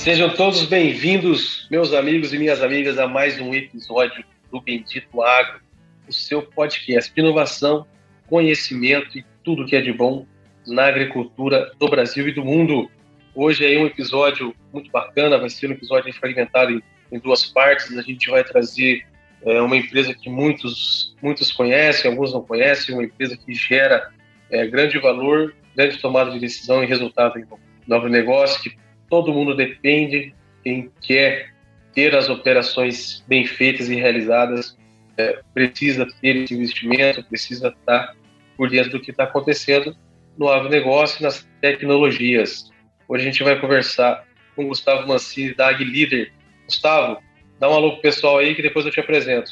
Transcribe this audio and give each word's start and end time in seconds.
Sejam 0.00 0.30
todos 0.30 0.64
bem-vindos, 0.64 1.68
meus 1.70 1.92
amigos 1.92 2.32
e 2.32 2.38
minhas 2.38 2.62
amigas, 2.62 2.98
a 2.98 3.06
mais 3.06 3.38
um 3.38 3.52
episódio 3.52 4.24
do 4.50 4.58
Bendito 4.58 5.20
Agro, 5.20 5.60
o 6.08 6.12
seu 6.12 6.40
podcast 6.40 7.12
de 7.12 7.20
inovação, 7.20 7.86
conhecimento 8.26 9.18
e 9.18 9.24
tudo 9.44 9.66
que 9.66 9.76
é 9.76 9.82
de 9.82 9.92
bom 9.92 10.26
na 10.66 10.86
agricultura 10.86 11.70
do 11.78 11.86
Brasil 11.86 12.26
e 12.26 12.32
do 12.32 12.42
mundo. 12.42 12.90
Hoje 13.34 13.70
é 13.70 13.78
um 13.78 13.84
episódio 13.84 14.54
muito 14.72 14.90
bacana, 14.90 15.36
vai 15.36 15.50
ser 15.50 15.68
um 15.68 15.72
episódio 15.72 16.10
fragmentado 16.14 16.72
em, 16.72 16.82
em 17.12 17.18
duas 17.18 17.44
partes. 17.44 17.94
A 17.98 18.00
gente 18.00 18.30
vai 18.30 18.42
trazer 18.42 19.06
é, 19.42 19.60
uma 19.60 19.76
empresa 19.76 20.14
que 20.14 20.30
muitos, 20.30 21.14
muitos 21.20 21.52
conhecem, 21.52 22.10
alguns 22.10 22.32
não 22.32 22.40
conhecem, 22.40 22.94
uma 22.94 23.04
empresa 23.04 23.36
que 23.36 23.52
gera 23.52 24.10
é, 24.50 24.66
grande 24.66 24.98
valor, 24.98 25.54
grande 25.76 25.98
tomada 25.98 26.30
de 26.30 26.38
decisão 26.38 26.82
e 26.82 26.86
resultado 26.86 27.38
em 27.38 27.44
novo 27.86 28.08
negócio, 28.08 28.62
que 28.62 28.80
todo 29.10 29.34
mundo 29.34 29.54
depende, 29.54 30.32
quem 30.62 30.90
quer 31.02 31.52
ter 31.92 32.14
as 32.14 32.28
operações 32.28 33.24
bem 33.26 33.44
feitas 33.44 33.88
e 33.88 33.96
realizadas 33.96 34.78
é, 35.18 35.40
precisa 35.52 36.06
ter 36.20 36.36
esse 36.36 36.54
investimento, 36.54 37.24
precisa 37.24 37.68
estar 37.68 38.14
por 38.56 38.70
dentro 38.70 38.92
do 38.92 39.00
que 39.00 39.10
está 39.10 39.24
acontecendo 39.24 39.94
no 40.38 40.48
agronegócio 40.48 41.20
e 41.20 41.22
nas 41.24 41.46
tecnologias. 41.60 42.70
Hoje 43.08 43.22
a 43.22 43.30
gente 43.30 43.42
vai 43.42 43.60
conversar 43.60 44.24
com 44.54 44.68
Gustavo 44.68 45.06
Mancini, 45.08 45.54
da 45.54 45.68
AgLeader. 45.68 46.32
Gustavo, 46.64 47.18
dá 47.58 47.68
um 47.68 47.74
alô 47.74 47.92
pro 47.92 48.02
pessoal 48.02 48.38
aí 48.38 48.54
que 48.54 48.62
depois 48.62 48.86
eu 48.86 48.92
te 48.92 49.00
apresento. 49.00 49.50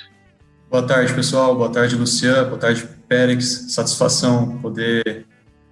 Boa 0.70 0.86
tarde, 0.86 1.12
pessoal. 1.14 1.56
Boa 1.56 1.72
tarde, 1.72 1.96
Luciano. 1.96 2.46
Boa 2.50 2.58
tarde, 2.58 2.86
Pérez. 3.08 3.72
Satisfação 3.72 4.58
poder 4.58 5.26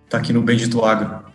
estar 0.04 0.18
aqui 0.18 0.32
no 0.32 0.42
Bendito 0.42 0.84
Agro. 0.84 1.25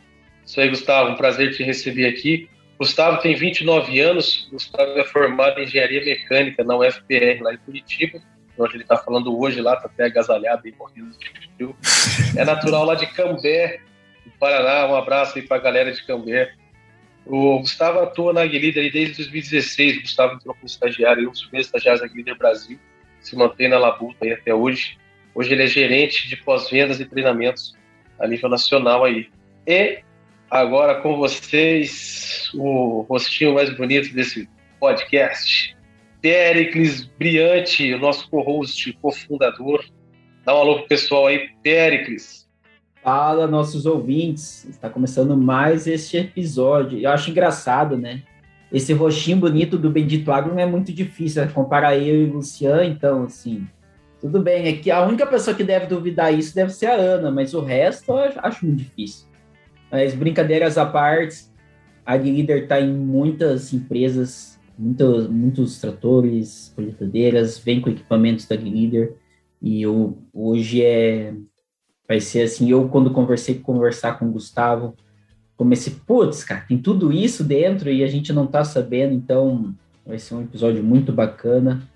Isso 0.51 0.59
aí, 0.59 0.67
Gustavo, 0.67 1.11
um 1.11 1.15
prazer 1.15 1.55
te 1.55 1.63
receber 1.63 2.05
aqui. 2.07 2.49
Gustavo 2.77 3.21
tem 3.21 3.33
29 3.33 4.01
anos, 4.01 4.49
Gustavo 4.51 4.99
é 4.99 5.05
formado 5.05 5.61
em 5.61 5.63
Engenharia 5.63 6.03
Mecânica 6.03 6.61
na 6.61 6.75
UFPR, 6.75 7.41
lá 7.41 7.53
em 7.53 7.57
Curitiba, 7.59 8.19
onde 8.57 8.75
ele 8.75 8.83
está 8.83 8.97
falando 8.97 9.39
hoje 9.39 9.61
lá, 9.61 9.75
está 9.75 9.85
até 9.85 10.07
agasalhado 10.07 10.67
e 10.67 10.73
morrendo 10.73 11.17
de 11.17 11.29
frio. 11.55 11.73
É 12.35 12.43
natural 12.43 12.83
lá 12.83 12.95
de 12.95 13.05
Cambé, 13.13 13.79
no 14.25 14.31
Paraná, 14.33 14.91
um 14.91 14.95
abraço 14.97 15.37
aí 15.37 15.47
para 15.47 15.55
a 15.55 15.61
galera 15.61 15.89
de 15.89 16.05
Cambé. 16.05 16.51
O 17.25 17.59
Gustavo 17.59 17.99
atua 17.99 18.33
na 18.33 18.41
Aguilida 18.41 18.81
desde 18.81 19.15
2016, 19.15 19.99
o 19.99 20.01
Gustavo 20.01 20.33
entrou 20.33 20.53
como 20.53 20.65
estagiário, 20.65 21.29
um 21.29 21.31
dos 21.31 21.43
primeiros 21.43 21.67
estagiários 21.67 22.01
da 22.01 22.07
Aguilida 22.07 22.35
Brasil, 22.35 22.77
se 23.21 23.37
mantém 23.37 23.69
na 23.69 23.79
labuta 23.79 24.25
aí 24.25 24.33
até 24.33 24.53
hoje. 24.53 24.97
Hoje 25.33 25.53
ele 25.53 25.63
é 25.63 25.67
gerente 25.67 26.27
de 26.27 26.35
pós-vendas 26.35 26.99
e 26.99 27.05
treinamentos 27.05 27.73
a 28.19 28.27
nível 28.27 28.49
nacional 28.49 29.05
aí. 29.05 29.29
E 29.65 30.03
Agora 30.51 30.95
com 30.95 31.15
vocês, 31.15 32.51
o 32.53 33.05
rostinho 33.09 33.53
mais 33.53 33.73
bonito 33.77 34.13
desse 34.13 34.49
podcast, 34.81 35.77
Pericles 36.21 37.09
Briante, 37.17 37.95
nosso 37.95 38.29
co-host, 38.29 38.91
cofundador. 39.01 39.81
Dá 40.45 40.53
um 40.53 40.59
alô 40.59 40.79
pro 40.79 40.89
pessoal 40.89 41.27
aí, 41.27 41.51
Pericles. 41.63 42.49
Fala, 43.01 43.47
nossos 43.47 43.85
ouvintes. 43.85 44.65
Está 44.65 44.89
começando 44.89 45.37
mais 45.37 45.87
este 45.87 46.17
episódio. 46.17 46.99
Eu 46.99 47.11
acho 47.11 47.31
engraçado, 47.31 47.97
né? 47.97 48.21
Esse 48.73 48.91
rostinho 48.91 49.37
bonito 49.37 49.77
do 49.77 49.89
Bendito 49.89 50.33
Agro 50.33 50.53
não 50.53 50.59
é 50.59 50.65
muito 50.65 50.91
difícil 50.91 51.47
comparar 51.53 51.95
eu 51.97 52.23
e 52.23 52.29
o 52.29 52.33
Luciano, 52.33 52.83
então, 52.83 53.23
assim, 53.23 53.65
tudo 54.19 54.41
bem. 54.41 54.67
É 54.67 54.73
que 54.73 54.91
a 54.91 55.01
única 55.01 55.25
pessoa 55.25 55.55
que 55.55 55.63
deve 55.63 55.85
duvidar 55.85 56.33
isso 56.33 56.53
deve 56.53 56.73
ser 56.73 56.87
a 56.87 56.95
Ana, 56.95 57.31
mas 57.31 57.53
o 57.53 57.61
resto 57.61 58.11
eu 58.11 58.33
acho 58.43 58.65
muito 58.65 58.79
difícil. 58.79 59.30
Mas 59.91 60.15
brincadeiras 60.15 60.77
à 60.77 60.85
parte, 60.85 61.45
a 62.05 62.15
Líder 62.15 62.63
está 62.63 62.79
em 62.79 62.93
muitas 62.93 63.73
empresas, 63.73 64.59
muitos, 64.77 65.27
muitos 65.27 65.81
tratores, 65.81 66.71
colheitadeiras, 66.75 67.57
vem 67.57 67.81
com 67.81 67.89
equipamentos 67.89 68.47
da 68.47 68.55
Líder. 68.55 69.15
E 69.61 69.81
eu, 69.81 70.17
hoje 70.33 70.81
é 70.83 71.33
vai 72.07 72.19
ser 72.19 72.41
assim, 72.41 72.69
eu 72.69 72.89
quando 72.89 73.11
conversei 73.11 73.55
conversar 73.55 74.19
com 74.19 74.25
o 74.25 74.31
Gustavo, 74.31 74.95
comecei, 75.55 75.93
putz, 76.05 76.43
cara, 76.43 76.65
tem 76.67 76.77
tudo 76.77 77.09
isso 77.09 77.41
dentro 77.41 77.89
e 77.89 78.03
a 78.03 78.07
gente 78.07 78.33
não 78.33 78.45
tá 78.45 78.65
sabendo, 78.65 79.13
então 79.13 79.73
vai 80.05 80.19
ser 80.19 80.35
um 80.35 80.41
episódio 80.41 80.83
muito 80.83 81.13
bacana 81.13 81.87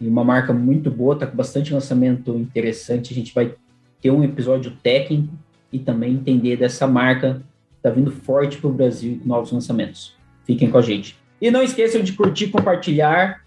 e 0.00 0.06
uma 0.06 0.22
marca 0.22 0.52
muito 0.52 0.88
boa, 0.88 1.18
tá 1.18 1.26
com 1.26 1.36
bastante 1.36 1.74
lançamento 1.74 2.36
interessante, 2.36 3.12
a 3.12 3.16
gente 3.16 3.34
vai 3.34 3.56
ter 4.00 4.12
um 4.12 4.22
episódio 4.22 4.70
técnico 4.84 5.34
e 5.72 5.78
também 5.78 6.12
entender 6.12 6.56
dessa 6.56 6.86
marca 6.86 7.42
que 7.70 7.76
está 7.76 7.90
vindo 7.90 8.10
forte 8.10 8.58
para 8.58 8.70
o 8.70 8.72
Brasil 8.72 9.20
com 9.22 9.28
novos 9.28 9.52
lançamentos. 9.52 10.14
Fiquem 10.44 10.70
com 10.70 10.78
a 10.78 10.82
gente. 10.82 11.18
E 11.40 11.50
não 11.50 11.62
esqueçam 11.62 12.02
de 12.02 12.12
curtir, 12.12 12.48
compartilhar 12.48 13.44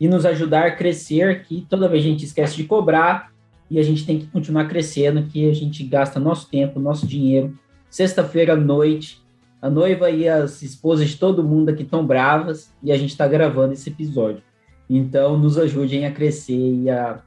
e 0.00 0.08
nos 0.08 0.24
ajudar 0.24 0.66
a 0.66 0.70
crescer, 0.70 1.42
que 1.42 1.66
toda 1.68 1.88
vez 1.88 2.04
a 2.04 2.08
gente 2.08 2.24
esquece 2.24 2.56
de 2.56 2.64
cobrar 2.64 3.32
e 3.70 3.78
a 3.78 3.82
gente 3.82 4.06
tem 4.06 4.18
que 4.18 4.26
continuar 4.26 4.66
crescendo, 4.66 5.24
que 5.24 5.48
a 5.48 5.54
gente 5.54 5.82
gasta 5.84 6.18
nosso 6.18 6.48
tempo, 6.48 6.80
nosso 6.80 7.06
dinheiro. 7.06 7.58
Sexta-feira 7.90 8.54
à 8.54 8.56
noite, 8.56 9.20
a 9.60 9.68
noiva 9.68 10.10
e 10.10 10.28
as 10.28 10.62
esposas 10.62 11.08
de 11.08 11.16
todo 11.16 11.44
mundo 11.44 11.68
aqui 11.70 11.82
estão 11.82 12.06
bravas 12.06 12.72
e 12.82 12.92
a 12.92 12.96
gente 12.96 13.10
está 13.10 13.26
gravando 13.26 13.72
esse 13.72 13.90
episódio. 13.90 14.42
Então, 14.88 15.36
nos 15.36 15.58
ajudem 15.58 16.06
a 16.06 16.12
crescer 16.12 16.82
e 16.82 16.88
a, 16.88 17.20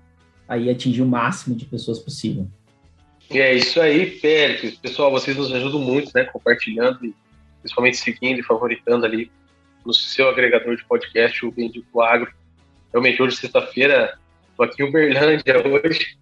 a 0.47 0.55
atingir 0.55 1.01
o 1.01 1.07
máximo 1.07 1.55
de 1.55 1.65
pessoas 1.65 1.99
possível. 1.99 2.47
É 3.33 3.53
isso 3.53 3.79
aí, 3.79 4.19
Pérez. 4.19 4.75
Pessoal, 4.75 5.09
vocês 5.09 5.37
nos 5.37 5.53
ajudam 5.53 5.79
muito, 5.79 6.11
né? 6.13 6.25
Compartilhando 6.25 7.05
e 7.05 7.15
principalmente 7.61 7.97
seguindo 7.97 8.39
e 8.39 8.43
favoritando 8.43 9.05
ali 9.05 9.31
no 9.85 9.93
seu 9.93 10.27
agregador 10.29 10.75
de 10.75 10.83
podcast, 10.83 11.45
o 11.45 11.51
Bendito 11.51 12.01
Agro. 12.01 12.31
Realmente, 12.91 13.21
hoje, 13.21 13.37
sexta-feira, 13.37 14.17
tô 14.57 14.63
aqui 14.63 14.83
em 14.83 14.85
Uberlândia 14.85 15.55
hoje. 15.65 16.17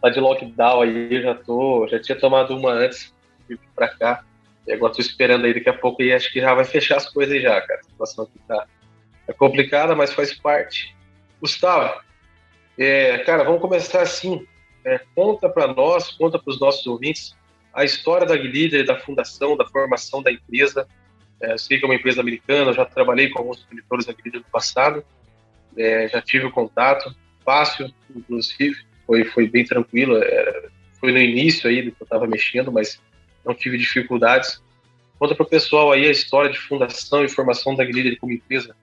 Tá 0.00 0.10
de 0.10 0.20
lockdown 0.20 0.82
aí, 0.82 1.14
eu 1.14 1.22
já 1.22 1.34
tô, 1.34 1.86
já 1.88 1.98
tinha 1.98 2.18
tomado 2.18 2.56
uma 2.56 2.72
antes, 2.72 3.14
vir 3.48 3.58
pra 3.74 3.88
cá. 3.88 4.24
E 4.66 4.72
agora 4.72 4.92
tô 4.92 5.00
esperando 5.00 5.46
aí 5.46 5.54
daqui 5.54 5.68
a 5.68 5.74
pouco 5.74 6.02
e 6.02 6.12
acho 6.12 6.30
que 6.32 6.40
já 6.40 6.52
vai 6.54 6.64
fechar 6.64 6.96
as 6.96 7.08
coisas 7.08 7.40
já, 7.40 7.60
cara. 7.60 7.80
A 7.80 7.84
situação 7.84 8.24
aqui 8.24 8.38
tá 8.46 8.66
é 9.26 9.32
complicada, 9.32 9.94
mas 9.94 10.12
faz 10.12 10.34
parte. 10.34 10.94
Gustavo, 11.40 12.00
é, 12.78 13.18
cara, 13.18 13.44
vamos 13.44 13.60
começar 13.60 14.02
assim. 14.02 14.46
É, 14.84 15.00
conta 15.14 15.48
para 15.48 15.72
nós, 15.72 16.10
conta 16.10 16.38
para 16.38 16.50
os 16.50 16.60
nossos 16.60 16.86
ouvintes 16.86 17.34
a 17.72 17.84
história 17.84 18.26
da 18.26 18.34
Aguilíder, 18.34 18.84
da 18.84 18.98
fundação, 18.98 19.56
da 19.56 19.66
formação 19.66 20.22
da 20.22 20.30
empresa. 20.30 20.86
É, 21.40 21.52
eu 21.52 21.58
sei 21.58 21.78
que 21.78 21.84
é 21.84 21.88
uma 21.88 21.94
empresa 21.94 22.20
americana, 22.20 22.72
já 22.72 22.84
trabalhei 22.84 23.30
com 23.30 23.38
alguns 23.38 23.66
editores 23.72 24.04
da 24.04 24.12
Aguilíder 24.12 24.40
no 24.40 24.50
passado, 24.50 25.04
é, 25.76 26.08
já 26.08 26.20
tive 26.20 26.46
o 26.46 26.50
contato, 26.50 27.14
fácil, 27.44 27.92
inclusive, 28.14 28.76
foi, 29.06 29.24
foi 29.24 29.48
bem 29.48 29.64
tranquilo. 29.64 30.16
É, 30.22 30.68
foi 31.00 31.12
no 31.12 31.18
início 31.18 31.68
aí 31.68 31.82
que 31.90 31.96
eu 32.00 32.04
estava 32.04 32.26
mexendo, 32.26 32.70
mas 32.70 33.00
não 33.44 33.54
tive 33.54 33.76
dificuldades. 33.78 34.62
Conta 35.18 35.34
para 35.34 35.44
o 35.44 35.48
pessoal 35.48 35.92
aí 35.92 36.06
a 36.06 36.10
história 36.10 36.50
de 36.50 36.58
fundação 36.58 37.24
e 37.24 37.28
formação 37.28 37.74
da 37.74 37.82
Aguilíder 37.82 38.18
como 38.18 38.32
empresa. 38.32 38.76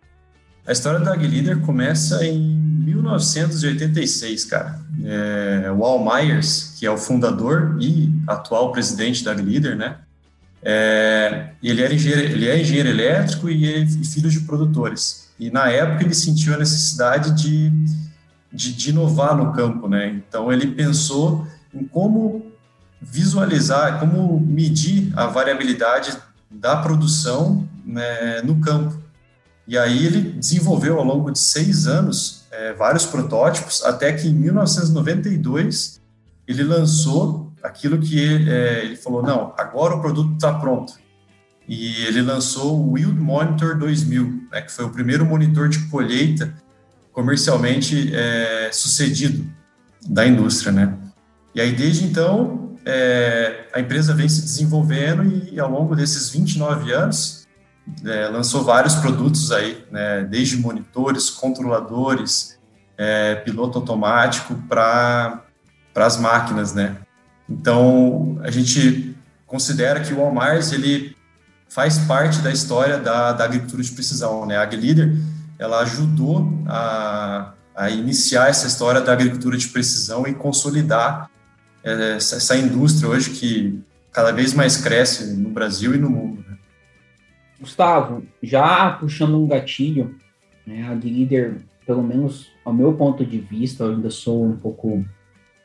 A 0.69 0.71
história 0.71 0.99
da 0.99 1.13
AgLeader 1.13 1.61
começa 1.61 2.23
em 2.23 2.37
1986, 2.37 4.45
cara. 4.45 4.79
É, 5.03 5.71
o 5.71 5.83
Al 5.83 6.05
Myers, 6.05 6.75
que 6.77 6.85
é 6.85 6.91
o 6.91 6.97
fundador 6.97 7.75
e 7.81 8.13
atual 8.27 8.71
presidente 8.71 9.23
da 9.23 9.31
AgLeader, 9.31 9.75
né? 9.75 9.97
É, 10.61 11.53
ele, 11.63 11.81
era 11.81 11.91
engenheiro, 11.91 12.21
ele 12.21 12.47
é 12.47 12.61
engenheiro 12.61 12.87
elétrico 12.87 13.49
e, 13.49 13.83
e 13.83 14.05
filho 14.05 14.29
de 14.29 14.41
produtores. 14.41 15.31
E 15.39 15.49
na 15.49 15.71
época 15.71 16.03
ele 16.03 16.13
sentiu 16.13 16.53
a 16.53 16.57
necessidade 16.57 17.31
de, 17.31 17.71
de, 18.53 18.71
de 18.71 18.91
inovar 18.91 19.35
no 19.35 19.51
campo, 19.51 19.87
né? 19.87 20.09
Então 20.09 20.53
ele 20.53 20.67
pensou 20.67 21.47
em 21.73 21.83
como 21.83 22.45
visualizar, 23.01 23.99
como 23.99 24.39
medir 24.39 25.11
a 25.15 25.25
variabilidade 25.25 26.15
da 26.47 26.77
produção 26.77 27.67
né, 27.83 28.43
no 28.43 28.59
campo. 28.59 29.08
E 29.69 29.77
aí 29.77 30.03
ele 30.03 30.31
desenvolveu 30.31 30.97
ao 30.97 31.05
longo 31.05 31.29
de 31.29 31.37
seis 31.37 31.85
anos 31.85 32.43
é, 32.51 32.73
vários 32.73 33.05
protótipos, 33.05 33.83
até 33.83 34.11
que 34.11 34.27
em 34.27 34.33
1992 34.33 36.01
ele 36.47 36.63
lançou 36.63 37.53
aquilo 37.61 37.99
que 37.99 38.49
é, 38.49 38.83
ele 38.83 38.95
falou, 38.95 39.21
não, 39.21 39.53
agora 39.55 39.93
o 39.93 40.01
produto 40.01 40.33
está 40.33 40.51
pronto. 40.55 40.93
E 41.67 42.03
ele 42.07 42.23
lançou 42.23 42.83
o 42.83 42.97
Yield 42.97 43.19
Monitor 43.19 43.77
2000, 43.77 44.47
né, 44.51 44.61
que 44.61 44.71
foi 44.71 44.85
o 44.85 44.89
primeiro 44.89 45.23
monitor 45.23 45.69
de 45.69 45.87
colheita 45.87 46.51
comercialmente 47.11 48.11
é, 48.11 48.71
sucedido 48.73 49.45
da 50.07 50.25
indústria, 50.25 50.71
né? 50.71 50.97
E 51.53 51.61
aí, 51.61 51.75
desde 51.75 52.05
então, 52.05 52.75
é, 52.83 53.67
a 53.71 53.79
empresa 53.79 54.15
vem 54.15 54.27
se 54.27 54.41
desenvolvendo 54.41 55.47
e, 55.51 55.59
ao 55.59 55.69
longo 55.69 55.95
desses 55.95 56.31
29 56.31 56.91
anos, 56.91 57.47
é, 58.05 58.27
lançou 58.27 58.63
vários 58.63 58.95
produtos 58.95 59.51
aí, 59.51 59.85
né? 59.91 60.23
Desde 60.23 60.57
monitores, 60.57 61.29
controladores, 61.29 62.57
é, 62.97 63.35
piloto 63.35 63.79
automático 63.79 64.55
para 64.67 65.43
as 65.95 66.17
máquinas, 66.17 66.73
né? 66.73 66.97
Então, 67.49 68.39
a 68.43 68.51
gente 68.51 69.15
considera 69.47 69.99
que 69.99 70.13
o 70.13 70.17
Walmart, 70.17 70.71
ele 70.71 71.15
faz 71.67 71.97
parte 71.99 72.39
da 72.39 72.51
história 72.51 72.97
da, 72.97 73.31
da 73.31 73.45
agricultura 73.45 73.81
de 73.81 73.91
precisão, 73.91 74.45
né? 74.45 74.57
A 74.57 74.63
AgLeader, 74.63 75.15
ela 75.57 75.79
ajudou 75.79 76.51
a, 76.67 77.53
a 77.75 77.89
iniciar 77.89 78.49
essa 78.49 78.67
história 78.67 79.01
da 79.01 79.11
agricultura 79.11 79.57
de 79.57 79.67
precisão 79.67 80.27
e 80.27 80.33
consolidar 80.33 81.29
é, 81.83 82.15
essa, 82.15 82.35
essa 82.37 82.55
indústria 82.55 83.09
hoje 83.09 83.31
que 83.31 83.81
cada 84.11 84.31
vez 84.31 84.53
mais 84.53 84.77
cresce 84.77 85.25
no 85.35 85.49
Brasil 85.49 85.93
e 85.95 85.97
no 85.97 86.09
mundo. 86.09 86.48
Gustavo, 87.59 88.23
já 88.41 88.91
puxando 88.91 89.37
um 89.37 89.47
gatilho, 89.47 90.15
né, 90.65 90.87
a 90.87 90.93
líder, 90.93 91.57
pelo 91.85 92.03
menos 92.03 92.47
ao 92.63 92.73
meu 92.73 92.93
ponto 92.93 93.25
de 93.25 93.39
vista, 93.39 93.83
eu 93.83 93.91
ainda 93.91 94.09
sou 94.09 94.45
um 94.45 94.55
pouco, 94.55 95.05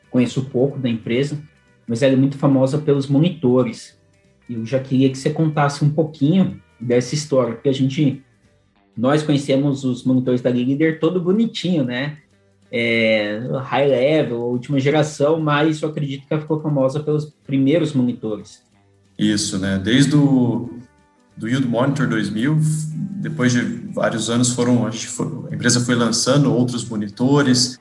conheço 0.09 0.45
pouco 0.45 0.79
da 0.79 0.89
empresa, 0.89 1.41
mas 1.87 2.01
ela 2.01 2.13
é 2.13 2.17
muito 2.17 2.37
famosa 2.37 2.77
pelos 2.79 3.07
monitores. 3.07 3.97
Eu 4.49 4.65
já 4.65 4.79
queria 4.79 5.09
que 5.09 5.17
você 5.17 5.29
contasse 5.29 5.83
um 5.83 5.89
pouquinho 5.89 6.61
dessa 6.79 7.15
história, 7.15 7.53
porque 7.53 7.69
a 7.69 7.73
gente 7.73 8.23
nós 8.97 9.23
conhecemos 9.23 9.83
os 9.83 10.03
monitores 10.03 10.41
da 10.41 10.49
Líder 10.49 10.99
todo 10.99 11.19
bonitinho, 11.19 11.83
né? 11.83 12.17
É, 12.71 13.39
high 13.63 13.87
level, 13.87 14.39
última 14.39 14.79
geração, 14.79 15.39
mas 15.39 15.81
eu 15.81 15.89
acredito 15.89 16.25
que 16.27 16.33
ela 16.33 16.41
ficou 16.41 16.61
famosa 16.61 16.99
pelos 17.01 17.25
primeiros 17.45 17.93
monitores. 17.93 18.63
Isso, 19.17 19.59
né? 19.59 19.77
Desde 19.77 20.15
o 20.15 20.69
do 21.37 21.47
Yield 21.47 21.67
Monitor 21.67 22.07
2000, 22.07 22.59
depois 23.25 23.51
de 23.51 23.61
vários 23.91 24.29
anos 24.29 24.51
foram 24.51 24.85
a, 24.85 24.91
foi, 24.91 25.27
a 25.51 25.55
empresa 25.55 25.79
foi 25.79 25.95
lançando 25.95 26.53
outros 26.53 26.87
monitores 26.87 27.79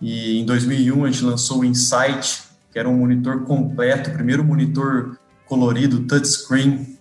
e 0.00 0.38
em 0.38 0.44
2001 0.44 1.04
a 1.04 1.10
gente 1.10 1.24
lançou 1.24 1.60
o 1.60 1.64
Insight, 1.64 2.42
que 2.72 2.78
era 2.78 2.88
um 2.88 2.98
monitor 2.98 3.44
completo, 3.44 4.10
primeiro 4.10 4.44
monitor 4.44 5.18
colorido 5.46 6.00
touchscreen. 6.00 6.96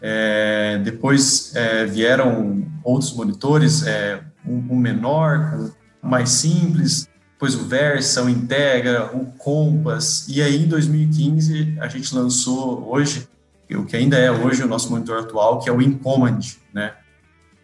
É, 0.00 0.80
depois 0.84 1.54
é, 1.54 1.86
vieram 1.86 2.66
outros 2.82 3.14
monitores, 3.14 3.86
é, 3.86 4.20
um, 4.46 4.56
um, 4.74 4.76
menor, 4.76 5.70
mais 6.02 6.30
simples, 6.30 7.08
depois 7.32 7.54
o 7.54 7.64
Versa, 7.64 8.22
o 8.22 8.28
Integra, 8.28 9.10
o 9.16 9.26
Compass, 9.38 10.26
e 10.28 10.42
aí 10.42 10.62
em 10.62 10.68
2015 10.68 11.78
a 11.80 11.88
gente 11.88 12.14
lançou 12.14 12.86
hoje, 12.90 13.26
o 13.70 13.84
que 13.84 13.96
ainda 13.96 14.16
é 14.16 14.30
hoje 14.30 14.62
o 14.62 14.68
nosso 14.68 14.90
monitor 14.90 15.20
atual, 15.20 15.60
que 15.60 15.68
é 15.68 15.72
o 15.72 15.80
Incommand, 15.80 16.40
né? 16.72 16.92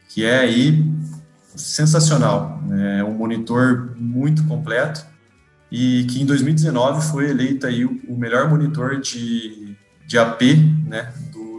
Que 0.09 0.25
é 0.25 0.41
aí 0.41 0.85
sensacional, 1.55 2.63
né? 2.67 3.01
é 3.01 3.05
um 3.05 3.13
monitor 3.13 3.95
muito 3.97 4.45
completo 4.45 5.05
e 5.71 6.05
que 6.05 6.21
em 6.21 6.27
2019 6.27 7.07
foi 7.11 7.31
eleito 7.31 7.67
aí 7.67 7.85
o 7.85 8.17
melhor 8.17 8.49
monitor 8.49 9.01
de, 9.01 9.77
de 10.07 10.19
AP, 10.19 10.43
né, 10.87 11.13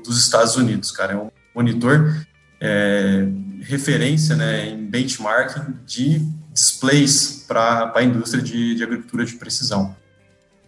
dos 0.03 0.17
Estados 0.17 0.55
Unidos, 0.57 0.91
cara. 0.91 1.13
É 1.13 1.15
um 1.15 1.31
monitor 1.55 2.25
é, 2.59 3.27
referência 3.61 4.35
né, 4.35 4.69
em 4.69 4.85
benchmarking 4.85 5.75
de 5.85 6.27
displays 6.51 7.45
para 7.47 7.93
a 7.95 8.03
indústria 8.03 8.43
de, 8.43 8.75
de, 8.75 8.83
agricultura 8.83 9.25
de 9.25 9.33
precisão. 9.35 9.95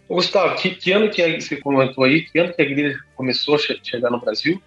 Gustavo, 0.08 0.56
que, 0.56 0.70
que, 0.70 0.92
ano 0.92 1.10
que 1.10 1.40
você 1.40 1.56
comentou 1.56 2.04
aí? 2.04 2.22
Que 2.22 2.38
ano 2.38 2.52
que 2.52 2.60
a 2.60 2.64
Glider 2.64 2.98
começou 3.16 3.56
a 3.56 3.58
chegar 3.58 4.10
no 4.10 4.20
Brasil? 4.20 4.62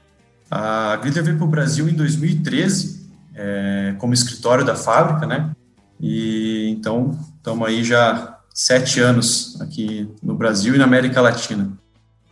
A 0.50 0.98
Glider 0.98 1.24
veio 1.24 1.38
para 1.38 1.46
o 1.46 1.50
Brasil 1.50 1.88
em 1.88 1.94
2013, 1.94 3.10
é, 3.36 3.96
como 3.98 4.14
escritório 4.14 4.66
da 4.66 4.76
fábrica, 4.76 5.26
né? 5.26 5.52
E 6.00 6.70
então 6.70 7.18
estamos 7.38 7.68
aí 7.68 7.84
já 7.84 8.40
sete 8.54 9.00
anos 9.00 9.60
aqui 9.62 10.10
no 10.24 10.36
Brasil 10.36 10.74
e 10.76 10.78
na 10.78 10.86
América 10.86 11.22
Latina. 11.22 11.72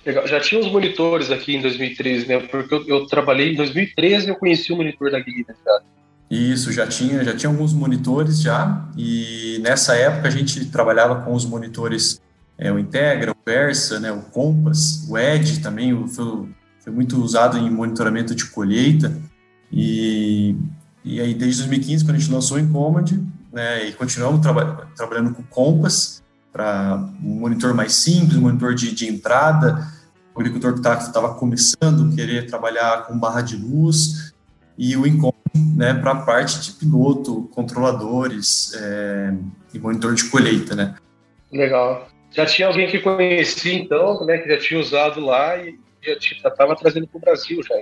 Legal. 0.05 0.27
Já 0.27 0.39
tinha 0.39 0.61
os 0.61 0.71
monitores 0.71 1.31
aqui 1.31 1.55
em 1.55 1.61
2013, 1.61 2.27
né? 2.27 2.39
Porque 2.39 2.73
eu, 2.73 2.87
eu 2.87 3.07
trabalhei 3.07 3.53
em 3.53 3.55
2013 3.55 4.27
e 4.27 4.29
eu 4.29 4.35
conheci 4.35 4.71
o 4.71 4.77
monitor 4.77 5.11
da 5.11 5.19
Guilherme, 5.19 5.55
já. 5.63 5.81
Isso, 6.29 6.71
já 6.71 6.87
tinha, 6.87 7.23
já 7.23 7.35
tinha 7.35 7.49
alguns 7.51 7.71
monitores 7.71 8.41
já, 8.41 8.83
e 8.97 9.59
nessa 9.61 9.95
época 9.95 10.27
a 10.27 10.31
gente 10.31 10.65
trabalhava 10.65 11.21
com 11.21 11.33
os 11.33 11.45
monitores, 11.45 12.19
é, 12.57 12.71
o 12.71 12.79
Integra, 12.79 13.31
o 13.31 13.35
Versa, 13.45 13.99
né, 13.99 14.11
o 14.11 14.21
Compass, 14.21 15.05
o 15.09 15.17
Edge 15.17 15.61
também 15.61 15.93
o, 15.93 16.07
foi, 16.07 16.49
foi 16.79 16.93
muito 16.93 17.21
usado 17.21 17.57
em 17.57 17.69
monitoramento 17.69 18.33
de 18.33 18.45
colheita, 18.45 19.15
e, 19.71 20.55
e 21.03 21.19
aí 21.19 21.33
desde 21.33 21.61
2015, 21.61 22.05
quando 22.05 22.15
a 22.15 22.19
gente 22.19 22.31
lançou 22.31 22.57
o 22.57 22.59
Incommand, 22.59 23.05
né, 23.51 23.87
e 23.87 23.93
continuamos 23.93 24.41
traba 24.41 24.87
trabalhando 24.95 25.33
com 25.33 25.41
o 25.41 25.45
Compass, 25.45 26.23
para 26.51 27.09
um 27.21 27.39
monitor 27.39 27.73
mais 27.73 27.95
simples, 27.95 28.37
um 28.37 28.41
monitor 28.41 28.73
de, 28.73 28.95
de 28.95 29.07
entrada, 29.07 29.85
o 30.33 30.39
agricultor 30.39 30.73
que 30.73 30.79
estava 30.79 31.33
começando, 31.33 32.15
querer 32.15 32.47
trabalhar 32.47 33.07
com 33.07 33.17
barra 33.17 33.41
de 33.41 33.57
luz, 33.57 34.33
e 34.77 34.95
o 34.95 35.05
Incom 35.05 35.33
né, 35.75 35.93
para 35.93 36.11
a 36.11 36.15
parte 36.15 36.61
de 36.61 36.71
piloto, 36.73 37.49
controladores 37.53 38.73
é, 38.75 39.33
e 39.73 39.79
monitor 39.79 40.13
de 40.13 40.25
colheita, 40.25 40.75
né. 40.75 40.95
Legal. 41.51 42.07
Já 42.35 42.45
tinha 42.45 42.67
alguém 42.67 42.89
que 42.89 42.99
conhecia, 42.99 43.73
então, 43.73 44.25
né, 44.25 44.37
que 44.39 44.49
já 44.49 44.57
tinha 44.57 44.79
usado 44.79 45.21
lá 45.21 45.57
e 45.57 45.79
já 46.03 46.49
estava 46.49 46.75
trazendo 46.75 47.07
para 47.07 47.17
o 47.17 47.21
Brasil 47.21 47.61
já. 47.63 47.75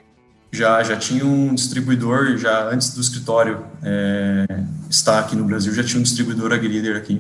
Já, 0.52 0.84
já 0.84 0.96
tinha 0.96 1.26
um 1.26 1.56
distribuidor, 1.56 2.38
já 2.38 2.70
antes 2.70 2.94
do 2.94 3.02
escritório 3.02 3.66
é, 3.82 4.46
estar 4.88 5.18
aqui 5.20 5.36
no 5.36 5.44
Brasil, 5.44 5.74
já 5.74 5.84
tinha 5.84 6.00
um 6.00 6.04
distribuidor 6.04 6.54
AgriLeader 6.54 6.96
aqui. 6.96 7.20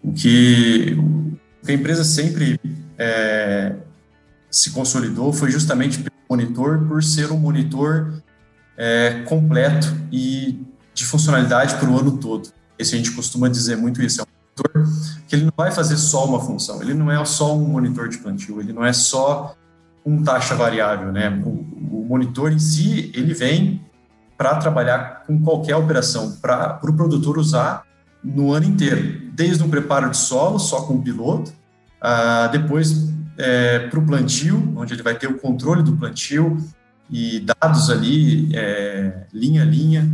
O 0.00 0.12
que, 0.12 0.96
o 0.96 1.66
que 1.66 1.72
a 1.72 1.74
empresa 1.74 2.04
sempre 2.04 2.60
é, 2.96 3.74
se 4.48 4.70
consolidou 4.70 5.32
foi 5.32 5.50
justamente 5.50 5.98
pelo 5.98 6.14
monitor, 6.30 6.86
por 6.86 7.02
ser 7.02 7.32
um 7.32 7.36
monitor 7.36 8.22
é, 8.76 9.22
completo 9.26 9.88
e 10.12 10.60
de 10.94 11.04
funcionalidade 11.04 11.74
para 11.74 11.90
o 11.90 11.98
ano 11.98 12.18
todo. 12.18 12.48
Esse 12.78 12.94
a 12.94 12.98
gente 12.98 13.10
costuma 13.10 13.48
dizer 13.48 13.76
muito 13.76 14.00
isso, 14.00 14.20
é 14.20 14.24
um 14.24 14.31
que 15.26 15.34
ele 15.34 15.44
não 15.44 15.52
vai 15.56 15.70
fazer 15.70 15.96
só 15.96 16.26
uma 16.26 16.40
função, 16.40 16.82
ele 16.82 16.94
não 16.94 17.10
é 17.10 17.24
só 17.24 17.56
um 17.56 17.66
monitor 17.66 18.08
de 18.08 18.18
plantio, 18.18 18.60
ele 18.60 18.72
não 18.72 18.84
é 18.84 18.92
só 18.92 19.54
um 20.04 20.22
taxa 20.22 20.54
variável, 20.54 21.12
né? 21.12 21.30
O, 21.44 21.48
o 21.48 22.06
monitor 22.08 22.52
em 22.52 22.58
si, 22.58 23.10
ele 23.14 23.32
vem 23.32 23.80
para 24.36 24.56
trabalhar 24.56 25.22
com 25.26 25.40
qualquer 25.40 25.76
operação, 25.76 26.32
para 26.40 26.76
o 26.76 26.80
pro 26.80 26.94
produtor 26.94 27.38
usar 27.38 27.84
no 28.22 28.52
ano 28.52 28.66
inteiro, 28.66 29.30
desde 29.32 29.62
um 29.62 29.70
preparo 29.70 30.10
de 30.10 30.16
solo, 30.16 30.58
só 30.58 30.82
com 30.82 30.94
o 30.94 31.02
piloto, 31.02 31.52
uh, 32.02 32.50
depois 32.50 33.12
é, 33.38 33.80
para 33.88 33.98
o 33.98 34.06
plantio, 34.06 34.72
onde 34.76 34.94
ele 34.94 35.02
vai 35.02 35.14
ter 35.14 35.26
o 35.26 35.38
controle 35.38 35.82
do 35.82 35.96
plantio 35.96 36.58
e 37.10 37.40
dados 37.40 37.90
ali, 37.90 38.54
é, 38.54 39.26
linha 39.32 39.62
a 39.62 39.64
linha. 39.64 40.08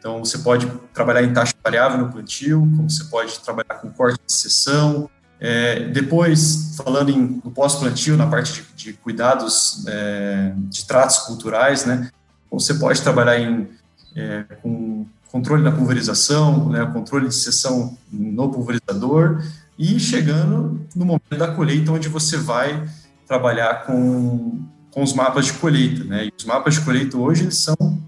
Então, 0.00 0.18
você 0.18 0.38
pode 0.38 0.66
trabalhar 0.92 1.22
em 1.22 1.32
taxa 1.32 1.54
variável 1.62 1.98
no 1.98 2.10
plantio, 2.10 2.60
como 2.60 2.90
você 2.90 3.04
pode 3.04 3.38
trabalhar 3.40 3.74
com 3.76 3.90
corte 3.90 4.18
de 4.26 4.32
seção. 4.32 5.08
É, 5.38 5.88
depois, 5.90 6.74
falando 6.76 7.10
em, 7.10 7.40
no 7.44 7.50
pós-plantio, 7.50 8.16
na 8.16 8.26
parte 8.26 8.62
de, 8.74 8.84
de 8.84 8.92
cuidados 8.94 9.84
é, 9.86 10.52
de 10.56 10.84
tratos 10.86 11.18
culturais, 11.18 11.84
né? 11.84 12.10
Você 12.50 12.74
pode 12.74 13.00
trabalhar 13.00 13.38
em, 13.38 13.68
é, 14.16 14.44
com 14.62 15.06
controle 15.30 15.62
da 15.62 15.70
pulverização, 15.70 16.68
né, 16.68 16.84
controle 16.92 17.28
de 17.28 17.34
seção 17.34 17.96
no 18.10 18.50
pulverizador 18.50 19.42
e 19.78 19.98
chegando 20.00 20.84
no 20.94 21.04
momento 21.06 21.36
da 21.36 21.54
colheita, 21.54 21.92
onde 21.92 22.08
você 22.08 22.36
vai 22.36 22.88
trabalhar 23.26 23.86
com, 23.86 24.60
com 24.90 25.02
os 25.02 25.12
mapas 25.14 25.46
de 25.46 25.52
colheita. 25.54 26.04
Né? 26.04 26.26
E 26.26 26.32
os 26.36 26.44
mapas 26.44 26.74
de 26.74 26.80
colheita 26.80 27.16
hoje 27.16 27.44
eles 27.44 27.58
são, 27.58 27.99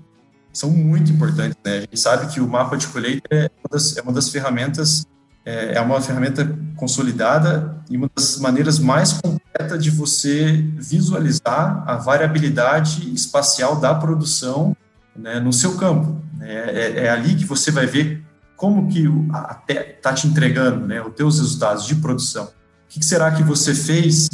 são 0.52 0.70
muito 0.70 1.10
importantes. 1.10 1.56
Né? 1.64 1.78
A 1.78 1.80
gente 1.80 2.00
sabe 2.00 2.32
que 2.32 2.40
o 2.40 2.48
mapa 2.48 2.76
de 2.76 2.86
colheita 2.88 3.28
é 3.30 3.50
uma 3.58 3.68
das, 3.70 3.96
é 3.96 4.02
uma 4.02 4.12
das 4.12 4.28
ferramentas, 4.28 5.06
é, 5.44 5.74
é 5.74 5.80
uma 5.80 6.00
ferramenta 6.00 6.56
consolidada 6.76 7.82
e 7.88 7.96
uma 7.96 8.10
das 8.14 8.38
maneiras 8.38 8.78
mais 8.78 9.14
completas 9.14 9.82
de 9.82 9.90
você 9.90 10.64
visualizar 10.76 11.84
a 11.86 11.96
variabilidade 11.96 13.12
espacial 13.14 13.76
da 13.76 13.94
produção 13.94 14.76
né, 15.16 15.40
no 15.40 15.52
seu 15.52 15.76
campo. 15.76 16.20
É, 16.40 16.54
é, 16.54 17.04
é, 17.04 17.10
ali 17.10 17.36
que 17.36 17.44
você 17.44 17.70
vai 17.70 17.86
ver 17.86 18.24
como 18.56 18.88
que 18.88 19.08
está 19.68 20.12
te 20.12 20.26
entregando 20.26 20.86
né, 20.86 21.00
os 21.02 21.14
teus 21.14 21.38
resultados 21.38 21.86
de 21.86 21.96
produção. 21.96 22.44
O 22.44 22.48
que, 22.88 23.00
que 23.00 23.04
será 23.04 23.30
que 23.30 23.42
você 23.42 23.74
fez 23.74 24.28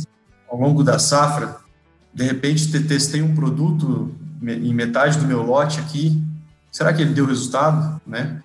ao 0.50 0.58
longo 0.58 0.82
da 0.82 0.98
safra? 0.98 1.56
De 2.12 2.24
repente, 2.24 2.66
testei 2.82 3.22
um 3.22 3.34
produto 3.34 4.14
em 4.42 4.74
metade 4.74 5.18
do 5.18 5.26
meu 5.26 5.42
lote 5.42 5.80
aqui, 5.80 6.20
será 6.70 6.92
que 6.92 7.02
ele 7.02 7.12
deu 7.12 7.26
resultado? 7.26 8.00
Né? 8.06 8.42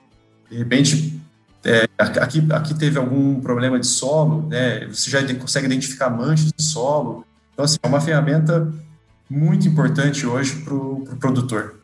De 0.49 0.57
repente, 0.57 1.19
é, 1.65 1.87
aqui, 1.97 2.45
aqui 2.51 2.77
teve 2.77 2.97
algum 2.97 3.39
problema 3.39 3.79
de 3.79 3.87
solo, 3.87 4.47
né? 4.49 4.85
Você 4.87 5.09
já 5.09 5.21
consegue 5.35 5.65
identificar 5.65 6.09
manchas 6.09 6.51
de 6.51 6.63
solo. 6.63 7.25
Então, 7.53 7.63
assim, 7.63 7.77
é 7.81 7.87
uma 7.87 8.01
ferramenta 8.01 8.71
muito 9.29 9.67
importante 9.67 10.25
hoje 10.25 10.61
para 10.61 10.73
o 10.73 11.03
pro 11.05 11.15
produtor. 11.15 11.79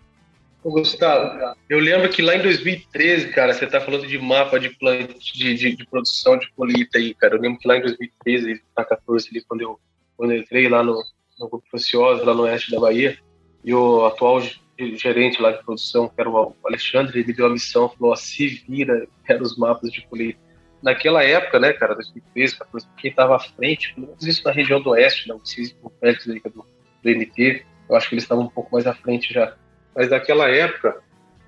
Ô, 0.62 0.72
Gustavo, 0.72 1.56
eu 1.70 1.80
lembro 1.80 2.10
que 2.10 2.22
lá 2.22 2.36
em 2.36 2.42
2013, 2.42 3.30
cara, 3.30 3.54
você 3.54 3.64
está 3.64 3.80
falando 3.80 4.06
de 4.06 4.18
mapa 4.20 4.60
de, 4.60 4.70
plant, 4.70 5.18
de, 5.34 5.56
de, 5.56 5.76
de, 5.76 5.88
produção 5.88 6.38
de 6.38 6.52
colheita 6.52 6.98
aí, 6.98 7.14
cara. 7.14 7.36
Eu 7.36 7.42
lembro 7.42 7.58
que 7.58 7.68
lá 7.68 7.78
em 7.78 7.82
2013, 7.82 8.62
na 8.78 8.84
14, 8.84 9.30
ali, 9.32 9.42
quando 9.48 9.62
eu, 9.62 9.80
quando 10.18 10.34
eu 10.34 10.40
entrei 10.40 10.68
lá 10.68 10.84
no, 10.84 11.02
no 11.40 11.50
Grupo 11.50 11.64
Preciosa, 11.72 12.26
lá 12.26 12.34
no 12.34 12.44
oeste 12.44 12.72
da 12.72 12.80
Bahia, 12.80 13.18
e 13.64 13.74
o 13.74 14.06
atual 14.06 14.42
gerente 14.78 15.42
lá 15.42 15.52
de 15.52 15.64
produção, 15.64 16.08
que 16.08 16.20
era 16.20 16.30
o 16.30 16.56
Alexandre, 16.66 17.20
ele 17.20 17.28
me 17.28 17.34
deu 17.34 17.48
a 17.48 17.50
missão, 17.50 17.90
falou, 17.90 18.16
se 18.16 18.48
vira, 18.48 19.08
quero 19.26 19.44
os 19.44 19.58
mapas 19.58 19.92
de 19.92 20.02
colheita. 20.08 20.40
Naquela 20.82 21.24
época, 21.24 21.60
né, 21.60 21.74
cara, 21.74 21.94
2013, 21.94 22.58
14, 22.58 22.88
quem 22.98 23.12
estava 23.12 23.36
à 23.36 23.40
frente, 23.40 23.94
pelo 23.94 24.08
menos 24.08 24.26
isso 24.26 24.42
na 24.46 24.52
região 24.52 24.82
do 24.82 24.92
oeste, 24.92 25.28
não, 25.28 25.38
vocês, 25.38 25.76
o 25.84 25.90
Félix 26.00 26.30
aí, 26.30 26.40
do, 26.40 26.66
do 27.04 27.10
MT, 27.10 27.66
eu 27.90 27.96
acho 27.96 28.08
que 28.08 28.16
eles 28.16 28.24
estavam 28.24 28.46
um 28.46 28.50
pouco 28.50 28.72
mais 28.72 28.88
à 28.88 28.94
frente 28.94 29.34
já 29.34 29.54
mas 29.96 30.10
naquela 30.10 30.50
época, 30.50 31.02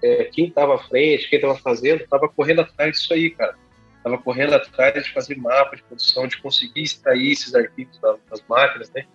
é, 0.03 0.25
quem 0.25 0.47
estava 0.47 0.75
à 0.75 0.77
frente, 0.77 1.29
quem 1.29 1.37
estava 1.37 1.57
fazendo, 1.57 2.01
estava 2.01 2.27
correndo 2.27 2.61
atrás 2.61 2.91
disso 2.91 3.13
aí, 3.13 3.29
cara. 3.29 3.55
Estava 3.95 4.17
correndo 4.17 4.55
atrás 4.55 5.03
de 5.03 5.13
fazer 5.13 5.37
mapa 5.37 5.75
de 5.75 5.83
produção, 5.83 6.27
de 6.27 6.41
conseguir 6.41 6.81
extrair 6.81 7.31
esses 7.31 7.53
arquivos 7.53 7.97
das 8.29 8.43
máquinas, 8.49 8.91
né? 8.91 9.05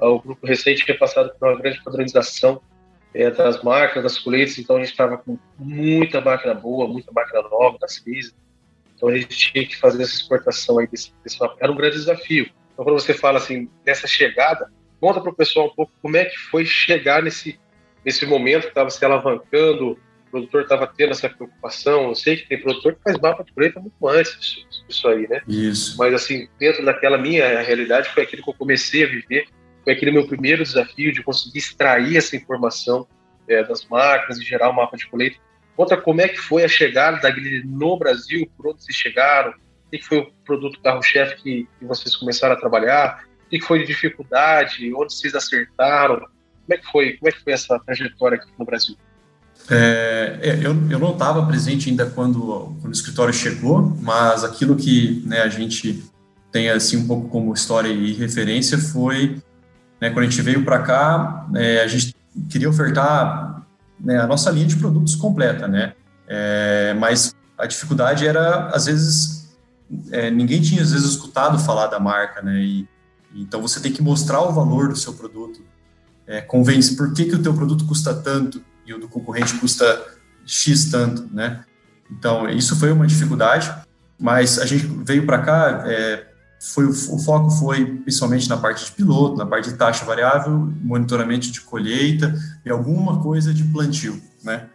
O 0.00 0.20
grupo 0.20 0.46
recente 0.46 0.84
tinha 0.84 0.96
passado 0.96 1.32
por 1.38 1.48
uma 1.48 1.58
grande 1.58 1.82
padronização 1.82 2.60
é, 3.14 3.30
das 3.30 3.62
máquinas, 3.62 4.04
das 4.04 4.18
colheitas, 4.18 4.58
então 4.58 4.76
a 4.76 4.80
gente 4.80 4.90
estava 4.90 5.18
com 5.18 5.38
muita 5.58 6.20
máquina 6.20 6.54
boa, 6.54 6.86
muita 6.86 7.10
máquina 7.12 7.42
nova 7.42 7.78
das 7.78 7.98
crises. 7.98 8.34
Então 8.94 9.08
a 9.08 9.16
gente 9.16 9.28
tinha 9.28 9.66
que 9.66 9.76
fazer 9.76 10.02
essa 10.02 10.14
exportação 10.14 10.78
aí 10.78 10.86
desse, 10.86 11.12
desse 11.22 11.38
mapa. 11.40 11.56
Era 11.60 11.70
um 11.70 11.76
grande 11.76 11.96
desafio. 11.96 12.50
Então 12.72 12.84
quando 12.84 13.00
você 13.00 13.14
fala 13.14 13.38
assim, 13.38 13.68
dessa 13.84 14.06
chegada, 14.06 14.70
conta 15.00 15.20
para 15.20 15.30
o 15.30 15.34
pessoal 15.34 15.66
um 15.66 15.74
pouco 15.74 15.92
como 16.02 16.16
é 16.16 16.24
que 16.24 16.36
foi 16.36 16.64
chegar 16.64 17.22
nesse, 17.22 17.58
nesse 18.04 18.26
momento 18.26 18.62
que 18.62 18.68
estava 18.68 18.90
se 18.90 19.04
alavancando, 19.04 19.98
o 20.28 20.30
produtor 20.30 20.62
estava 20.62 20.86
tendo 20.86 21.12
essa 21.12 21.28
preocupação. 21.28 22.08
Eu 22.08 22.14
sei 22.14 22.36
que 22.36 22.48
tem 22.48 22.60
produtor 22.60 22.94
que 22.94 23.02
faz 23.02 23.18
mapa 23.18 23.42
de 23.42 23.52
colheita 23.52 23.80
muito 23.80 24.08
antes 24.08 24.38
disso, 24.38 24.84
disso 24.86 25.08
aí, 25.08 25.26
né? 25.28 25.42
Isso. 25.48 25.96
Mas, 25.96 26.12
assim, 26.14 26.48
dentro 26.58 26.84
daquela 26.84 27.16
minha 27.16 27.62
realidade, 27.62 28.10
foi 28.10 28.24
aquilo 28.24 28.42
que 28.42 28.50
eu 28.50 28.54
comecei 28.54 29.04
a 29.04 29.06
viver, 29.06 29.46
foi 29.88 29.94
aquele 29.94 30.10
meu 30.10 30.26
primeiro 30.26 30.62
desafio 30.62 31.10
de 31.10 31.22
conseguir 31.22 31.60
extrair 31.60 32.18
essa 32.18 32.36
informação 32.36 33.06
é, 33.48 33.64
das 33.64 33.86
máquinas 33.86 34.38
e 34.38 34.44
gerar 34.44 34.68
um 34.68 34.74
mapa 34.74 34.98
de 34.98 35.06
colheita. 35.06 35.38
Conta 35.74 35.96
como 35.96 36.20
é 36.20 36.28
que 36.28 36.36
foi 36.36 36.62
a 36.62 36.68
chegada 36.68 37.18
da 37.22 37.30
Glide 37.30 37.66
no 37.66 37.96
Brasil, 37.96 38.46
por 38.54 38.68
onde 38.68 38.84
vocês 38.84 38.94
chegaram, 38.94 39.50
o 39.50 39.90
que 39.90 40.02
foi 40.02 40.18
o 40.18 40.30
produto 40.44 40.78
carro-chefe 40.82 41.36
que, 41.36 41.68
que 41.78 41.86
vocês 41.86 42.14
começaram 42.14 42.54
a 42.54 42.58
trabalhar, 42.58 43.24
o 43.46 43.48
que 43.48 43.62
foi 43.62 43.78
de 43.78 43.86
dificuldade, 43.86 44.92
onde 44.94 45.14
vocês 45.14 45.34
acertaram, 45.34 46.18
como 46.18 46.74
é 46.74 46.76
que 46.76 46.92
foi, 46.92 47.12
como 47.14 47.30
é 47.30 47.32
que 47.32 47.42
foi 47.42 47.54
essa 47.54 47.78
trajetória 47.78 48.36
aqui 48.36 48.50
no 48.58 48.66
Brasil? 48.66 48.94
É, 49.70 50.38
é 50.42 50.54
eu, 50.56 50.76
eu 50.90 50.98
não 50.98 51.12
estava 51.12 51.46
presente 51.46 51.88
ainda 51.88 52.04
quando, 52.04 52.76
quando 52.78 52.88
o 52.88 52.92
escritório 52.92 53.32
chegou, 53.32 53.96
mas 54.02 54.44
aquilo 54.44 54.76
que 54.76 55.22
né, 55.24 55.40
a 55.40 55.48
gente 55.48 56.04
tem 56.52 56.68
assim 56.68 56.98
um 56.98 57.06
pouco 57.06 57.30
como 57.30 57.54
história 57.54 57.88
e 57.88 58.12
referência 58.12 58.76
foi 58.76 59.40
né, 60.00 60.10
quando 60.10 60.26
a 60.26 60.28
gente 60.28 60.42
veio 60.42 60.64
para 60.64 60.80
cá, 60.80 61.46
é, 61.54 61.82
a 61.82 61.86
gente 61.86 62.14
queria 62.48 62.68
ofertar 62.68 63.62
né, 63.98 64.18
a 64.18 64.26
nossa 64.26 64.50
linha 64.50 64.66
de 64.66 64.76
produtos 64.76 65.14
completa, 65.14 65.66
né? 65.66 65.94
É, 66.26 66.94
mas 66.98 67.34
a 67.56 67.66
dificuldade 67.66 68.26
era 68.26 68.68
às 68.68 68.86
vezes 68.86 69.56
é, 70.12 70.30
ninguém 70.30 70.60
tinha 70.60 70.82
às 70.82 70.92
vezes 70.92 71.10
escutado 71.10 71.58
falar 71.58 71.86
da 71.86 71.98
marca, 71.98 72.42
né? 72.42 72.60
E, 72.60 72.88
então 73.34 73.60
você 73.60 73.80
tem 73.80 73.92
que 73.92 74.02
mostrar 74.02 74.42
o 74.42 74.52
valor 74.52 74.88
do 74.88 74.96
seu 74.96 75.14
produto 75.14 75.60
é, 76.28 76.42
convence 76.42 76.94
por 76.94 77.12
que, 77.14 77.24
que 77.24 77.34
o 77.34 77.42
teu 77.42 77.54
produto 77.54 77.86
custa 77.86 78.14
tanto 78.14 78.62
e 78.86 78.92
o 78.92 79.00
do 79.00 79.08
concorrente 79.08 79.54
custa 79.54 80.06
X 80.46 80.90
tanto, 80.90 81.26
né? 81.32 81.64
Então, 82.10 82.48
isso 82.48 82.76
foi 82.76 82.92
uma 82.92 83.06
dificuldade, 83.06 83.72
mas 84.18 84.58
a 84.58 84.66
gente 84.66 84.86
veio 84.86 85.26
para 85.26 85.38
cá, 85.38 85.84
é, 85.86 86.26
foi, 86.60 86.86
o 86.86 86.92
foco 86.92 87.50
foi 87.50 87.84
principalmente 87.84 88.48
na 88.48 88.56
parte 88.56 88.84
de 88.84 88.92
piloto, 88.92 89.36
na 89.36 89.46
parte 89.46 89.70
de 89.70 89.76
taxa 89.76 90.04
variável, 90.04 90.72
monitoramento 90.82 91.50
de 91.50 91.60
colheita 91.60 92.34
e 92.64 92.70
alguma 92.70 93.20
coisa 93.20 93.54
de 93.54 93.64
plantio, 93.64 94.20
né? 94.42 94.68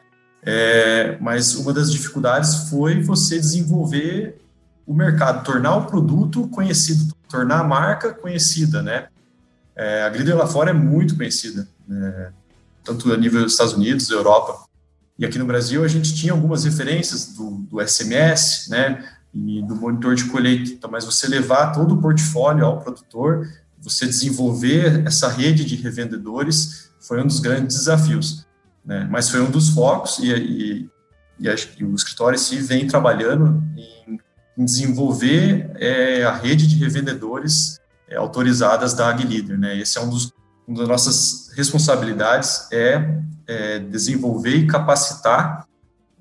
É, 0.45 1.17
mas 1.21 1.55
uma 1.55 1.73
das 1.73 1.91
dificuldades 1.91 2.69
foi 2.69 3.01
você 3.01 3.39
desenvolver 3.39 4.41
o 4.85 4.93
mercado, 4.93 5.43
tornar 5.43 5.75
o 5.77 5.85
produto 5.85 6.47
conhecido, 6.49 7.13
tornar 7.29 7.59
a 7.59 7.63
marca 7.63 8.13
conhecida, 8.13 8.81
né? 8.81 9.07
É, 9.75 10.03
a 10.03 10.09
Glider 10.09 10.37
lá 10.37 10.45
fora 10.45 10.69
é 10.69 10.73
muito 10.73 11.15
conhecida, 11.15 11.67
né? 11.87 12.31
tanto 12.83 13.11
a 13.11 13.17
nível 13.17 13.41
dos 13.41 13.53
Estados 13.53 13.73
Unidos, 13.73 14.09
Europa. 14.09 14.65
E 15.17 15.25
aqui 15.25 15.39
no 15.39 15.45
Brasil 15.45 15.83
a 15.83 15.87
gente 15.87 16.13
tinha 16.13 16.33
algumas 16.33 16.65
referências 16.65 17.27
do, 17.27 17.49
do 17.69 17.87
SMS, 17.87 18.67
né, 18.69 19.03
e 19.33 19.61
do 19.63 19.75
monitor 19.75 20.15
de 20.15 20.25
colheita. 20.25 20.87
Mas 20.87 21.05
você 21.05 21.27
levar 21.27 21.71
todo 21.71 21.95
o 21.95 22.01
portfólio 22.01 22.65
ao 22.65 22.79
produtor, 22.79 23.47
você 23.81 24.05
desenvolver 24.05 25.05
essa 25.05 25.27
rede 25.27 25.65
de 25.65 25.75
revendedores 25.75 26.91
foi 26.99 27.21
um 27.21 27.27
dos 27.27 27.39
grandes 27.39 27.77
desafios. 27.77 28.45
Né? 28.85 29.07
Mas 29.09 29.29
foi 29.29 29.41
um 29.41 29.49
dos 29.49 29.69
focos 29.69 30.19
e, 30.19 30.31
e, 30.31 30.89
e 31.39 31.49
acho 31.49 31.69
que 31.69 31.83
o 31.83 31.95
escritório 31.95 32.37
se 32.37 32.57
vem 32.57 32.87
trabalhando 32.87 33.63
em, 33.77 34.19
em 34.57 34.65
desenvolver 34.65 35.71
é, 35.75 36.23
a 36.23 36.33
rede 36.33 36.67
de 36.67 36.75
revendedores 36.75 37.79
é, 38.07 38.15
autorizadas 38.15 38.93
da 38.93 39.09
AgLeader, 39.09 39.57
né? 39.57 39.77
Esse 39.79 39.97
é 39.97 40.01
um 40.01 40.09
dos 40.09 40.31
uma 40.67 40.79
das 40.79 40.87
nossas 40.87 41.51
responsabilidades 41.55 42.67
é, 42.71 43.19
é 43.47 43.79
desenvolver 43.79 44.55
e 44.55 44.67
capacitar 44.67 45.67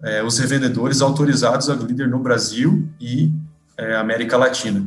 é, 0.02 0.22
os 0.22 0.38
revendedores 0.38 1.00
autorizados 1.00 1.70
a 1.70 1.74
líder 1.74 2.08
no 2.08 2.18
Brasil 2.18 2.88
e 3.00 3.32
é, 3.76 3.94
América 3.96 4.36
Latina. 4.36 4.86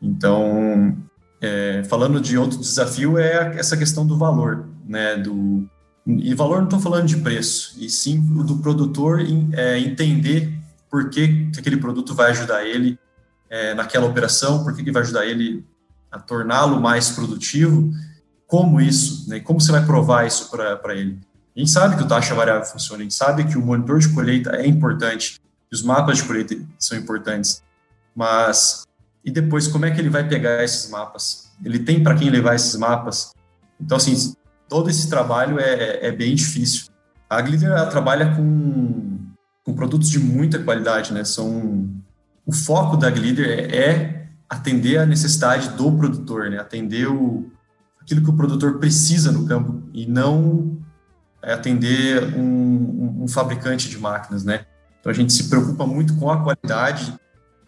Então, 0.00 0.96
é, 1.40 1.82
falando 1.88 2.20
de 2.20 2.38
outro 2.38 2.58
desafio 2.58 3.18
é 3.18 3.58
essa 3.58 3.76
questão 3.76 4.06
do 4.06 4.16
valor, 4.16 4.66
né? 4.86 5.16
Do 5.16 5.68
e 6.06 6.34
valor 6.34 6.58
não 6.58 6.64
estou 6.64 6.80
falando 6.80 7.06
de 7.06 7.18
preço, 7.18 7.74
e 7.78 7.90
sim 7.90 8.18
do 8.18 8.56
produtor 8.56 9.20
é, 9.52 9.78
entender 9.78 10.58
por 10.90 11.10
que, 11.10 11.50
que, 11.50 11.60
aquele 11.60 11.76
produto 11.76 12.14
vai 12.14 12.30
ajudar 12.30 12.64
ele 12.64 12.98
é, 13.50 13.74
naquela 13.74 14.06
operação, 14.06 14.64
por 14.64 14.74
que, 14.74 14.82
que 14.82 14.90
vai 14.90 15.02
ajudar 15.02 15.26
ele 15.26 15.66
a 16.10 16.18
torná-lo 16.18 16.80
mais 16.80 17.10
produtivo, 17.10 17.92
como 18.46 18.80
isso, 18.80 19.28
né? 19.28 19.40
como 19.40 19.60
você 19.60 19.70
vai 19.70 19.84
provar 19.84 20.26
isso 20.26 20.50
para 20.50 20.94
ele? 20.94 21.18
A 21.58 21.60
gente 21.60 21.72
sabe 21.72 21.96
que 21.96 22.04
o 22.04 22.06
taxa 22.06 22.36
variável 22.36 22.64
funciona, 22.64 23.00
a 23.00 23.02
gente 23.02 23.14
sabe 23.14 23.42
que 23.42 23.58
o 23.58 23.60
monitor 23.60 23.98
de 23.98 24.08
colheita 24.10 24.50
é 24.50 24.64
importante, 24.64 25.40
que 25.68 25.74
os 25.74 25.82
mapas 25.82 26.18
de 26.18 26.22
colheita 26.22 26.56
são 26.78 26.96
importantes, 26.96 27.64
mas 28.14 28.84
e 29.24 29.30
depois 29.32 29.66
como 29.66 29.84
é 29.84 29.90
que 29.90 30.00
ele 30.00 30.08
vai 30.08 30.28
pegar 30.28 30.62
esses 30.62 30.88
mapas? 30.88 31.50
Ele 31.64 31.80
tem 31.80 32.00
para 32.00 32.14
quem 32.14 32.30
levar 32.30 32.54
esses 32.54 32.76
mapas? 32.76 33.32
Então, 33.80 33.96
assim, 33.96 34.34
todo 34.68 34.88
esse 34.88 35.10
trabalho 35.10 35.58
é, 35.58 36.06
é 36.06 36.12
bem 36.12 36.32
difícil. 36.32 36.86
A 37.28 37.40
Glider 37.40 37.90
trabalha 37.90 38.36
com, 38.36 39.18
com 39.64 39.74
produtos 39.74 40.10
de 40.10 40.20
muita 40.20 40.60
qualidade, 40.60 41.12
né? 41.12 41.24
São 41.24 41.90
o 42.46 42.52
foco 42.52 42.96
da 42.96 43.10
Glider 43.10 43.74
é 43.74 44.28
atender 44.48 44.98
a 44.98 45.04
necessidade 45.04 45.70
do 45.70 45.90
produtor, 45.90 46.50
né? 46.50 46.58
atender 46.58 47.08
o, 47.08 47.50
aquilo 48.00 48.22
que 48.22 48.30
o 48.30 48.36
produtor 48.36 48.78
precisa 48.78 49.32
no 49.32 49.44
campo 49.44 49.82
e 49.92 50.06
não 50.06 50.78
é, 50.78 50.87
atender 51.42 52.34
um, 52.34 52.40
um, 52.40 53.22
um, 53.24 53.28
fabricante 53.28 53.88
de 53.88 53.98
máquinas, 53.98 54.44
né? 54.44 54.66
Então 55.00 55.10
a 55.10 55.14
gente 55.14 55.32
se 55.32 55.48
preocupa 55.48 55.86
muito 55.86 56.16
com 56.18 56.30
a 56.30 56.42
qualidade 56.42 57.14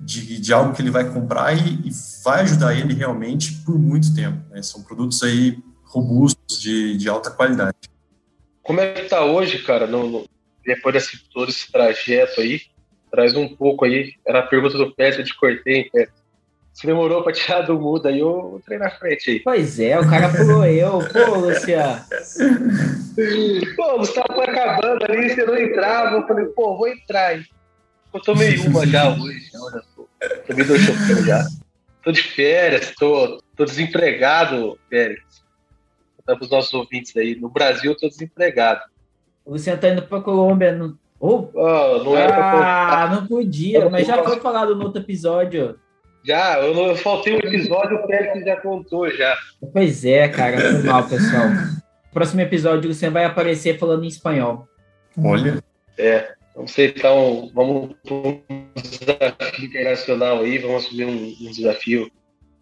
de, 0.01 0.41
de 0.41 0.53
algo 0.53 0.75
que 0.75 0.83
ele 0.83 0.91
vai 0.91 1.11
comprar 1.11 1.53
e, 1.55 1.89
e, 1.89 1.91
vai 2.25 2.41
ajudar 2.43 2.75
ele 2.75 2.95
realmente 2.95 3.53
por 3.65 3.79
muito 3.79 4.15
tempo. 4.15 4.43
Né? 4.51 4.63
São 4.63 4.83
produtos 4.83 5.23
aí 5.23 5.59
robustos 5.85 6.61
de, 6.61 6.97
de 6.97 7.09
alta 7.09 7.31
qualidade. 7.31 7.77
Como 8.63 8.81
é 8.81 8.93
que 8.93 9.03
está 9.03 9.25
hoje, 9.25 9.63
cara, 9.63 9.87
no, 9.87 10.09
no, 10.09 10.27
depois 10.65 10.95
desse 10.95 11.19
todo 11.33 11.51
esse 11.51 11.71
trajeto 11.71 12.41
aí? 12.41 12.63
Traz 13.11 13.35
um 13.35 13.49
pouco 13.49 13.85
aí. 13.85 14.15
Era 14.27 14.41
a 14.41 14.47
pergunta 14.47 14.79
do 14.79 14.95
Pedro 14.95 15.23
de 15.23 15.35
cortei, 15.35 15.91
Pedro. 15.93 16.13
Você 16.73 16.87
demorou 16.87 17.23
pra 17.23 17.33
tirar 17.33 17.63
do 17.63 17.79
mudo 17.79 18.09
aí, 18.09 18.21
eu 18.21 18.59
entrei 18.59 18.79
na 18.79 18.91
frente 18.91 19.31
aí. 19.31 19.41
Pois 19.41 19.79
é, 19.79 19.99
o 19.99 20.09
cara 20.09 20.29
pulou 20.31 20.65
eu. 20.65 20.99
Pô, 20.99 21.39
Luciano. 21.39 22.01
pô, 23.77 23.95
o 23.95 23.99
Gustavo 23.99 24.35
foi 24.35 24.45
acabando 24.45 25.05
ali, 25.05 25.29
você 25.29 25.45
não 25.45 25.59
entrava. 25.59 26.17
Eu 26.17 26.27
falei, 26.27 26.47
pô, 26.47 26.77
vou 26.77 26.89
entrar 26.89 27.27
aí. 27.27 27.45
Eu 28.15 28.21
tomei 28.21 28.57
uma 28.59 28.87
já 28.87 29.11
hoje, 29.11 29.51
olha 29.55 29.83
só. 29.95 30.05
Tomei 30.47 30.65
dois 30.65 30.81
chopinhos 30.81 31.25
já. 31.27 31.45
Tô 32.03 32.13
de 32.13 32.23
férias, 32.23 32.95
tô, 32.99 33.43
tô 33.57 33.65
desempregado. 33.65 34.57
Vou 34.57 34.79
para 36.25 36.39
os 36.41 36.51
nossos 36.51 36.73
ouvintes 36.73 37.15
aí. 37.17 37.35
No 37.35 37.51
Brasil, 37.51 37.93
eu 37.93 37.97
tô 37.97 38.09
desempregado. 38.09 38.81
O 39.45 39.53
Luciano 39.53 39.81
tá 39.81 39.89
indo 39.89 40.03
pra 40.03 40.21
Colômbia 40.21 40.73
no 40.73 40.99
Oh, 41.23 41.51
não 42.03 42.17
era 42.17 43.05
ah, 43.05 43.07
não 43.09 43.27
podia, 43.27 43.91
mas 43.91 44.07
já 44.07 44.25
foi 44.25 44.41
falado 44.41 44.75
no 44.75 44.85
outro 44.85 45.03
episódio. 45.03 45.79
Já, 46.23 46.61
eu, 46.61 46.75
não, 46.75 46.87
eu 46.89 46.97
faltei 46.97 47.35
um 47.35 47.39
episódio, 47.39 47.97
o 47.97 48.07
Pérez 48.07 48.45
já 48.45 48.57
contou 48.57 49.11
já. 49.11 49.37
Pois 49.73 50.05
é, 50.05 50.29
cara, 50.29 50.61
foi 50.61 50.83
mal, 50.83 51.09
pessoal. 51.09 51.49
Próximo 52.13 52.41
episódio 52.41 52.93
você 52.93 53.09
vai 53.09 53.25
aparecer 53.25 53.79
falando 53.79 54.05
em 54.05 54.09
espanhol. 54.09 54.69
Olha. 55.23 55.63
É, 55.97 56.35
vamos 56.55 56.73
ser 56.73 56.95
então, 56.97 57.51
vamos 57.55 57.95
para 58.03 58.15
um 58.15 58.43
desafio 58.77 59.65
internacional 59.65 60.41
aí, 60.41 60.59
vamos 60.59 60.87
assumir 60.87 61.05
um, 61.05 61.37
um 61.41 61.51
desafio. 61.51 62.11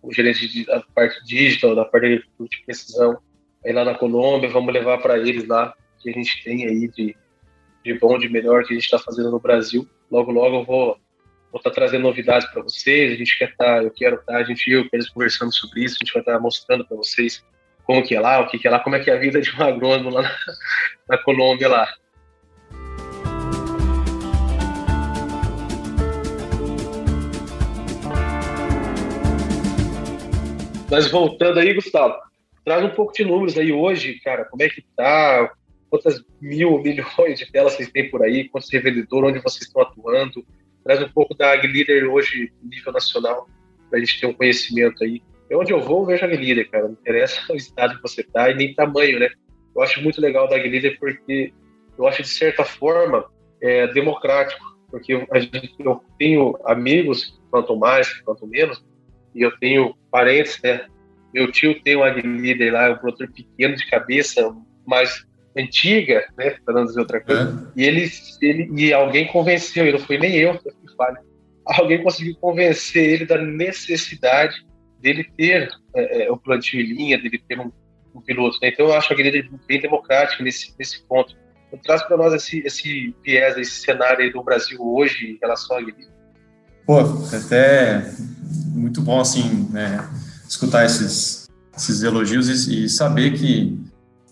O 0.01 0.13
gerente 0.13 0.47
de, 0.49 0.65
da 0.65 0.81
parte 0.95 1.25
digital, 1.25 1.75
da 1.75 1.85
parte 1.85 2.23
de 2.41 2.65
precisão, 2.65 3.19
aí 3.65 3.73
lá 3.73 3.85
na 3.85 3.95
Colômbia, 3.95 4.49
vamos 4.49 4.73
levar 4.73 4.99
para 4.99 5.19
eles 5.19 5.47
lá 5.47 5.75
o 5.99 6.03
que 6.03 6.11
a 6.11 6.13
gente 6.13 6.45
tem 6.45 6.65
aí 6.67 6.87
de, 6.89 7.17
de 7.85 7.95
bom, 7.95 8.17
de 8.19 8.29
melhor 8.29 8.65
que 8.65 8.73
a 8.73 8.77
gente 8.77 8.85
está 8.85 8.99
fazendo 8.99 9.31
no 9.31 9.41
Brasil. 9.41 9.89
Logo, 10.11 10.31
logo 10.31 10.57
eu 10.57 10.65
vou 10.65 10.97
vou 11.53 11.59
estar 11.59 11.71
tá 11.71 11.75
trazendo 11.75 12.03
novidades 12.03 12.49
para 12.51 12.63
vocês. 12.63 13.13
A 13.13 13.17
gente 13.17 13.39
quer 13.39 13.51
estar, 13.51 13.65
tá, 13.65 13.83
eu 13.83 13.91
quero 13.91 14.17
estar, 14.17 14.33
tá, 14.33 14.39
a 14.39 14.45
gente 14.45 14.71
eu, 14.71 14.87
eles 14.93 15.09
conversando 15.09 15.53
sobre 15.55 15.85
isso. 15.85 15.97
A 15.97 16.05
gente 16.05 16.13
vai 16.13 16.23
estar 16.23 16.39
mostrando 16.39 16.87
para 16.87 16.97
vocês 16.97 17.45
como 17.85 18.03
que 18.03 18.15
é 18.15 18.21
lá, 18.21 18.41
o 18.41 18.49
que, 18.49 18.59
que 18.59 18.69
é 18.69 18.71
lá, 18.71 18.81
como 18.81 18.97
é 18.97 19.01
que 19.01 19.11
é 19.11 19.15
a 19.15 19.19
vida 19.19 19.41
de 19.41 19.51
um 19.57 19.63
agrônomo 19.63 20.11
lá 20.11 20.23
na, 20.23 20.37
na 21.09 21.19
Colômbia 21.19 21.69
lá. 21.69 21.89
Mas 30.91 31.11
voltando 31.11 31.59
aí, 31.59 31.75
Gustavo, 31.75 32.15
traz 32.65 32.83
um 32.83 32.91
pouco 32.91 33.13
de 33.13 33.25
números 33.25 33.59
aí 33.59 33.73
hoje, 33.73 34.21
cara. 34.21 34.45
Como 34.47 34.63
é 34.63 34.69
que 34.69 34.83
tá? 34.97 35.51
Quantas 35.91 36.23
mil, 36.41 36.79
milhões 36.83 37.39
de 37.39 37.51
telas 37.51 37.75
vocês 37.75 37.91
têm 37.91 38.11
por 38.11 38.23
aí? 38.23 38.49
Quantos 38.49 38.71
revendedores? 38.71 39.31
Onde 39.31 39.43
vocês 39.43 39.67
estão 39.67 39.83
atuando? 39.83 40.45
Traz 40.89 41.03
um 41.03 41.09
pouco 41.11 41.35
da 41.35 41.53
AgLeader 41.53 42.11
hoje, 42.11 42.51
nível 42.63 42.95
nacional, 42.95 43.47
para 43.91 43.99
a 43.99 44.01
gente 44.01 44.19
ter 44.19 44.27
um 44.27 44.33
conhecimento 44.33 45.05
aí. 45.05 45.21
É 45.51 45.57
onde 45.57 45.71
eu 45.71 45.83
vou, 45.83 46.01
eu 46.01 46.07
vejo 46.07 46.25
a 46.25 46.29
AgLeader, 46.29 46.71
cara. 46.71 46.85
Não 46.85 46.93
interessa 46.93 47.41
o 47.53 47.57
estado 47.57 47.97
que 47.97 48.03
você 48.03 48.23
está 48.23 48.49
e 48.49 48.55
nem 48.55 48.75
tamanho, 48.75 49.19
né? 49.21 49.29
Eu 49.77 49.83
acho 49.83 50.03
muito 50.03 50.19
legal 50.19 50.49
da 50.49 50.57
AgLeader 50.57 50.99
porque 50.99 51.53
eu 51.99 52.07
acho, 52.07 52.23
de 52.23 52.29
certa 52.29 52.65
forma, 52.65 53.27
é, 53.61 53.87
democrático. 53.89 54.65
Porque 54.91 55.13
gente, 55.13 55.75
eu 55.79 56.03
tenho 56.19 56.59
amigos 56.65 57.27
que 57.27 57.51
plantam 57.51 57.77
mais, 57.77 58.11
que 58.11 58.25
plantam 58.25 58.49
menos, 58.49 58.83
e 59.35 59.43
eu 59.43 59.55
tenho 59.59 59.95
parentes, 60.11 60.59
né? 60.63 60.87
Meu 61.35 61.53
tio 61.53 61.79
tem 61.83 61.97
um 61.97 62.03
AgLeader 62.03 62.73
lá, 62.73 62.93
um 62.93 62.97
produtor 62.97 63.31
pequeno 63.31 63.77
de 63.77 63.87
cabeça, 63.91 64.57
mas 64.87 65.29
antiga, 65.57 66.27
né, 66.37 66.57
para 66.65 66.75
não 66.75 66.85
dizer 66.85 67.01
outra 67.01 67.21
coisa, 67.21 67.71
é. 67.77 67.81
e 67.81 67.85
ele, 67.85 68.09
ele 68.41 68.71
e 68.81 68.93
alguém 68.93 69.27
convenceu, 69.27 69.87
e 69.87 69.93
não 69.93 69.99
foi 69.99 70.19
nem 70.19 70.37
eu 70.37 70.59
que 70.99 71.05
falei, 71.05 71.23
alguém 71.67 72.03
conseguiu 72.03 72.37
convencer 72.37 73.05
ele 73.05 73.27
da 73.27 73.39
necessidade 73.39 74.67
dele 75.01 75.25
ter 75.37 75.69
é, 75.95 76.25
é, 76.25 76.33
o 76.33 76.37
plantio 76.37 76.81
em 76.81 76.85
linha, 76.85 77.19
dele 77.19 77.41
ter 77.49 77.59
um, 77.59 77.71
um 78.15 78.21
piloto. 78.21 78.59
Né? 78.61 78.71
Então 78.71 78.87
eu 78.87 78.95
acho 78.95 79.13
a 79.13 79.17
igreja 79.17 79.49
bem 79.67 79.81
democrática 79.81 80.43
nesse, 80.43 80.75
nesse 80.79 81.03
ponto. 81.07 81.37
Então, 81.69 81.79
traz 81.81 82.03
para 82.03 82.17
nós 82.17 82.33
esse, 82.33 82.61
esse 82.67 83.15
viés, 83.23 83.57
esse 83.59 83.83
cenário 83.83 84.33
do 84.33 84.43
Brasil 84.43 84.79
hoje 84.81 85.33
em 85.33 85.39
relação 85.41 85.77
à 85.77 85.83
igreja. 85.83 86.09
Pô, 86.87 87.01
até 87.37 88.11
muito 88.75 89.03
bom 89.03 89.21
assim, 89.21 89.69
né, 89.71 90.09
escutar 90.49 90.87
esses, 90.87 91.47
esses 91.77 92.03
elogios 92.03 92.49
e, 92.49 92.85
e 92.85 92.89
saber 92.89 93.35
que 93.35 93.79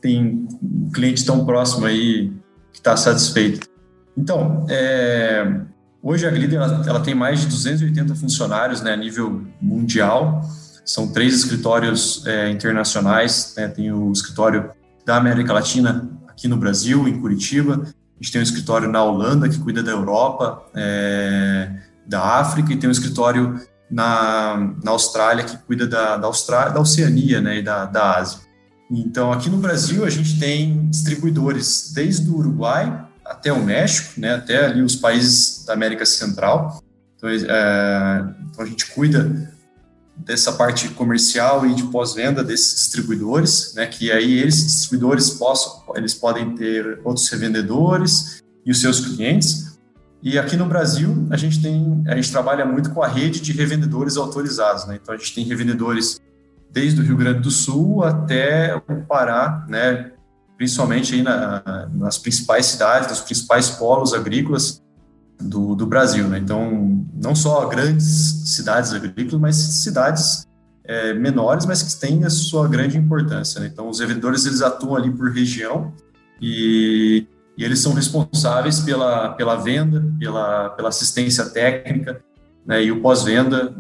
tem 0.00 0.46
um 0.62 0.90
cliente 0.90 1.25
tão 1.26 1.44
próximo 1.44 1.85
aí 1.85 2.32
que 2.73 2.78
está 2.78 2.96
satisfeito. 2.96 3.68
Então, 4.16 4.66
é, 4.70 5.61
hoje 6.07 6.25
a 6.25 6.31
Glider 6.31 6.61
ela, 6.61 6.85
ela, 6.87 7.01
tem 7.01 7.15
mais 7.15 7.41
de 7.41 7.47
280 7.49 8.14
funcionários 8.14 8.81
né, 8.81 8.92
a 8.92 8.97
nível 8.97 9.45
mundial. 9.61 10.40
São 10.85 11.09
três 11.09 11.35
escritórios 11.35 12.25
é, 12.25 12.49
internacionais. 12.49 13.55
Né, 13.57 13.66
tem 13.66 13.90
o 13.90 14.12
escritório 14.12 14.71
da 15.05 15.16
América 15.16 15.53
Latina 15.53 16.09
aqui 16.29 16.47
no 16.47 16.57
Brasil, 16.57 17.09
em 17.09 17.21
Curitiba. 17.21 17.83
A 17.83 18.23
gente 18.23 18.33
tem 18.33 18.40
um 18.40 18.45
escritório 18.45 18.88
na 18.88 19.03
Holanda 19.03 19.49
que 19.49 19.59
cuida 19.59 19.83
da 19.83 19.90
Europa, 19.90 20.64
é, 20.75 21.71
da 22.07 22.23
África 22.23 22.73
e 22.73 22.77
tem 22.77 22.88
um 22.88 22.92
escritório 22.92 23.61
na, 23.90 24.75
na 24.83 24.92
Austrália 24.92 25.45
que 25.45 25.57
cuida 25.59 25.88
da, 25.88 26.16
da, 26.16 26.27
Austrália, 26.29 26.73
da 26.73 26.81
Oceania 26.81 27.40
né, 27.40 27.59
e 27.59 27.62
da, 27.62 27.85
da 27.85 28.19
Ásia. 28.19 28.38
Então, 28.88 29.33
aqui 29.33 29.51
no 29.51 29.59
Brasil, 29.59 30.05
a 30.05 30.11
gente 30.11 30.38
tem 30.38 30.88
distribuidores 30.88 31.90
desde 31.92 32.31
o 32.31 32.37
Uruguai 32.37 33.05
até 33.25 33.53
o 33.53 33.61
México, 33.61 34.21
né, 34.21 34.35
até 34.37 34.66
ali 34.66 34.83
os 34.83 34.95
países 34.95 35.56
da 35.66 35.72
América 35.72 36.07
Central. 36.07 36.83
Então, 37.16 37.29
é, 37.29 38.24
então 38.48 38.64
a 38.64 38.68
gente 38.68 38.87
cuida 38.87 39.52
dessa 40.16 40.52
parte 40.52 40.88
comercial 40.90 41.66
e 41.66 41.74
de 41.74 41.85
pós-venda 41.85 42.42
desses 42.42 42.74
distribuidores, 42.74 43.74
né, 43.74 43.87
que 43.87 44.11
aí 44.11 44.38
eles, 44.38 44.64
distribuidores, 44.64 45.31
possam, 45.31 45.83
eles 45.94 46.14
podem 46.14 46.55
ter 46.55 47.00
outros 47.05 47.29
revendedores 47.29 48.42
e 48.64 48.70
os 48.70 48.81
seus 48.81 49.00
clientes. 49.00 49.76
E 50.22 50.38
aqui 50.38 50.57
no 50.57 50.66
Brasil, 50.66 51.26
a 51.31 51.37
gente 51.37 51.61
tem, 51.61 52.02
a 52.09 52.16
gente 52.16 52.31
trabalha 52.33 52.64
muito 52.64 52.90
com 52.90 53.02
a 53.02 53.07
rede 53.07 53.40
de 53.40 53.52
revendedores 53.52 54.16
autorizados, 54.16 54.87
né? 54.87 54.98
Então 55.00 55.14
a 55.14 55.18
gente 55.18 55.35
tem 55.35 55.44
revendedores 55.44 56.18
desde 56.70 57.00
o 57.00 57.05
Rio 57.05 57.16
Grande 57.16 57.40
do 57.40 57.50
Sul 57.50 58.02
até 58.02 58.74
o 58.74 59.02
Pará, 59.07 59.64
né, 59.68 60.12
principalmente 60.57 61.14
aí 61.14 61.22
na, 61.22 61.88
nas 61.94 62.18
principais 62.18 62.66
cidades, 62.66 63.11
nos 63.11 63.20
principais 63.20 63.70
polos 63.70 64.12
agrícolas 64.12 64.83
do, 65.40 65.75
do 65.75 65.87
Brasil. 65.87 66.27
Né? 66.29 66.38
Então, 66.38 67.05
não 67.14 67.35
só 67.35 67.66
grandes 67.68 68.05
cidades 68.55 68.92
agrícolas, 68.92 69.40
mas 69.40 69.57
cidades 69.57 70.46
é, 70.85 71.12
menores, 71.14 71.66
mas 71.66 71.83
que 71.83 72.01
têm 72.01 72.25
a 72.25 72.31
sua 72.31 72.68
grande 72.68 72.96
importância. 72.96 73.61
Né? 73.61 73.68
Então, 73.72 73.88
os 73.88 73.99
vendedores 73.99 74.46
eles 74.46 74.62
atuam 74.62 74.96
ali 74.96 75.11
por 75.11 75.31
região 75.31 75.92
e, 76.40 77.27
e 77.57 77.64
eles 77.64 77.81
são 77.81 77.92
responsáveis 77.92 78.81
pela, 78.81 79.31
pela 79.31 79.57
venda, 79.57 80.05
pela, 80.18 80.70
pela 80.70 80.88
assistência 80.88 81.44
técnica 81.46 82.20
né? 82.64 82.85
e 82.85 82.92
o 82.92 83.01
pós-venda 83.01 83.75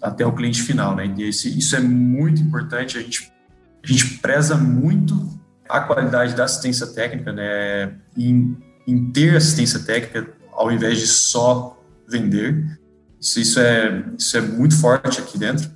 até 0.00 0.24
o 0.24 0.32
cliente 0.32 0.62
final, 0.62 0.94
né? 0.94 1.12
E 1.16 1.24
esse, 1.24 1.58
isso 1.58 1.74
é 1.74 1.80
muito 1.80 2.40
importante. 2.40 2.96
A 2.96 3.00
gente, 3.00 3.32
a 3.82 3.86
gente 3.86 4.18
preza 4.18 4.56
muito 4.56 5.28
a 5.68 5.80
qualidade 5.80 6.34
da 6.34 6.44
assistência 6.44 6.86
técnica, 6.86 7.32
né? 7.32 7.94
Em, 8.16 8.56
em 8.86 9.10
ter 9.10 9.36
assistência 9.36 9.80
técnica 9.80 10.37
ao 10.58 10.72
invés 10.72 10.98
de 10.98 11.06
só 11.06 11.80
vender. 12.06 12.78
Isso, 13.20 13.40
isso, 13.40 13.60
é, 13.60 14.04
isso 14.18 14.36
é 14.36 14.40
muito 14.40 14.76
forte 14.76 15.20
aqui 15.20 15.38
dentro. 15.38 15.70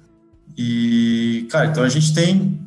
E, 0.57 1.47
cara, 1.51 1.67
então 1.67 1.83
a 1.83 1.89
gente 1.89 2.13
tem, 2.13 2.61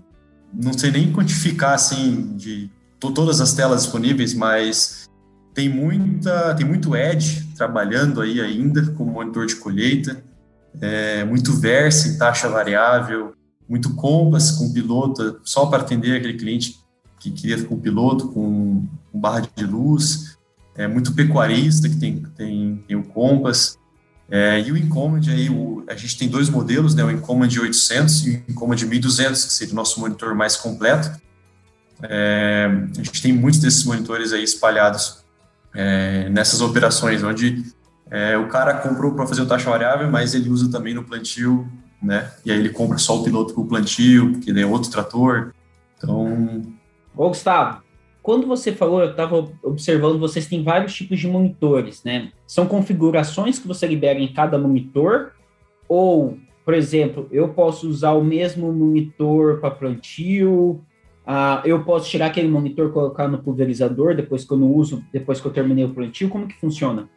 não 0.54 0.74
sei 0.74 0.92
nem 0.92 1.12
quantificar, 1.12 1.74
assim, 1.74 2.36
de 2.36 2.72
todas 3.00 3.40
as 3.40 3.54
telas 3.54 3.84
disponíveis, 3.84 4.34
mas 4.34 5.08
tem 5.54 5.70
muita, 5.70 6.56
tem 6.56 6.66
muito 6.66 6.96
Edge 6.96 7.48
trabalhando 7.56 8.22
aí 8.22 8.42
ainda 8.42 8.92
como 8.92 9.12
monitor 9.12 9.46
de 9.46 9.56
colheita, 9.56 10.24
é, 10.82 11.24
muito 11.24 11.54
Versa 11.54 12.08
em 12.08 12.18
taxa 12.18 12.50
variável, 12.50 13.34
muito 13.68 13.94
Compass 13.96 14.52
com 14.52 14.74
piloto, 14.74 15.40
só 15.44 15.66
para 15.68 15.84
atender 15.84 16.18
aquele 16.18 16.34
cliente 16.34 16.78
que 17.20 17.32
queria 17.32 17.64
com 17.64 17.80
piloto, 17.80 18.30
com, 18.30 18.86
com 19.12 19.20
barra 19.20 19.48
de 19.56 19.66
luz, 19.66 20.35
é, 20.76 20.88
muito 20.88 21.14
pecuarista 21.14 21.88
que 21.90 21.96
tem, 21.98 22.24
tem, 22.36 22.84
tem 22.88 22.96
o 22.96 23.04
Compass, 23.04 23.78
é, 24.30 24.60
e 24.60 24.72
o 24.72 24.78
Incommand, 24.78 25.22
aí, 25.30 25.50
o, 25.50 25.84
a 25.88 25.96
gente 25.96 26.18
tem 26.18 26.28
dois 26.28 26.50
modelos, 26.50 26.96
né, 26.96 27.04
o 27.04 27.12
Incommand 27.12 27.48
800 27.48 28.28
e 28.28 28.44
o 28.48 28.52
Incommand 28.52 28.78
1200, 28.78 29.46
que 29.46 29.54
seria 29.54 29.74
o 29.74 29.76
nosso 29.76 30.00
monitor 30.00 30.34
mais 30.34 30.56
completo. 30.56 31.12
É, 32.02 32.70
a 32.98 33.04
gente 33.04 33.22
tem 33.22 33.32
muitos 33.32 33.60
desses 33.60 33.86
monitores 33.86 34.34
aí 34.34 34.44
espalhados 34.44 35.24
é, 35.74 36.28
nessas 36.30 36.62
operações, 36.62 37.24
onde 37.24 37.64
é, 38.10 38.38
o 38.38 38.48
cara 38.48 38.74
comprou 38.76 39.14
para 39.14 39.28
fazer 39.28 39.42
o 39.42 39.46
taxa 39.46 39.70
variável, 39.70 40.10
mas 40.10 40.34
ele 40.34 40.50
usa 40.50 40.72
também 40.72 40.94
no 40.94 41.04
plantio, 41.04 41.68
né? 42.02 42.32
E 42.44 42.52
aí 42.52 42.58
ele 42.58 42.70
compra 42.70 42.98
só 42.98 43.20
o 43.20 43.24
piloto 43.24 43.54
para 43.54 43.64
o 43.64 43.68
plantio, 43.68 44.34
porque 44.34 44.52
é 44.52 44.66
outro 44.66 44.90
trator. 44.90 45.54
Então. 45.98 46.64
Ô, 47.16 47.30
Gustavo, 47.30 47.82
quando 48.26 48.48
você 48.48 48.72
falou, 48.72 49.02
eu 49.02 49.12
estava 49.12 49.48
observando, 49.62 50.18
vocês 50.18 50.48
têm 50.48 50.64
vários 50.64 50.96
tipos 50.96 51.20
de 51.20 51.28
monitores, 51.28 52.04
né? 52.04 52.32
São 52.48 52.66
configurações 52.66 53.60
que 53.60 53.68
você 53.68 53.86
libera 53.86 54.18
em 54.18 54.34
cada 54.34 54.58
monitor? 54.58 55.34
Ou, 55.88 56.36
por 56.66 56.74
exemplo, 56.74 57.28
eu 57.32 57.50
posso 57.50 57.88
usar 57.88 58.14
o 58.14 58.24
mesmo 58.24 58.74
monitor 58.74 59.60
para 59.60 59.70
plantio? 59.70 60.82
Ah, 61.24 61.62
eu 61.66 61.84
posso 61.84 62.10
tirar 62.10 62.26
aquele 62.26 62.48
monitor 62.48 62.92
colocar 62.92 63.28
no 63.28 63.38
pulverizador 63.38 64.16
depois 64.16 64.44
que 64.44 64.52
eu 64.52 64.58
não 64.58 64.74
uso, 64.74 65.04
depois 65.14 65.40
que 65.40 65.46
eu 65.46 65.54
terminei 65.54 65.86
o 65.86 65.94
plantio? 65.94 66.28
Como 66.28 66.48
que 66.48 66.60
funciona? 66.60 67.08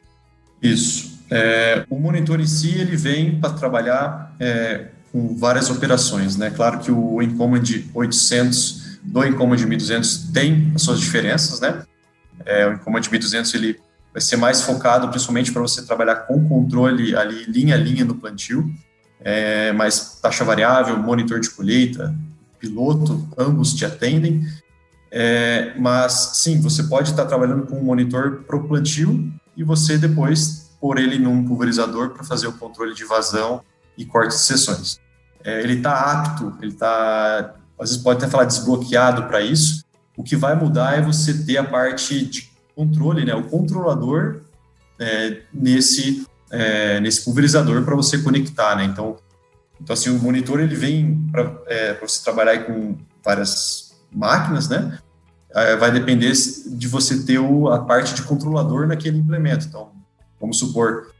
Isso. 0.62 1.24
É, 1.30 1.86
o 1.88 1.98
monitor 1.98 2.38
em 2.38 2.46
si 2.46 2.78
ele 2.78 2.98
vem 2.98 3.40
para 3.40 3.54
trabalhar 3.54 4.36
é, 4.38 4.88
com 5.10 5.34
várias 5.34 5.70
operações, 5.70 6.36
né? 6.36 6.50
Claro 6.50 6.80
que 6.80 6.92
o 6.92 7.22
Encommand 7.22 7.64
800 7.94 8.87
do 9.02 9.24
Encommand 9.24 9.56
1200 9.56 10.30
tem 10.32 10.72
as 10.74 10.82
suas 10.82 11.00
diferenças, 11.00 11.60
né? 11.60 11.82
É, 12.44 12.66
o 12.66 12.72
Encommand 12.72 13.02
1200 13.10 13.52
ele 13.54 13.80
vai 14.12 14.20
ser 14.20 14.36
mais 14.36 14.62
focado 14.62 15.08
principalmente 15.08 15.52
para 15.52 15.62
você 15.62 15.84
trabalhar 15.84 16.16
com 16.16 16.48
controle 16.48 17.16
ali 17.16 17.44
linha 17.44 17.74
a 17.74 17.78
linha 17.78 18.04
no 18.04 18.14
plantio, 18.14 18.70
é, 19.20 19.72
mais 19.72 20.18
taxa 20.20 20.44
variável, 20.44 20.96
monitor 20.98 21.40
de 21.40 21.50
colheita, 21.50 22.14
piloto, 22.58 23.26
ambos 23.36 23.74
te 23.74 23.84
atendem. 23.84 24.44
É, 25.10 25.72
mas 25.78 26.32
sim, 26.34 26.60
você 26.60 26.82
pode 26.82 27.10
estar 27.10 27.24
trabalhando 27.24 27.66
com 27.66 27.78
um 27.78 27.84
monitor 27.84 28.42
para 28.46 28.56
o 28.56 28.68
plantio 28.68 29.32
e 29.56 29.64
você 29.64 29.96
depois 29.96 30.70
pôr 30.80 30.98
ele 30.98 31.18
num 31.18 31.44
pulverizador 31.44 32.10
para 32.10 32.22
fazer 32.22 32.46
o 32.46 32.52
controle 32.52 32.94
de 32.94 33.04
vazão 33.04 33.62
e 33.96 34.04
corte 34.04 34.34
de 34.34 34.42
sessões. 34.42 35.00
É, 35.42 35.62
ele 35.62 35.74
está 35.74 36.12
apto, 36.12 36.56
ele 36.60 36.72
está, 36.72 37.54
às 37.78 37.90
vezes 37.90 38.02
pode 38.02 38.18
até 38.18 38.30
falar 38.30 38.44
desbloqueado 38.44 39.24
para 39.24 39.40
isso. 39.40 39.84
O 40.16 40.22
que 40.22 40.36
vai 40.36 40.54
mudar 40.54 40.98
é 40.98 41.02
você 41.02 41.44
ter 41.44 41.58
a 41.58 41.64
parte 41.64 42.24
de 42.24 42.50
controle, 42.74 43.24
né, 43.24 43.34
o 43.34 43.44
controlador 43.44 44.40
é, 44.98 45.42
nesse 45.52 46.26
é, 46.50 46.98
nesse 47.00 47.24
pulverizador 47.24 47.82
para 47.84 47.94
você 47.94 48.18
conectar, 48.18 48.76
né? 48.76 48.84
Então, 48.84 49.16
então 49.80 49.92
assim, 49.92 50.10
o 50.10 50.18
monitor 50.18 50.60
ele 50.60 50.74
vem 50.74 51.28
para 51.30 51.54
é, 51.66 51.94
você 51.94 52.22
trabalhar 52.22 52.64
com 52.64 52.96
várias 53.24 53.94
máquinas, 54.10 54.68
né? 54.68 54.98
É, 55.54 55.76
vai 55.76 55.90
depender 55.90 56.32
de 56.32 56.88
você 56.88 57.22
ter 57.24 57.38
o, 57.38 57.68
a 57.68 57.84
parte 57.84 58.14
de 58.14 58.22
controlador 58.22 58.86
naquele 58.86 59.18
implemento. 59.18 59.66
Então, 59.66 59.90
vamos 60.40 60.58
supor, 60.58 61.12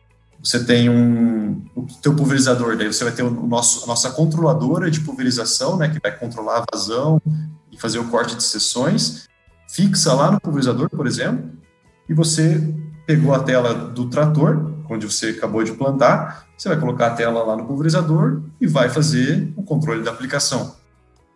você 0.49 0.65
tem 0.65 0.89
um 0.89 1.63
o 1.77 1.85
teu 2.01 2.17
pulverizador, 2.17 2.75
daí 2.75 2.91
você 2.91 3.05
vai 3.05 3.13
ter 3.13 3.23
o 3.23 3.31
nosso, 3.31 3.85
a 3.85 3.87
nossa 3.87 4.11
controladora 4.11 4.91
de 4.91 5.01
pulverização, 5.01 5.77
né, 5.77 5.91
que 5.91 6.01
vai 6.01 6.11
controlar 6.17 6.61
a 6.61 6.65
vazão 6.73 7.21
e 7.71 7.79
fazer 7.79 7.99
o 7.99 8.09
corte 8.09 8.35
de 8.35 8.43
seções, 8.43 9.29
fixa 9.69 10.15
lá 10.15 10.31
no 10.31 10.41
pulverizador, 10.41 10.89
por 10.89 11.07
exemplo, 11.07 11.51
e 12.09 12.15
você 12.15 12.67
pegou 13.07 13.35
a 13.35 13.41
tela 13.41 13.75
do 13.75 14.09
trator, 14.09 14.73
onde 14.89 15.05
você 15.05 15.29
acabou 15.29 15.63
de 15.63 15.73
plantar, 15.73 16.47
você 16.57 16.71
vai 16.71 16.81
colocar 16.81 17.09
a 17.09 17.11
tela 17.11 17.43
lá 17.43 17.55
no 17.55 17.67
pulverizador 17.67 18.41
e 18.59 18.67
vai 18.67 18.89
fazer 18.89 19.53
o 19.55 19.63
controle 19.63 20.03
da 20.03 20.13
aplicação. 20.13 20.77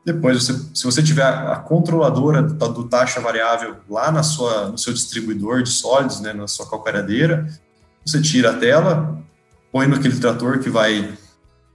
Depois, 0.07 0.43
você, 0.43 0.59
se 0.75 0.85
você 0.85 1.03
tiver 1.03 1.23
a 1.23 1.57
controladora 1.57 2.43
do, 2.43 2.69
do, 2.73 2.85
taxa 2.89 3.21
variável 3.21 3.77
lá 3.91 4.11
na 4.11 4.23
sua, 4.23 4.69
no 4.69 4.79
seu 4.79 4.95
distribuidor 4.95 5.63
de 5.63 5.69
sólidos, 5.69 6.19
né, 6.21 6.33
na 6.33 6.49
sua 6.49 6.67
calcaradeira, 6.69 7.47
você 8.05 8.21
tira 8.21 8.51
a 8.51 8.55
tela, 8.55 9.19
põe 9.71 9.87
naquele 9.87 10.19
trator 10.19 10.59
que 10.59 10.71
vai 10.71 11.13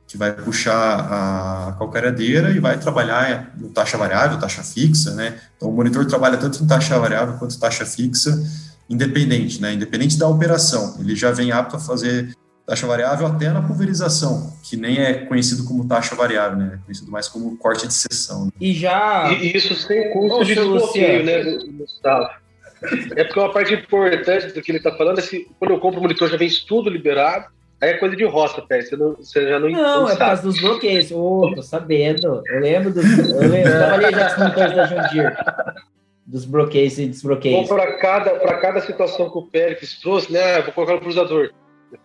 que 0.08 0.18
vai 0.18 0.32
puxar 0.32 1.00
a 1.02 1.76
calcaradeira 1.78 2.52
e 2.52 2.60
vai 2.60 2.80
trabalhar 2.80 3.54
no 3.58 3.68
taxa 3.70 3.98
variável, 3.98 4.40
taxa 4.40 4.64
fixa, 4.64 5.14
né? 5.14 5.38
Então, 5.58 5.70
o 5.70 5.74
monitor 5.74 6.06
trabalha 6.06 6.38
tanto 6.38 6.64
em 6.64 6.68
taxa 6.68 6.98
variável 6.98 7.38
quanto 7.38 7.56
em 7.56 7.60
taxa 7.60 7.86
fixa, 7.86 8.42
independente, 8.90 9.62
né? 9.62 9.74
Independente 9.74 10.18
da 10.18 10.26
operação. 10.26 10.96
Ele 10.98 11.14
já 11.14 11.32
vem 11.32 11.52
apto 11.52 11.76
a 11.76 11.80
fazer 11.80 12.34
taxa 12.66 12.88
variável 12.88 13.28
até 13.28 13.52
na 13.52 13.62
pulverização, 13.62 14.54
que 14.64 14.78
nem 14.78 14.98
é 14.98 15.26
conhecido 15.26 15.66
como 15.66 15.86
taxa 15.86 16.16
variável, 16.16 16.58
né? 16.58 16.72
É 16.76 16.86
conhecido 16.86 17.12
mais 17.12 17.28
como 17.28 17.58
corte 17.58 17.86
de 17.86 17.94
seção. 17.94 18.46
Né? 18.46 18.52
E 18.62 18.74
já. 18.74 19.30
E 19.34 19.58
isso 19.58 19.76
sem 19.76 20.14
custo 20.14 20.46
de 20.46 20.56
desbloqueio, 20.56 21.26
né, 21.26 21.44
Gustavo? 21.78 22.30
É 23.16 23.24
porque 23.24 23.40
uma 23.40 23.52
parte 23.52 23.74
importante 23.74 24.54
do 24.54 24.62
que 24.62 24.72
ele 24.72 24.78
está 24.78 24.96
falando 24.96 25.20
é 25.20 25.22
que 25.22 25.48
quando 25.60 25.72
eu 25.72 25.80
compro 25.80 26.00
o 26.00 26.04
monitor 26.04 26.30
já 26.30 26.38
vem 26.38 26.50
tudo 26.68 26.90
liberado, 26.90 27.46
aí 27.82 27.92
é 27.92 27.98
coisa 27.98 28.16
de 28.16 28.26
roça, 28.26 28.62
pé. 28.62 28.82
Você, 28.82 28.96
não, 28.96 29.16
você 29.16 29.48
já 29.48 29.60
não 29.60 29.70
Não, 29.70 30.02
não 30.02 30.10
é 30.10 30.12
por 30.12 30.20
causa 30.20 30.42
dos 30.44 30.60
bloqueios. 30.60 31.12
Ô, 31.12 31.42
oh, 31.42 31.56
tô 31.56 31.62
sabendo. 31.62 32.42
Eu 32.46 32.60
lembro 32.60 32.94
dos. 32.94 33.04
Eu, 33.04 33.50
lembro, 33.50 33.72
eu 33.72 33.78
trabalhei 33.78 34.12
já 34.12 34.34
com 34.34 34.42
monitores 34.42 34.76
da 34.76 34.86
Jundir. 34.86 35.38
Dos 36.26 36.46
bloqueios 36.46 37.00
e 37.00 37.08
desbloqueios. 37.08 37.70
Bom, 37.70 37.76
para 37.76 37.94
cada, 38.00 38.32
cada 38.58 38.82
situação 38.82 39.30
que 39.30 39.38
o 39.38 39.44
Pérez 39.44 39.98
trouxe, 40.02 40.32
né? 40.32 40.62
Vou 40.62 40.74
colocar 40.74 40.94
no 40.94 41.00
cruzador 41.00 41.52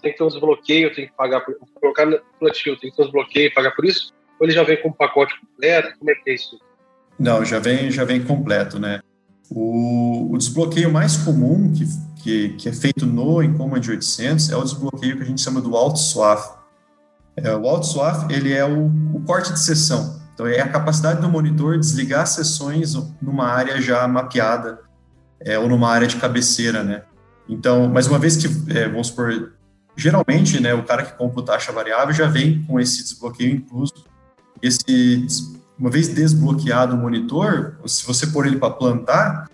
tem 0.01 0.13
que 0.13 0.19
ter 0.19 0.25
um 0.25 0.29
desbloqueio, 0.29 0.95
tem 0.95 1.07
que 1.07 1.13
pagar 1.13 1.41
por 1.41 1.57
colocar 1.75 2.07
no 2.07 2.21
plantio, 2.39 2.79
tem 2.79 2.91
que 2.91 2.97
ter 2.97 3.03
um 3.03 3.07
desbloqueio 3.07 3.47
e 3.47 3.51
pagar 3.51 3.73
por 3.73 3.85
isso? 3.85 4.13
Ou 4.39 4.47
ele 4.47 4.55
já 4.55 4.63
vem 4.63 4.81
com 4.81 4.89
um 4.89 4.93
pacote 4.93 5.35
completo? 5.41 5.99
Como 5.99 6.11
é 6.11 6.15
que 6.15 6.31
é 6.31 6.35
isso? 6.35 6.61
Não, 7.19 7.45
já 7.45 7.59
vem, 7.59 7.91
já 7.91 8.05
vem 8.05 8.23
completo, 8.23 8.79
né? 8.79 9.01
O, 9.55 10.33
o 10.33 10.39
desbloqueio 10.39 10.91
mais 10.91 11.17
comum 11.19 11.73
que, 11.73 11.87
que, 12.23 12.49
que, 12.51 12.69
é 12.69 12.73
feito 12.73 13.05
no 13.05 13.43
Encommand 13.43 13.83
800 13.87 14.51
é 14.51 14.57
o 14.57 14.63
desbloqueio 14.63 15.17
que 15.17 15.23
a 15.23 15.27
gente 15.27 15.43
chama 15.43 15.61
do 15.61 15.77
Alt 15.77 15.99
Swap. 15.99 16.59
É, 17.37 17.55
o 17.55 17.69
Alt 17.69 17.85
Swap 17.85 18.31
ele 18.31 18.53
é 18.53 18.65
o, 18.65 18.87
o 19.15 19.21
corte 19.27 19.53
de 19.53 19.61
sessão. 19.61 20.21
Então, 20.33 20.47
é 20.47 20.61
a 20.61 20.69
capacidade 20.69 21.21
do 21.21 21.29
monitor 21.29 21.79
desligar 21.79 22.27
sessões 22.27 22.95
numa 23.21 23.47
área 23.47 23.81
já 23.81 24.09
mapeada 24.09 24.81
é, 25.41 25.59
ou 25.59 25.69
numa 25.69 25.91
área 25.91 26.07
de 26.07 26.17
cabeceira, 26.17 26.83
né? 26.83 27.03
Então, 27.47 27.89
mas 27.89 28.07
uma 28.07 28.19
vez 28.19 28.37
que, 28.37 28.47
é, 28.75 28.89
vamos 28.89 29.09
supor, 29.09 29.53
geralmente, 29.95 30.61
né, 30.61 30.73
o 30.73 30.85
cara 30.85 31.05
que 31.05 31.13
compra 31.19 31.45
taxa 31.45 31.73
variável 31.73 32.15
já 32.15 32.27
vem 32.27 32.63
com 32.65 32.81
esse 32.81 33.03
desbloqueio 33.03 33.55
incluso. 33.55 33.93
Esse, 34.63 35.27
uma 35.79 35.91
vez 35.91 36.09
desbloqueado 36.09 36.95
o 36.95 36.99
monitor, 36.99 37.77
se 37.87 38.07
você 38.07 38.27
pôr 38.27 38.47
ele 38.47 38.57
para 38.57 38.73
plantar 38.73 39.51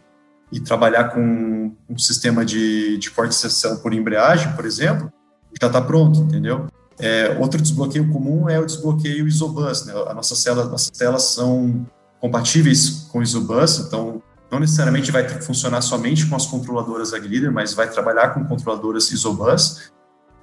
e 0.50 0.60
trabalhar 0.60 1.10
com 1.10 1.72
um 1.88 1.98
sistema 1.98 2.44
de, 2.44 2.98
de 2.98 3.10
corte 3.10 3.30
de 3.30 3.36
seção 3.36 3.76
por 3.78 3.92
embreagem, 3.92 4.52
por 4.52 4.64
exemplo, 4.64 5.12
já 5.60 5.66
está 5.66 5.80
pronto, 5.80 6.20
entendeu? 6.20 6.66
É, 6.98 7.36
outro 7.38 7.60
desbloqueio 7.60 8.10
comum 8.10 8.48
é 8.48 8.58
o 8.58 8.66
desbloqueio 8.66 9.28
Isobus, 9.28 9.84
né? 9.86 9.92
As 10.08 10.14
nossas 10.14 10.42
telas, 10.42 10.68
nossas 10.68 10.90
telas 10.90 11.22
são 11.22 11.86
compatíveis 12.20 13.06
com 13.12 13.22
Isobus, 13.22 13.78
então 13.78 14.20
não 14.50 14.58
necessariamente 14.58 15.12
vai 15.12 15.28
funcionar 15.28 15.82
somente 15.82 16.26
com 16.26 16.34
as 16.34 16.46
controladoras 16.46 17.12
AgLeader, 17.12 17.52
mas 17.52 17.74
vai 17.74 17.88
trabalhar 17.88 18.30
com 18.30 18.44
controladoras 18.44 19.10
Isobus. 19.12 19.92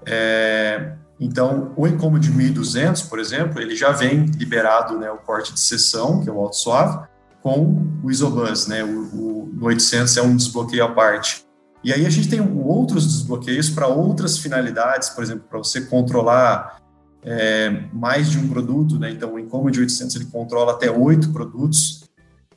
É, 0.06 0.94
então, 1.20 1.72
o 1.78 1.88
Encomend 1.88 2.30
1200, 2.30 3.04
por 3.04 3.20
exemplo, 3.20 3.62
ele 3.62 3.76
já 3.76 3.92
vem 3.92 4.26
liberado 4.26 4.98
né, 4.98 5.10
o 5.10 5.18
corte 5.18 5.54
de 5.54 5.60
sessão, 5.60 6.22
que 6.22 6.30
é 6.30 6.32
o 6.32 6.40
alto 6.40 6.58
suave, 6.58 7.08
com 7.42 7.86
o 8.04 8.12
Isobus, 8.12 8.68
né, 8.68 8.84
o, 8.84 9.50
o 9.60 9.66
800 9.66 10.18
é 10.18 10.22
um 10.22 10.36
desbloqueio 10.36 10.84
à 10.84 10.92
parte. 10.92 11.46
E 11.84 11.94
aí 11.94 12.06
a 12.06 12.10
gente 12.10 12.28
tem 12.28 12.42
outros 12.42 13.06
desbloqueios 13.06 13.70
para 13.70 13.88
outras 13.88 14.40
finalidades, 14.40 15.10
por 15.10 15.24
exemplo, 15.24 15.46
para 15.48 15.60
você 15.60 15.82
controlar 15.82 16.82
é, 17.24 17.84
mais 17.94 18.30
de 18.30 18.40
um 18.40 18.50
produto, 18.50 18.98
né? 18.98 19.12
Então, 19.12 19.36
o 19.36 19.40
Encomend 19.40 19.80
800 19.80 20.16
ele 20.16 20.26
controla 20.26 20.74
até 20.74 20.90
oito 20.90 21.32
produtos. 21.32 22.04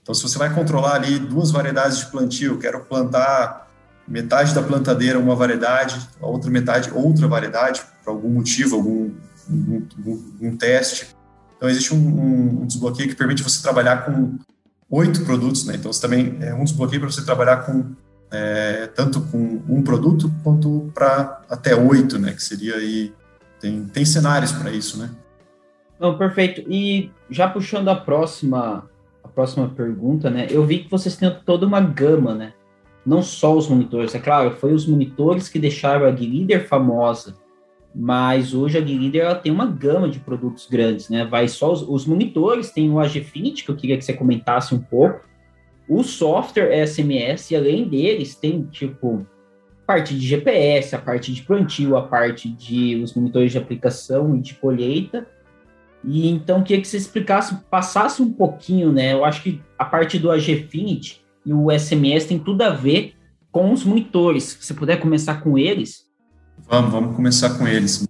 Então, 0.01 0.15
se 0.15 0.23
você 0.23 0.39
vai 0.39 0.55
controlar 0.55 0.95
ali 0.95 1.19
duas 1.19 1.51
variedades 1.51 1.99
de 1.99 2.07
plantio, 2.07 2.59
quero 2.59 2.87
plantar 2.87 3.68
metade 4.09 4.55
da 4.55 4.63
plantadeira 4.63 5.19
uma 5.19 5.35
variedade, 5.35 6.09
a 6.21 6.27
outra 6.27 6.51
metade 6.51 6.91
outra 6.93 7.29
variedade, 7.29 7.83
por 8.03 8.11
algum 8.11 8.31
motivo, 8.31 8.77
algum 8.77 9.11
um, 9.51 9.87
um, 10.05 10.35
um 10.41 10.57
teste. 10.57 11.09
Então, 11.57 11.69
existe 11.69 11.93
um, 11.95 12.61
um, 12.63 12.67
desbloqueio 12.67 13.09
que 13.09 13.15
permite 13.15 13.43
você 13.43 13.61
trabalhar 13.61 14.05
com 14.05 14.39
oito 14.91 15.25
produtos, 15.25 15.65
né? 15.67 15.75
Então, 15.77 15.93
você 15.93 16.01
também 16.01 16.39
é 16.41 16.55
um 16.55 16.65
desbloqueio 16.65 17.01
para 17.01 17.11
você 17.11 17.25
trabalhar 17.25 17.59
com 17.59 17.93
é, 18.31 18.87
tanto 18.89 19.23
com 19.23 19.63
um 19.69 19.83
produto 19.83 20.31
quanto 20.45 20.91
para 20.95 21.43
até 21.49 21.75
oito, 21.75 22.19
né? 22.19 22.33
Que 22.33 22.43
seria 22.43 22.77
aí 22.77 23.13
tem, 23.61 23.85
tem 23.87 24.05
cenários 24.05 24.53
para 24.53 24.71
isso, 24.71 24.99
né? 24.99 25.11
Não, 25.99 26.17
perfeito. 26.17 26.61
E 26.69 27.11
já 27.29 27.49
puxando 27.49 27.89
a 27.89 27.97
próxima 27.97 28.89
a 29.23 29.29
próxima 29.29 29.69
pergunta, 29.69 30.31
né? 30.31 30.47
Eu 30.49 30.65
vi 30.65 30.85
que 30.85 30.91
vocês 30.91 31.17
têm 31.17 31.35
toda 31.45 31.67
uma 31.67 31.81
gama, 31.81 32.35
né? 32.35 32.53
Não 33.09 33.23
só 33.23 33.57
os 33.57 33.67
monitores, 33.67 34.15
é 34.15 34.19
claro, 34.19 34.51
foi 34.51 34.75
os 34.75 34.87
monitores 34.87 35.49
que 35.49 35.59
deixaram 35.59 36.05
a 36.05 36.11
Guilider 36.11 36.69
famosa, 36.69 37.35
mas 37.95 38.53
hoje 38.53 38.77
a 38.77 38.83
Guilider 38.83 39.25
ela 39.25 39.35
tem 39.35 39.51
uma 39.51 39.65
gama 39.65 40.11
de 40.11 40.19
produtos 40.19 40.69
grandes, 40.71 41.09
né? 41.09 41.25
Vai 41.25 41.49
só 41.49 41.73
os, 41.73 41.81
os 41.81 42.05
monitores, 42.05 42.71
tem 42.71 42.91
o 42.91 43.01
AGFinity, 43.01 43.65
que 43.65 43.71
eu 43.71 43.77
queria 43.77 43.97
que 43.97 44.05
você 44.05 44.13
comentasse 44.13 44.75
um 44.75 44.79
pouco, 44.79 45.23
o 45.89 46.03
software 46.03 46.87
SMS, 46.87 47.51
e 47.51 47.57
além 47.57 47.89
deles, 47.89 48.35
tem 48.35 48.65
tipo 48.65 49.27
parte 49.87 50.15
de 50.15 50.27
GPS, 50.27 50.95
a 50.95 50.99
parte 50.99 51.33
de 51.33 51.41
plantio, 51.41 51.97
a 51.97 52.03
parte 52.03 52.47
de 52.47 52.97
os 53.03 53.15
monitores 53.15 53.53
de 53.53 53.57
aplicação 53.57 54.37
e 54.37 54.41
de 54.43 54.53
colheita. 54.53 55.27
E 56.05 56.29
então 56.29 56.63
queria 56.63 56.83
que 56.83 56.87
você 56.87 56.99
explicasse, 56.99 57.57
passasse 57.71 58.21
um 58.21 58.31
pouquinho, 58.31 58.93
né? 58.93 59.15
Eu 59.15 59.25
acho 59.25 59.43
que 59.43 59.63
a 59.79 59.85
parte 59.87 60.19
do 60.19 60.31
AGFinity 60.31 61.27
e 61.49 61.53
o 61.55 61.71
SMS 61.71 62.27
tem 62.27 62.39
tudo 62.39 62.61
a 62.61 62.69
ver 62.69 63.15
com 63.51 63.73
os 63.73 63.83
monitores. 63.83 64.45
Se 64.45 64.67
você 64.67 64.75
puder 64.75 65.01
começar 65.01 65.41
com 65.41 65.57
eles. 65.57 66.05
Vamos, 66.69 66.93
vamos 66.93 67.17
começar 67.17 67.57
com 67.57 67.67
eles. 67.67 68.07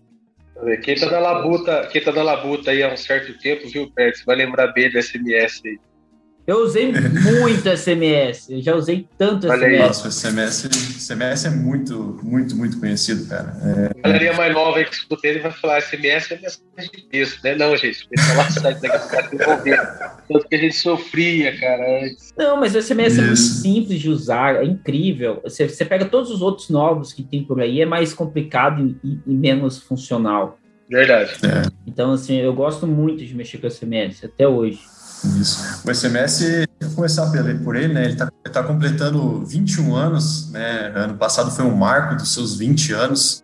Quem 0.82 0.94
está 0.94 1.08
na 1.08 1.20
labuta, 1.20 1.86
quem 1.92 2.02
tá 2.02 2.10
na 2.10 2.24
labuta 2.24 2.72
aí 2.72 2.82
há 2.82 2.92
um 2.92 2.96
certo 2.96 3.38
tempo, 3.38 3.68
viu, 3.68 3.88
Pérez? 3.92 4.24
Vai 4.26 4.34
lembrar 4.34 4.72
bem 4.72 4.90
do 4.90 5.00
SMS 5.00 5.62
aí. 5.64 5.78
Eu 6.48 6.62
usei 6.62 6.90
muito 6.90 7.68
SMS, 7.76 8.48
eu 8.48 8.62
já 8.62 8.74
usei 8.74 9.06
tanto 9.18 9.46
SMS. 9.46 9.78
Nossa, 9.78 10.08
o 10.08 10.10
SMS, 10.10 10.68
SMS 10.98 11.44
é 11.44 11.50
muito, 11.50 12.18
muito, 12.22 12.56
muito 12.56 12.80
conhecido, 12.80 13.28
cara. 13.28 13.54
É... 13.62 13.90
A 14.02 14.08
galeria 14.08 14.32
mais 14.32 14.54
nova 14.54 14.78
aí 14.78 14.86
que 14.86 14.94
escutei, 14.94 15.32
ele 15.32 15.40
vai 15.40 15.52
falar 15.52 15.82
SMS 15.82 16.32
é 16.32 16.40
mensagem 16.40 16.90
de 16.90 17.02
texto, 17.10 17.44
né? 17.44 17.54
Não, 17.54 17.76
gente, 17.76 18.02
o 18.02 18.62
lá 18.62 18.70
desenvolver. 18.70 19.76
Tanto 20.26 20.48
que 20.48 20.54
a 20.54 20.58
gente 20.58 20.76
sofria, 20.76 21.54
cara, 21.60 22.02
antes. 22.02 22.32
Não, 22.34 22.56
mas 22.56 22.74
o 22.74 22.80
SMS 22.80 23.12
Isso. 23.12 23.20
é 23.20 23.24
muito 23.24 23.40
simples 23.40 24.00
de 24.00 24.08
usar, 24.08 24.56
é 24.56 24.64
incrível. 24.64 25.42
Você, 25.44 25.68
você 25.68 25.84
pega 25.84 26.06
todos 26.06 26.30
os 26.30 26.40
outros 26.40 26.70
novos 26.70 27.12
que 27.12 27.22
tem 27.22 27.44
por 27.44 27.60
aí, 27.60 27.82
é 27.82 27.86
mais 27.86 28.14
complicado 28.14 28.96
e, 29.04 29.20
e 29.26 29.34
menos 29.34 29.82
funcional. 29.82 30.58
Verdade. 30.90 31.32
É. 31.44 31.70
Então, 31.86 32.12
assim, 32.12 32.38
eu 32.38 32.54
gosto 32.54 32.86
muito 32.86 33.22
de 33.22 33.34
mexer 33.34 33.58
com 33.58 33.68
SMS, 33.68 34.24
até 34.24 34.48
hoje. 34.48 34.80
Isso. 35.24 35.80
O 35.86 35.94
SMS, 35.94 36.66
vou 36.80 36.90
começar 36.92 37.30
por 37.64 37.76
ele, 37.76 37.92
né? 37.92 38.04
Ele 38.04 38.12
está 38.12 38.30
tá 38.52 38.62
completando 38.62 39.44
21 39.44 39.94
anos, 39.94 40.50
né? 40.50 40.92
Ano 40.94 41.14
passado 41.14 41.50
foi 41.50 41.64
um 41.64 41.74
marco 41.74 42.16
dos 42.16 42.32
seus 42.32 42.56
20 42.56 42.92
anos. 42.92 43.42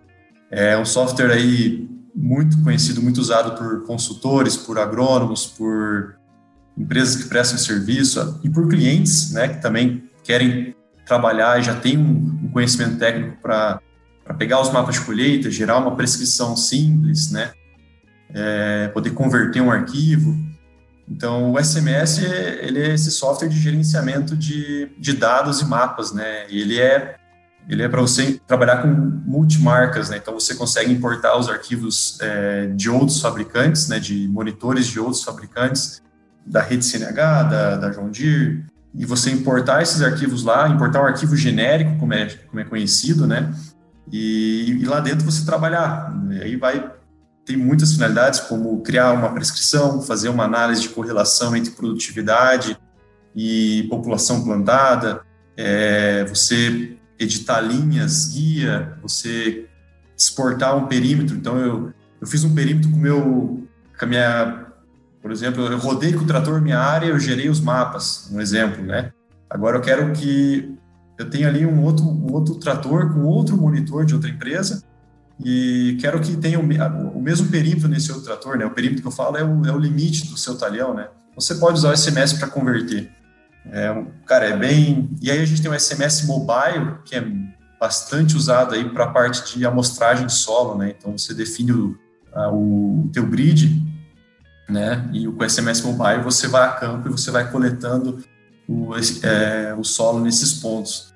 É 0.51 0.79
um 0.79 0.85
software 0.85 1.33
aí 1.33 1.89
muito 2.15 2.63
conhecido, 2.63 3.03
muito 3.03 3.19
usado 3.19 3.59
por 3.59 3.85
consultores, 3.87 4.57
por 4.57 4.79
agrônomos, 4.79 5.47
por 5.47 6.17
empresas 6.79 7.17
que 7.17 7.29
prestam 7.29 7.59
serviço 7.59 8.41
e 8.43 8.49
por 8.49 8.69
clientes, 8.69 9.33
né? 9.33 9.49
Que 9.49 9.61
também 9.61 10.05
querem 10.23 10.75
trabalhar 11.05 11.59
e 11.59 11.63
já 11.63 11.75
tem 11.75 11.99
um, 11.99 12.51
conhecimento 12.53 12.99
técnico 12.99 13.37
para 13.43 13.81
pegar 14.39 14.61
os 14.61 14.73
mapas 14.73 14.95
de 14.95 15.01
colheita, 15.01 15.51
gerar 15.51 15.79
uma 15.79 15.97
prescrição 15.97 16.57
simples, 16.57 17.33
né? 17.33 17.51
É, 18.33 18.89
poder 18.89 19.11
converter 19.11 19.61
um 19.61 19.71
arquivo. 19.71 20.37
Então, 21.09 21.53
o 21.53 21.63
SMS 21.63 22.19
ele 22.19 22.81
é 22.83 22.95
esse 22.95 23.11
software 23.11 23.49
de 23.49 23.59
gerenciamento 23.59 24.37
de, 24.37 24.91
de 24.99 25.13
dados 25.13 25.61
e 25.61 25.65
mapas, 25.65 26.13
né? 26.13 26.47
E 26.49 26.61
ele 26.61 26.81
é 26.81 27.17
ele 27.67 27.83
é 27.83 27.89
para 27.89 28.03
você 28.03 28.39
trabalhar 28.47 28.83
com 28.83 28.89
multimarcas, 28.89 30.11
né? 30.11 30.19
Então, 30.19 30.35
você 30.35 30.55
consegue 30.55 30.93
importar 30.93 31.37
os 31.39 31.49
arquivos 31.49 32.19
é, 32.21 32.67
de 32.67 32.91
outros 32.91 33.21
fabricantes, 33.21 33.89
né? 33.89 33.99
De 33.99 34.29
monitores 34.29 34.87
de 34.87 35.01
outros 35.01 35.23
fabricantes, 35.23 36.03
da 36.45 36.61
rede 36.61 36.85
CNH, 36.85 37.43
da, 37.45 37.77
da 37.77 37.89
John 37.91 38.11
Deere, 38.11 38.65
e 38.95 39.07
você 39.07 39.31
importar 39.31 39.83
esses 39.83 40.03
arquivos 40.03 40.45
lá, 40.45 40.69
importar 40.69 41.03
um 41.03 41.07
arquivo 41.07 41.35
genérico, 41.37 41.99
como 41.99 42.13
é, 42.13 42.27
como 42.27 42.61
é 42.61 42.65
conhecido, 42.65 43.27
né? 43.27 43.53
E, 44.13 44.79
e 44.81 44.85
lá 44.85 45.01
dentro 45.01 45.25
você 45.25 45.45
trabalhar. 45.45 46.15
Aí 46.43 46.57
vai 46.57 46.93
tem 47.45 47.57
muitas 47.57 47.93
finalidades, 47.93 48.41
como 48.41 48.81
criar 48.83 49.13
uma 49.13 49.33
prescrição, 49.33 50.01
fazer 50.01 50.29
uma 50.29 50.45
análise 50.45 50.83
de 50.83 50.89
correlação 50.89 51.55
entre 51.55 51.73
produtividade 51.73 52.77
e 53.37 53.87
população 53.91 54.43
plantada, 54.43 55.21
é, 55.57 56.25
você 56.25 56.97
editar 57.19 57.61
linhas, 57.61 58.33
guia, 58.33 58.97
você 59.03 59.67
exportar 60.17 60.77
um 60.77 60.87
perímetro. 60.87 61.37
Então, 61.37 61.59
eu, 61.59 61.93
eu 62.21 62.27
fiz 62.27 62.45
um 62.45 62.55
perímetro 62.55 62.91
com, 62.91 62.97
meu, 62.97 63.67
com 63.99 64.05
a 64.05 64.09
minha, 64.09 64.67
por 65.21 65.31
exemplo, 65.31 65.65
eu 65.67 65.79
rodei 65.79 66.13
com 66.13 66.25
o 66.25 66.27
trator 66.27 66.61
minha 66.61 66.79
área, 66.79 67.07
eu 67.09 67.19
gerei 67.19 67.49
os 67.49 67.61
mapas, 67.61 68.31
um 68.33 68.41
exemplo, 68.41 68.83
né? 68.83 69.13
Agora 69.51 69.77
eu 69.77 69.83
quero 69.83 70.13
que 70.13 70.75
eu 71.19 71.29
tenha 71.29 71.49
ali 71.49 71.65
um 71.67 71.83
outro, 71.83 72.05
um 72.05 72.33
outro 72.33 72.55
trator 72.57 73.13
com 73.13 73.25
outro 73.25 73.57
monitor 73.57 74.05
de 74.05 74.15
outra 74.15 74.31
empresa 74.31 74.83
e 75.43 75.97
quero 76.01 76.21
que 76.21 76.37
tenha 76.37 76.61
o, 76.61 77.21
mesmo 77.21 77.49
perímetro 77.49 77.89
nesse 77.89 78.11
outro 78.13 78.27
trator, 78.27 78.57
né? 78.57 78.65
O 78.65 78.71
perímetro 78.71 79.03
que 79.03 79.09
eu 79.09 79.13
falo 79.13 79.37
é 79.37 79.45
o, 79.45 79.67
é 79.67 79.73
o 79.73 79.79
limite 79.79 80.29
do 80.29 80.37
seu 80.37 80.57
talhão, 80.57 80.95
né? 80.95 81.09
Você 81.35 81.57
pode 81.57 81.79
usar 81.79 81.91
o 81.91 81.97
SMS 81.97 82.35
para 82.35 82.47
converter. 82.49 83.11
É, 83.67 84.05
cara, 84.27 84.47
é 84.47 84.57
bem... 84.57 85.11
E 85.21 85.31
aí 85.31 85.41
a 85.41 85.45
gente 85.45 85.61
tem 85.61 85.71
o 85.71 85.79
SMS 85.79 86.25
mobile, 86.25 86.99
que 87.05 87.17
é 87.17 87.27
bastante 87.81 88.37
usado 88.37 88.75
aí 88.75 88.89
para 88.89 89.05
a 89.05 89.11
parte 89.11 89.59
de 89.59 89.67
amostragem 89.67 90.27
de 90.27 90.33
solo, 90.33 90.79
né? 90.79 90.95
Então, 90.97 91.17
você 91.19 91.35
define 91.35 91.73
o, 91.73 91.99
a, 92.33 92.53
o 92.53 93.11
teu 93.13 93.27
grid, 93.27 93.83
né? 94.69 95.09
E 95.13 95.27
com 95.27 95.43
o 95.43 95.51
SMS 95.51 95.83
mobile 95.83 96.23
você 96.23 96.47
vai 96.47 96.69
a 96.69 96.73
campo 96.73 97.09
e 97.09 97.11
você 97.11 97.31
vai 97.31 97.51
coletando 97.51 98.23
o, 98.69 98.91
é, 99.23 99.75
o 99.77 99.83
solo 99.83 100.21
nesses 100.21 100.55
pontos. 100.55 101.13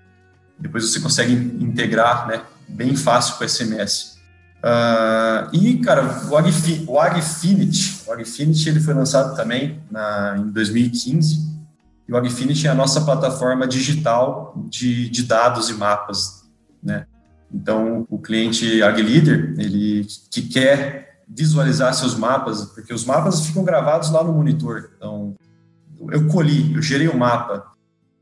Depois 0.59 0.90
você 0.90 1.00
consegue 1.00 1.33
integrar, 1.33 2.26
né? 2.26 2.42
Bem 2.68 2.94
fácil 2.96 3.37
com 3.37 3.48
SMS. 3.48 4.18
Uh, 4.59 5.54
e, 5.54 5.78
cara, 5.78 6.26
o, 6.28 6.37
Agfi, 6.37 6.85
o 6.87 6.98
Agfinity, 6.98 8.02
o 8.07 8.12
Agfinity 8.12 8.68
ele 8.68 8.81
foi 8.81 8.92
lançado 8.92 9.37
também 9.37 9.81
na, 9.90 10.37
em 10.38 10.50
2015, 10.50 11.46
e 12.09 12.12
o 12.12 12.16
Agfinity 12.16 12.66
é 12.66 12.70
a 12.70 12.74
nossa 12.74 13.02
plataforma 13.02 13.68
digital 13.68 14.54
de, 14.68 15.09
de 15.11 15.22
dados 15.24 15.68
e 15.68 15.74
mapas, 15.74 16.44
né? 16.83 17.07
Então, 17.52 18.07
o 18.11 18.18
cliente 18.18 18.83
AgLeader, 18.83 19.54
ele 19.59 20.07
que 20.31 20.42
quer 20.42 21.22
visualizar 21.28 21.94
seus 21.94 22.14
mapas, 22.14 22.64
porque 22.66 22.92
os 22.92 23.04
mapas 23.04 23.46
ficam 23.46 23.64
gravados 23.64 24.11
lá 24.11 24.22
no 24.24 24.33
monitor. 24.33 24.90
Então, 24.96 25.35
eu 26.11 26.26
colhi, 26.28 26.74
eu 26.74 26.83
gerei 26.83 27.09
o 27.09 27.14
um 27.14 27.18
mapa, 27.18 27.66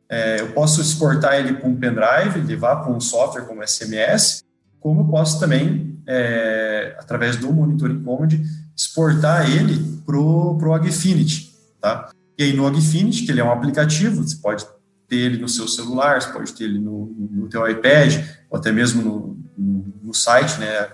é, 0.09 0.41
eu 0.41 0.53
posso 0.53 0.81
exportar 0.81 1.35
ele 1.35 1.55
para 1.55 1.69
um 1.69 1.77
pendrive, 1.77 2.41
levar 2.41 2.77
para 2.77 2.93
um 2.93 3.01
software 3.01 3.43
como 3.43 3.67
SMS, 3.67 4.45
como 4.81 5.01
eu 5.01 5.05
posso 5.07 5.41
também, 5.41 6.01
é, 6.07 6.97
através 6.99 7.37
do 7.37 7.53
Monitoring 7.53 8.03
Command, 8.03 8.29
exportar 8.77 9.51
ele 9.51 10.01
para 10.05 10.17
o 10.17 10.75
Agfinity, 10.75 11.53
tá? 11.81 12.11
E 12.39 12.45
aí 12.45 12.53
no 12.53 12.67
Agfinity, 12.67 13.25
que 13.25 13.33
ele 13.33 13.41
é 13.41 13.45
um 13.45 13.51
aplicativo, 13.51 14.23
você 14.23 14.37
pode 14.37 14.65
ter 15.09 15.17
ele 15.17 15.39
no 15.39 15.49
seu 15.49 15.67
celular, 15.67 16.21
você 16.21 16.33
pode 16.33 16.53
ter 16.53 16.65
ele 16.65 16.79
no, 16.79 17.07
no 17.31 17.49
teu 17.49 17.69
iPad, 17.69 18.25
ou 18.51 18.59
até 18.59 18.71
mesmo 18.71 19.03
no, 19.03 19.39
no, 19.57 19.95
no 20.03 20.15
site, 20.15 20.59
né, 20.61 20.89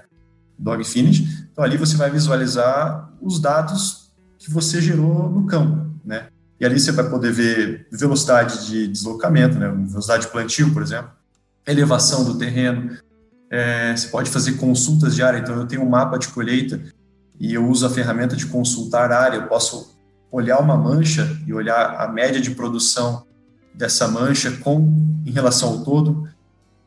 do 0.58 0.70
Agfinity. 0.70 1.48
Então 1.50 1.64
ali 1.64 1.76
você 1.76 1.96
vai 1.96 2.10
visualizar 2.10 3.12
os 3.20 3.40
dados 3.40 4.10
que 4.38 4.50
você 4.50 4.80
gerou 4.80 5.28
no 5.28 5.46
campo, 5.46 5.90
né? 6.04 6.28
E 6.62 6.64
ali 6.64 6.78
você 6.78 6.92
vai 6.92 7.10
poder 7.10 7.32
ver 7.32 7.88
velocidade 7.90 8.68
de 8.68 8.86
deslocamento, 8.86 9.58
né? 9.58 9.68
Velocidade 9.84 10.26
de 10.26 10.30
plantio, 10.30 10.72
por 10.72 10.80
exemplo, 10.80 11.10
elevação 11.66 12.22
do 12.22 12.38
terreno. 12.38 12.96
É, 13.50 13.96
você 13.96 14.06
pode 14.06 14.30
fazer 14.30 14.52
consultas 14.52 15.16
de 15.16 15.24
área. 15.24 15.38
Então, 15.38 15.56
eu 15.56 15.66
tenho 15.66 15.82
um 15.82 15.88
mapa 15.88 16.16
de 16.20 16.28
colheita 16.28 16.80
e 17.40 17.52
eu 17.52 17.68
uso 17.68 17.84
a 17.84 17.90
ferramenta 17.90 18.36
de 18.36 18.46
consultar 18.46 19.10
área. 19.10 19.38
Eu 19.38 19.48
posso 19.48 19.98
olhar 20.30 20.60
uma 20.60 20.76
mancha 20.76 21.36
e 21.44 21.52
olhar 21.52 21.96
a 22.00 22.06
média 22.06 22.40
de 22.40 22.52
produção 22.52 23.26
dessa 23.74 24.06
mancha 24.06 24.52
com 24.52 24.86
em 25.26 25.32
relação 25.32 25.68
ao 25.70 25.78
todo. 25.82 26.28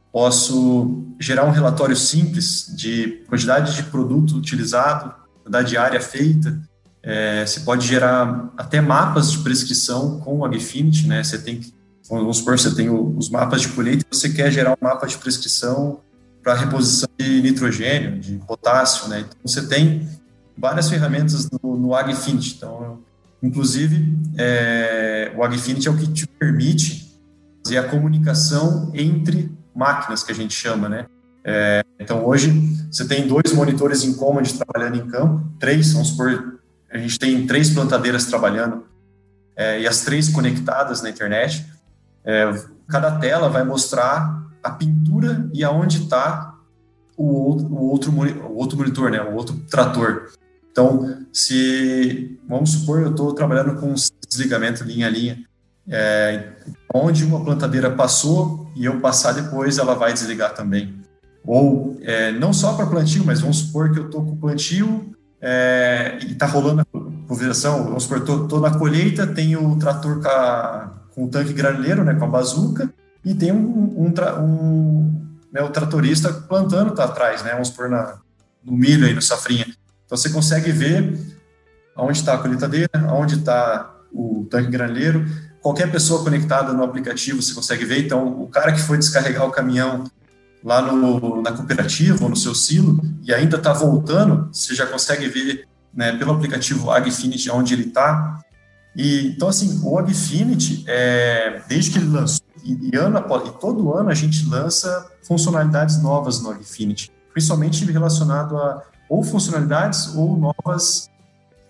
Posso 0.09 1.03
gerar 1.19 1.43
um 1.43 1.51
relatório 1.51 1.97
simples 1.97 2.73
de 2.77 3.25
quantidade 3.27 3.75
de 3.75 3.83
produto 3.83 4.37
utilizado, 4.37 5.13
quantidade 5.43 5.67
de 5.67 5.75
área 5.75 5.99
feita, 5.99 6.57
é, 7.05 7.45
você 7.45 7.59
pode 7.59 7.85
gerar 7.87 8.51
até 8.57 8.81
mapas 8.81 9.31
de 9.31 9.37
prescrição 9.37 10.19
com 10.21 10.39
o 10.39 10.45
Agfinity, 10.45 11.07
né? 11.07 11.23
Você 11.23 11.37
tem, 11.37 11.61
vamos 12.09 12.37
supor, 12.37 12.57
você 12.57 12.73
tem 12.73 12.89
os 12.89 13.29
mapas 13.29 13.61
de 13.61 13.67
colheita, 13.67 14.03
você 14.11 14.27
quer 14.27 14.51
gerar 14.51 14.71
um 14.71 14.77
mapa 14.81 15.05
de 15.05 15.15
prescrição 15.19 15.99
para 16.43 16.55
reposição 16.55 17.07
de 17.19 17.43
nitrogênio, 17.43 18.19
de 18.19 18.37
potássio, 18.39 19.07
né? 19.07 19.19
Então 19.19 19.37
você 19.45 19.67
tem 19.67 20.09
várias 20.57 20.89
ferramentas 20.89 21.47
no, 21.51 21.77
no 21.77 21.93
Agfinity. 21.93 22.55
Então, 22.57 22.99
inclusive, 23.41 24.17
é, 24.35 25.31
o 25.37 25.43
Agfinity 25.43 25.87
é 25.87 25.91
o 25.91 25.97
que 25.97 26.07
te 26.07 26.25
permite 26.25 27.19
fazer 27.63 27.77
a 27.77 27.83
comunicação 27.83 28.91
entre 28.95 29.51
máquinas, 29.75 30.23
que 30.23 30.31
a 30.31 30.35
gente 30.35 30.55
chama, 30.55 30.89
né? 30.89 31.05
É, 31.43 31.83
então, 31.99 32.25
hoje, 32.25 32.51
você 32.91 33.07
tem 33.07 33.27
dois 33.27 33.53
monitores 33.53 34.03
em 34.03 34.13
command 34.15 34.41
trabalhando 34.43 34.97
em 34.97 35.07
campo, 35.07 35.47
três, 35.59 35.93
vamos 35.93 36.07
supor, 36.07 36.55
a 36.95 36.97
gente 36.97 37.19
tem 37.19 37.45
três 37.45 37.69
plantadeiras 37.69 38.25
trabalhando 38.25 38.85
é, 39.55 39.81
e 39.81 39.87
as 39.87 40.01
três 40.01 40.29
conectadas 40.29 41.01
na 41.01 41.09
internet. 41.09 41.65
É, 42.23 42.51
cada 42.87 43.19
tela 43.19 43.49
vai 43.49 43.63
mostrar 43.63 44.43
a 44.63 44.69
pintura 44.69 45.49
e 45.53 45.63
aonde 45.63 46.03
está 46.03 46.55
o, 47.17 47.51
o, 47.51 47.91
outro, 47.91 48.11
o 48.11 48.55
outro 48.55 48.77
monitor, 48.77 49.11
né, 49.11 49.21
o 49.21 49.35
outro 49.35 49.57
trator. 49.69 50.31
Então, 50.71 51.25
se, 51.31 52.39
vamos 52.47 52.71
supor, 52.71 53.01
eu 53.01 53.11
estou 53.11 53.33
trabalhando 53.33 53.79
com 53.79 53.93
desligamento 54.27 54.83
linha 54.83 55.07
a 55.07 55.09
linha, 55.09 55.45
é, 55.87 56.49
onde 56.93 57.23
uma 57.23 57.43
plantadeira 57.43 57.91
passou 57.91 58.69
e 58.75 58.85
eu 58.85 58.99
passar 58.99 59.33
depois, 59.33 59.77
ela 59.77 59.95
vai 59.95 60.13
desligar 60.13 60.53
também. 60.53 60.99
Ou 61.45 61.97
é, 62.01 62.31
não 62.31 62.51
só 62.51 62.73
para 62.73 62.87
plantio, 62.87 63.23
mas 63.23 63.41
vamos 63.41 63.59
supor 63.59 63.91
que 63.91 63.99
eu 63.99 64.05
estou 64.05 64.25
com 64.25 64.35
plantio 64.35 65.14
é, 65.41 66.17
e 66.21 66.31
está 66.31 66.45
rolando 66.45 66.81
a 66.81 66.85
pulverização, 66.85 67.83
vamos 67.83 68.03
supor, 68.03 68.19
estou 68.19 68.59
na 68.59 68.77
colheita, 68.77 69.27
tem 69.27 69.55
o 69.55 69.77
trator 69.77 70.21
com, 70.21 70.27
a, 70.27 70.93
com 71.13 71.25
o 71.25 71.27
tanque 71.27 71.53
granuleiro, 71.53 72.03
né, 72.03 72.13
com 72.13 72.25
a 72.25 72.27
bazuca, 72.27 72.91
e 73.23 73.33
tem 73.33 73.51
um, 73.51 73.57
um, 73.57 74.13
um 74.41 75.21
né, 75.51 75.61
o 75.61 75.69
tratorista 75.69 76.31
plantando 76.31 76.93
tá 76.93 77.05
atrás, 77.05 77.43
né, 77.43 77.51
vamos 77.51 77.69
supor, 77.69 77.89
na, 77.89 78.17
no 78.63 78.73
milho 78.73 79.05
aí, 79.05 79.13
no 79.13 79.21
safrinha. 79.21 79.67
Então 80.05 80.17
você 80.17 80.29
consegue 80.29 80.71
ver 80.71 81.17
onde 81.97 82.19
está 82.19 82.33
a 82.33 82.37
colheitadeira, 82.37 82.89
onde 83.11 83.35
está 83.35 83.95
o 84.11 84.47
tanque 84.49 84.69
granuleiro, 84.69 85.25
qualquer 85.65 85.91
pessoa 85.91 86.23
conectada 86.23 86.73
no 86.73 86.83
aplicativo 86.83 87.41
você 87.41 87.53
consegue 87.53 87.85
ver. 87.85 88.05
Então, 88.05 88.39
o 88.41 88.47
cara 88.47 88.71
que 88.71 88.79
foi 88.79 88.99
descarregar 88.99 89.45
o 89.45 89.51
caminhão 89.51 90.03
lá 90.65 90.81
no, 90.81 91.43
na 91.43 91.51
cooperativa 91.51 92.23
ou 92.23 92.29
no 92.29 92.35
seu 92.35 92.55
silo 92.55 92.99
e 93.23 93.31
ainda 93.31 93.57
está 93.57 93.71
voltando, 93.71 94.49
você 94.51 94.73
já 94.73 94.87
consegue 94.87 95.27
ver 95.27 95.67
né, 95.93 96.17
pelo 96.17 96.33
aplicativo 96.33 96.89
Agfinity 96.89 97.51
onde 97.51 97.75
ele 97.75 97.83
está. 97.83 98.39
Então, 98.97 99.47
assim, 99.47 99.79
o 99.83 99.99
Agfinity, 99.99 100.83
é, 100.87 101.61
desde 101.69 101.91
que 101.91 101.99
ele 101.99 102.07
lançou, 102.07 102.43
e, 102.63 102.89
e, 102.91 102.97
ano 102.97 103.17
após, 103.19 103.47
e 103.47 103.51
todo 103.59 103.93
ano 103.93 104.09
a 104.09 104.15
gente 104.15 104.49
lança 104.49 105.11
funcionalidades 105.27 106.01
novas 106.01 106.41
no 106.41 106.49
Agfinity, 106.49 107.11
principalmente 107.31 107.85
relacionado 107.85 108.57
a 108.57 108.81
ou 109.07 109.23
funcionalidades 109.23 110.15
ou 110.15 110.35
novas 110.35 111.09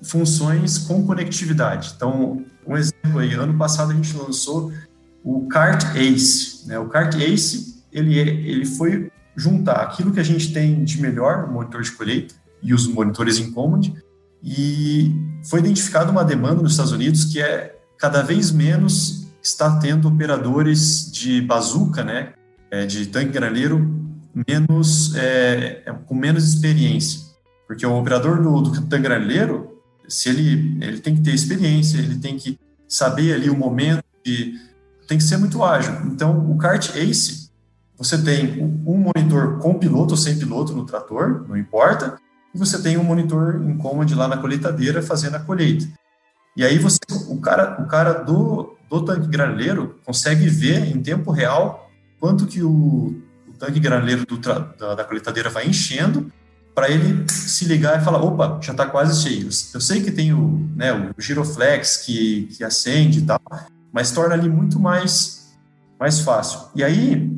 funções 0.01 0.77
com 0.77 1.05
conectividade. 1.05 1.93
Então, 1.97 2.41
um 2.65 2.77
exemplo 2.77 3.19
aí, 3.19 3.33
ano 3.33 3.57
passado 3.57 3.91
a 3.91 3.95
gente 3.95 4.15
lançou 4.15 4.71
o 5.21 5.47
Cart 5.47 5.83
Ace. 5.95 6.65
Né? 6.67 6.79
O 6.79 6.87
Cart 6.87 7.15
Ace, 7.15 7.74
ele, 7.95 8.19
é, 8.19 8.27
ele 8.27 8.65
foi 8.65 9.09
juntar 9.35 9.81
aquilo 9.81 10.11
que 10.11 10.19
a 10.19 10.23
gente 10.23 10.53
tem 10.53 10.83
de 10.83 11.01
melhor, 11.01 11.45
o 11.45 11.53
monitor 11.53 11.81
de 11.81 11.91
colheita 11.91 12.35
e 12.61 12.73
os 12.73 12.87
monitores 12.87 13.39
Incommand, 13.39 13.93
e 14.43 15.11
foi 15.49 15.59
identificada 15.59 16.11
uma 16.11 16.23
demanda 16.23 16.61
nos 16.61 16.73
Estados 16.73 16.91
Unidos 16.91 17.25
que 17.25 17.41
é 17.41 17.79
cada 17.97 18.21
vez 18.21 18.51
menos 18.51 19.25
está 19.41 19.79
tendo 19.79 20.07
operadores 20.07 21.11
de 21.11 21.41
bazuca, 21.41 22.03
né, 22.03 22.33
é, 22.69 22.85
de 22.85 23.05
tanque 23.07 23.31
granadeiro, 23.31 24.05
menos, 24.47 25.15
é, 25.15 25.83
é, 25.85 25.93
com 26.05 26.15
menos 26.15 26.43
experiência. 26.43 27.21
Porque 27.67 27.85
o 27.85 27.97
operador 27.97 28.41
do, 28.41 28.61
do 28.61 28.71
tanque 28.81 29.03
granadeiro, 29.03 29.81
se 30.07 30.29
ele, 30.29 30.77
ele 30.81 30.99
tem 30.99 31.15
que 31.15 31.21
ter 31.21 31.33
experiência, 31.33 31.97
ele 31.97 32.17
tem 32.17 32.37
que 32.37 32.59
saber 32.87 33.33
ali 33.33 33.49
o 33.49 33.55
momento, 33.55 34.03
de, 34.23 34.55
tem 35.07 35.17
que 35.17 35.23
ser 35.23 35.37
muito 35.37 35.63
ágil. 35.63 35.93
Então, 36.07 36.51
o 36.51 36.57
kart 36.57 36.95
ACE, 36.95 37.44
você 37.97 38.17
tem 38.21 38.61
um 38.61 38.97
monitor 38.97 39.59
com 39.59 39.73
piloto 39.75 40.11
ou 40.11 40.17
sem 40.17 40.37
piloto 40.37 40.73
no 40.73 40.85
trator, 40.85 41.45
não 41.47 41.57
importa, 41.57 42.17
e 42.53 42.57
você 42.57 42.81
tem 42.81 42.97
um 42.97 43.03
monitor 43.03 43.61
em 43.61 43.77
command 43.77 44.07
lá 44.15 44.27
na 44.27 44.37
colheitadeira 44.37 45.01
fazendo 45.01 45.35
a 45.35 45.39
colheita. 45.39 45.87
E 46.55 46.63
aí 46.63 46.77
você, 46.77 46.99
o 47.29 47.39
cara, 47.39 47.81
o 47.81 47.87
cara 47.87 48.13
do, 48.13 48.77
do 48.89 49.03
tanque 49.03 49.27
graneleiro 49.27 49.99
consegue 50.05 50.47
ver 50.47 50.85
em 50.85 51.01
tempo 51.01 51.31
real 51.31 51.89
quanto 52.19 52.47
que 52.47 52.63
o, 52.63 53.21
o 53.47 53.53
tanque 53.59 53.79
graneleiro 53.79 54.25
do, 54.25 54.37
da, 54.37 54.95
da 54.95 55.03
colheitadeira 55.03 55.49
vai 55.49 55.67
enchendo 55.67 56.31
para 56.73 56.89
ele 56.89 57.25
se 57.29 57.65
ligar 57.65 58.01
e 58.01 58.03
falar, 58.03 58.21
opa, 58.21 58.59
já 58.61 58.71
está 58.71 58.85
quase 58.85 59.21
cheio. 59.21 59.49
Eu 59.73 59.79
sei 59.81 60.01
que 60.01 60.11
tem 60.11 60.33
o, 60.33 60.69
né, 60.75 60.93
o 61.17 61.21
giroflex 61.21 61.97
que, 61.97 62.49
que 62.55 62.63
acende 62.63 63.19
e 63.19 63.21
tal, 63.21 63.39
mas 63.93 64.11
torna 64.11 64.33
ali 64.33 64.49
muito 64.49 64.77
mais, 64.77 65.53
mais 65.97 66.19
fácil. 66.19 66.59
E 66.75 66.83
aí, 66.83 67.31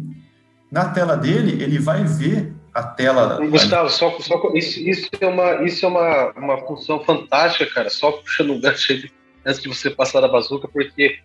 na 0.71 0.89
tela 0.89 1.15
dele, 1.15 1.63
ele 1.63 1.79
vai 1.79 2.03
ver 2.03 2.53
a 2.73 2.83
tela... 2.83 3.39
Gustavo, 3.47 3.89
só, 3.89 4.19
só, 4.19 4.51
isso, 4.53 4.79
isso 4.79 5.09
é, 5.19 5.25
uma, 5.25 5.63
isso 5.63 5.85
é 5.85 5.89
uma, 5.89 6.31
uma 6.31 6.57
função 6.59 6.99
fantástica, 7.03 7.65
cara, 7.73 7.89
só 7.89 8.11
puxando 8.11 8.51
um 8.51 8.59
gancho 8.59 8.91
aí, 8.91 9.09
antes 9.45 9.61
de 9.61 9.69
você 9.69 9.89
passar 9.89 10.21
da 10.21 10.27
bazuca, 10.27 10.67
porque 10.67 11.17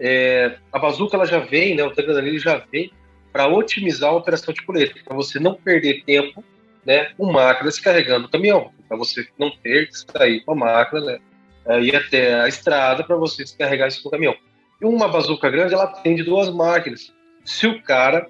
é, 0.00 0.56
a 0.72 0.78
bazuca 0.78 1.16
ela 1.16 1.26
já 1.26 1.38
vem, 1.38 1.76
né, 1.76 1.84
o 1.84 1.90
Tanganali 1.90 2.38
já 2.38 2.62
vem 2.72 2.90
para 3.32 3.46
otimizar 3.46 4.10
a 4.10 4.16
operação 4.16 4.52
de 4.52 4.62
coleta, 4.62 4.94
para 5.04 5.14
você 5.14 5.38
não 5.38 5.54
perder 5.54 6.02
tempo 6.04 6.42
né, 6.84 7.10
com 7.16 7.30
máquina 7.30 7.68
descarregando 7.68 8.26
o 8.26 8.30
caminhão, 8.30 8.70
para 8.88 8.96
você 8.96 9.26
não 9.38 9.50
ter 9.50 9.88
que 9.88 9.98
sair 9.98 10.40
com 10.44 10.52
a 10.52 10.56
máquina, 10.56 11.00
né, 11.02 11.18
é, 11.66 11.80
ir 11.80 11.94
até 11.94 12.40
a 12.40 12.48
estrada 12.48 13.04
para 13.04 13.16
você 13.16 13.42
descarregar 13.42 13.88
isso 13.88 14.02
no 14.04 14.10
caminhão. 14.10 14.34
E 14.80 14.84
uma 14.84 15.08
bazuca 15.08 15.50
grande, 15.50 15.74
ela 15.74 15.84
atende 15.84 16.22
duas 16.22 16.50
máquinas. 16.50 17.12
Se 17.44 17.66
o 17.66 17.82
cara 17.82 18.26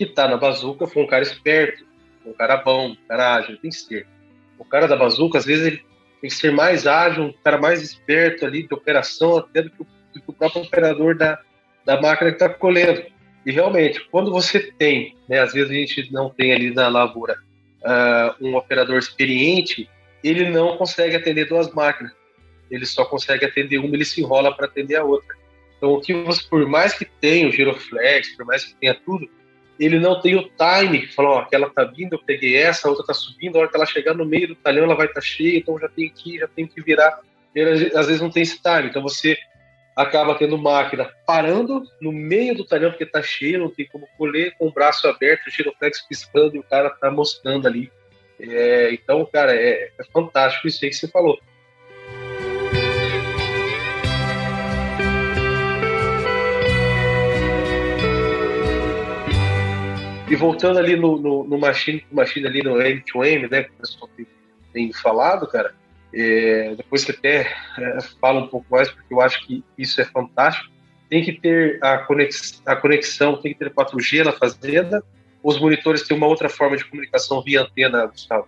que 0.00 0.04
está 0.04 0.26
na 0.26 0.38
bazuca 0.38 0.86
for 0.86 1.04
um 1.04 1.06
cara 1.06 1.22
esperto, 1.22 1.84
um 2.24 2.32
cara 2.32 2.56
bom, 2.56 2.92
um 2.92 2.96
cara 3.06 3.34
ágil, 3.34 3.58
tem 3.58 3.70
que 3.70 3.76
ser. 3.76 4.06
O 4.58 4.64
cara 4.64 4.88
da 4.88 4.96
bazuca, 4.96 5.36
às 5.36 5.44
vezes, 5.44 5.66
ele 5.66 5.76
tem 6.22 6.30
que 6.30 6.34
ser 6.34 6.52
mais 6.52 6.86
ágil, 6.86 7.24
um 7.24 7.34
cara 7.44 7.58
mais 7.58 7.82
esperto 7.82 8.46
ali 8.46 8.66
de 8.66 8.72
operação, 8.72 9.36
até 9.36 9.60
do 9.60 9.68
que 9.68 9.82
o, 9.82 9.86
do 10.14 10.20
que 10.22 10.30
o 10.30 10.32
próprio 10.32 10.62
operador 10.62 11.14
da, 11.18 11.38
da 11.84 12.00
máquina 12.00 12.30
que 12.30 12.42
está 12.42 12.48
colhendo. 12.48 13.02
E 13.44 13.52
realmente, 13.52 14.02
quando 14.10 14.32
você 14.32 14.58
tem, 14.58 15.18
né, 15.28 15.40
às 15.40 15.52
vezes 15.52 15.70
a 15.70 15.74
gente 15.74 16.10
não 16.10 16.30
tem 16.30 16.54
ali 16.54 16.72
na 16.72 16.88
lavoura 16.88 17.36
uh, 17.82 18.46
um 18.46 18.56
operador 18.56 18.96
experiente, 18.96 19.86
ele 20.24 20.48
não 20.48 20.78
consegue 20.78 21.14
atender 21.14 21.46
duas 21.46 21.70
máquinas. 21.74 22.12
Ele 22.70 22.86
só 22.86 23.04
consegue 23.04 23.44
atender 23.44 23.76
uma, 23.76 23.94
ele 23.94 24.04
se 24.06 24.22
enrola 24.22 24.54
para 24.56 24.64
atender 24.64 24.96
a 24.96 25.04
outra. 25.04 25.36
Então, 25.76 25.92
o 25.92 26.00
que 26.00 26.14
você, 26.14 26.42
por 26.48 26.66
mais 26.66 26.94
que 26.94 27.04
tenha 27.04 27.48
o 27.48 27.52
giroflex, 27.52 28.34
por 28.34 28.46
mais 28.46 28.64
que 28.64 28.74
tenha 28.76 28.94
tudo, 28.94 29.28
ele 29.80 29.98
não 29.98 30.20
tem 30.20 30.36
o 30.36 30.42
time, 30.42 31.06
falou, 31.06 31.32
ó, 31.32 31.38
aquela 31.38 31.70
tá 31.70 31.84
vindo, 31.84 32.12
eu 32.12 32.22
peguei 32.22 32.54
essa, 32.56 32.86
a 32.86 32.90
outra 32.90 33.06
tá 33.06 33.14
subindo, 33.14 33.56
a 33.56 33.60
hora 33.60 33.68
que 33.68 33.76
ela 33.76 33.86
chegar 33.86 34.14
no 34.14 34.26
meio 34.26 34.48
do 34.48 34.54
talhão, 34.54 34.84
ela 34.84 34.94
vai 34.94 35.06
estar 35.06 35.22
tá 35.22 35.26
cheia, 35.26 35.56
então 35.56 35.78
já 35.78 35.88
tem 35.88 36.10
que 36.10 36.38
já 36.38 36.46
tem 36.46 36.66
que 36.66 36.82
virar. 36.82 37.20
Ele, 37.54 37.90
às 37.96 38.06
vezes 38.06 38.20
não 38.20 38.30
tem 38.30 38.42
esse 38.42 38.60
time, 38.62 38.88
então 38.88 39.02
você 39.02 39.36
acaba 39.96 40.34
tendo 40.34 40.58
máquina 40.58 41.10
parando 41.26 41.82
no 42.00 42.12
meio 42.12 42.54
do 42.54 42.64
talhão 42.64 42.90
porque 42.90 43.06
tá 43.06 43.22
cheio, 43.22 43.58
não 43.58 43.70
tem 43.70 43.86
como 43.86 44.06
colher, 44.18 44.54
com 44.58 44.68
o 44.68 44.72
braço 44.72 45.08
aberto, 45.08 45.46
o 45.46 45.50
giroflex 45.50 46.06
piscando 46.06 46.56
e 46.56 46.58
o 46.58 46.62
cara 46.62 46.90
tá 46.90 47.10
mostrando 47.10 47.66
ali. 47.66 47.90
É, 48.38 48.92
então, 48.92 49.26
cara, 49.30 49.54
é, 49.54 49.90
é, 49.98 50.04
fantástico 50.12 50.68
isso 50.68 50.84
aí 50.84 50.90
que 50.90 50.96
você 50.96 51.08
falou. 51.08 51.38
E 60.30 60.36
voltando 60.36 60.78
ali 60.78 60.94
no, 60.94 61.20
no, 61.20 61.44
no 61.44 61.58
machine, 61.58 62.04
machine 62.12 62.46
ali 62.46 62.62
no 62.62 62.74
M2M, 62.74 63.50
né, 63.50 63.64
que 63.64 63.70
o 63.70 63.74
pessoal 63.80 64.08
tem, 64.16 64.26
tem 64.72 64.92
falado, 64.92 65.46
cara, 65.48 65.74
é, 66.14 66.74
depois 66.76 67.02
você 67.02 67.12
até 67.12 67.52
é, 67.78 67.98
fala 68.20 68.44
um 68.44 68.46
pouco 68.46 68.66
mais, 68.70 68.88
porque 68.90 69.12
eu 69.12 69.20
acho 69.20 69.44
que 69.46 69.64
isso 69.76 70.00
é 70.00 70.04
fantástico. 70.04 70.70
Tem 71.08 71.24
que 71.24 71.32
ter 71.32 71.82
a 71.82 71.98
conexão, 71.98 72.60
a 72.64 72.76
conexão 72.76 73.36
tem 73.40 73.52
que 73.52 73.58
ter 73.58 73.70
4G 73.72 74.24
na 74.24 74.32
fazenda. 74.32 75.02
Os 75.42 75.58
monitores 75.58 76.02
têm 76.02 76.16
uma 76.16 76.26
outra 76.26 76.48
forma 76.48 76.76
de 76.76 76.84
comunicação 76.84 77.42
via 77.42 77.62
antena, 77.62 78.06
Gustavo. 78.06 78.46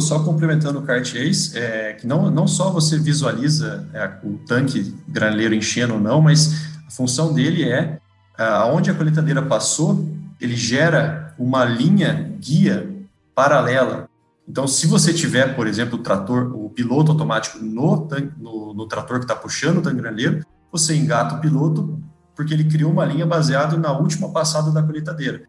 Só 0.00 0.24
complementando 0.24 0.80
o 0.80 0.90
Ace, 0.90 1.58
é, 1.58 1.94
que 1.94 2.06
não, 2.06 2.30
não 2.30 2.46
só 2.46 2.70
você 2.70 2.98
visualiza 2.98 3.88
é, 3.92 4.26
o 4.26 4.38
tanque 4.46 4.94
graneleiro 5.06 5.54
enchendo 5.54 5.94
ou 5.94 6.00
não, 6.00 6.22
mas 6.22 6.78
a 6.86 6.90
função 6.90 7.34
dele 7.34 7.68
é, 7.68 7.98
aonde 8.38 8.90
a 8.90 8.94
coletadeira 8.94 9.42
passou, 9.42 10.08
ele 10.40 10.56
gera 10.56 11.34
uma 11.38 11.64
linha 11.64 12.34
guia 12.40 12.94
paralela 13.34 14.08
então, 14.48 14.68
se 14.68 14.86
você 14.86 15.12
tiver, 15.12 15.56
por 15.56 15.66
exemplo, 15.66 15.98
o 15.98 16.02
trator, 16.02 16.54
o 16.54 16.70
piloto 16.70 17.10
automático 17.10 17.58
no, 17.58 18.08
no, 18.38 18.74
no 18.74 18.86
trator 18.86 19.18
que 19.18 19.24
está 19.24 19.34
puxando 19.34 19.78
o 19.78 19.82
tanque 19.82 19.96
granadeiro, 19.96 20.46
você 20.70 20.94
engata 20.94 21.34
o 21.34 21.40
piloto 21.40 22.00
porque 22.34 22.54
ele 22.54 22.64
criou 22.64 22.92
uma 22.92 23.04
linha 23.04 23.26
baseada 23.26 23.76
na 23.76 23.92
última 23.92 24.30
passada 24.30 24.70
da 24.70 24.82
colheitadeira. 24.82 25.44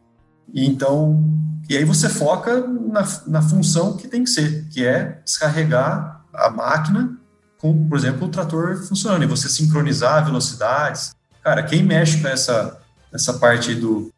E 0.51 0.65
então, 0.65 1.23
e 1.69 1.77
aí 1.77 1.83
você 1.83 2.09
foca 2.09 2.65
na, 2.65 3.05
na 3.27 3.41
função 3.41 3.95
que 3.97 4.07
tem 4.07 4.23
que 4.23 4.29
ser, 4.29 4.65
que 4.69 4.85
é 4.85 5.21
descarregar 5.23 6.23
a 6.33 6.49
máquina 6.49 7.15
com, 7.59 7.87
por 7.87 7.97
exemplo, 7.97 8.27
o 8.27 8.31
trator 8.31 8.77
funcionando, 8.77 9.23
e 9.23 9.27
você 9.27 9.49
sincronizar 9.49 10.23
velocidades. 10.25 11.13
Cara, 11.43 11.61
quem 11.63 11.83
mexe 11.83 12.21
com 12.21 12.27
essa, 12.27 12.79
essa 13.11 13.33
parte 13.33 13.75
do, 13.75 14.11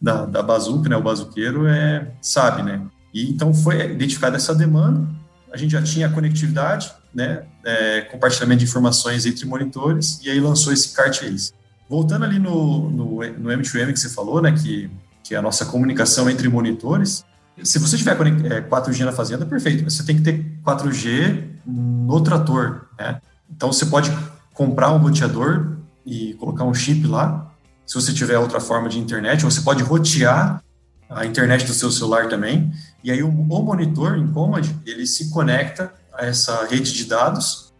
da, 0.00 0.24
da 0.24 0.42
né, 0.42 0.96
o 0.96 1.02
bazuqueiro, 1.02 1.66
é, 1.66 2.10
sabe, 2.22 2.62
né? 2.62 2.80
E 3.12 3.30
então 3.30 3.52
foi 3.52 3.92
identificada 3.92 4.36
essa 4.36 4.54
demanda, 4.54 5.06
a 5.52 5.56
gente 5.56 5.72
já 5.72 5.82
tinha 5.82 6.08
conectividade, 6.08 6.92
né, 7.14 7.42
é, 7.64 8.02
compartilhamento 8.02 8.60
de 8.60 8.64
informações 8.64 9.26
entre 9.26 9.44
monitores, 9.46 10.20
e 10.22 10.30
aí 10.30 10.40
lançou 10.40 10.72
esse 10.72 10.94
CART 10.94 11.22
Ace. 11.22 11.52
Voltando 11.88 12.24
ali 12.24 12.38
no, 12.38 12.88
no, 12.88 13.04
no 13.16 13.50
M2M 13.50 13.92
que 13.92 13.98
você 13.98 14.08
falou, 14.08 14.40
né, 14.40 14.52
que, 14.52 14.88
que 15.24 15.34
é 15.34 15.38
a 15.38 15.42
nossa 15.42 15.66
comunicação 15.66 16.30
entre 16.30 16.48
monitores, 16.48 17.24
se 17.62 17.78
você 17.78 17.96
tiver 17.96 18.16
4G 18.16 19.00
é, 19.00 19.04
na 19.04 19.12
fazenda, 19.12 19.44
perfeito, 19.44 19.84
você 19.84 20.02
tem 20.04 20.16
que 20.16 20.22
ter 20.22 20.44
4G 20.64 21.44
no 21.66 22.20
trator, 22.20 22.86
né? 22.98 23.20
Então 23.50 23.72
você 23.72 23.86
pode 23.86 24.10
comprar 24.54 24.92
um 24.92 24.98
roteador 24.98 25.76
e 26.06 26.34
colocar 26.34 26.64
um 26.64 26.72
chip 26.72 27.06
lá, 27.06 27.49
se 27.90 27.96
você 27.96 28.12
tiver 28.12 28.38
outra 28.38 28.60
forma 28.60 28.88
de 28.88 29.00
internet, 29.00 29.42
você 29.42 29.62
pode 29.62 29.82
rotear 29.82 30.62
a 31.08 31.26
internet 31.26 31.66
do 31.66 31.74
seu 31.74 31.90
celular 31.90 32.28
também, 32.28 32.72
e 33.02 33.10
aí 33.10 33.20
o, 33.20 33.28
o 33.28 33.62
monitor 33.64 34.16
em 34.16 34.28
Command, 34.28 34.62
ele 34.86 35.04
se 35.08 35.28
conecta 35.28 35.92
a 36.16 36.24
essa 36.24 36.68
rede 36.68 36.92
de 36.92 37.04
dados, 37.06 37.72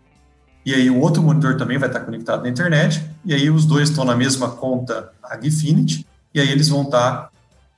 e 0.66 0.74
aí 0.74 0.90
o 0.90 0.98
outro 0.98 1.22
monitor 1.22 1.56
também 1.56 1.78
vai 1.78 1.88
estar 1.88 2.00
conectado 2.00 2.42
na 2.42 2.48
internet, 2.48 3.08
e 3.24 3.32
aí 3.32 3.48
os 3.48 3.64
dois 3.64 3.88
estão 3.88 4.04
na 4.04 4.16
mesma 4.16 4.50
conta 4.50 5.12
Agfinity, 5.22 6.04
e 6.34 6.40
aí 6.40 6.50
eles 6.50 6.68
vão 6.68 6.82
estar 6.82 7.30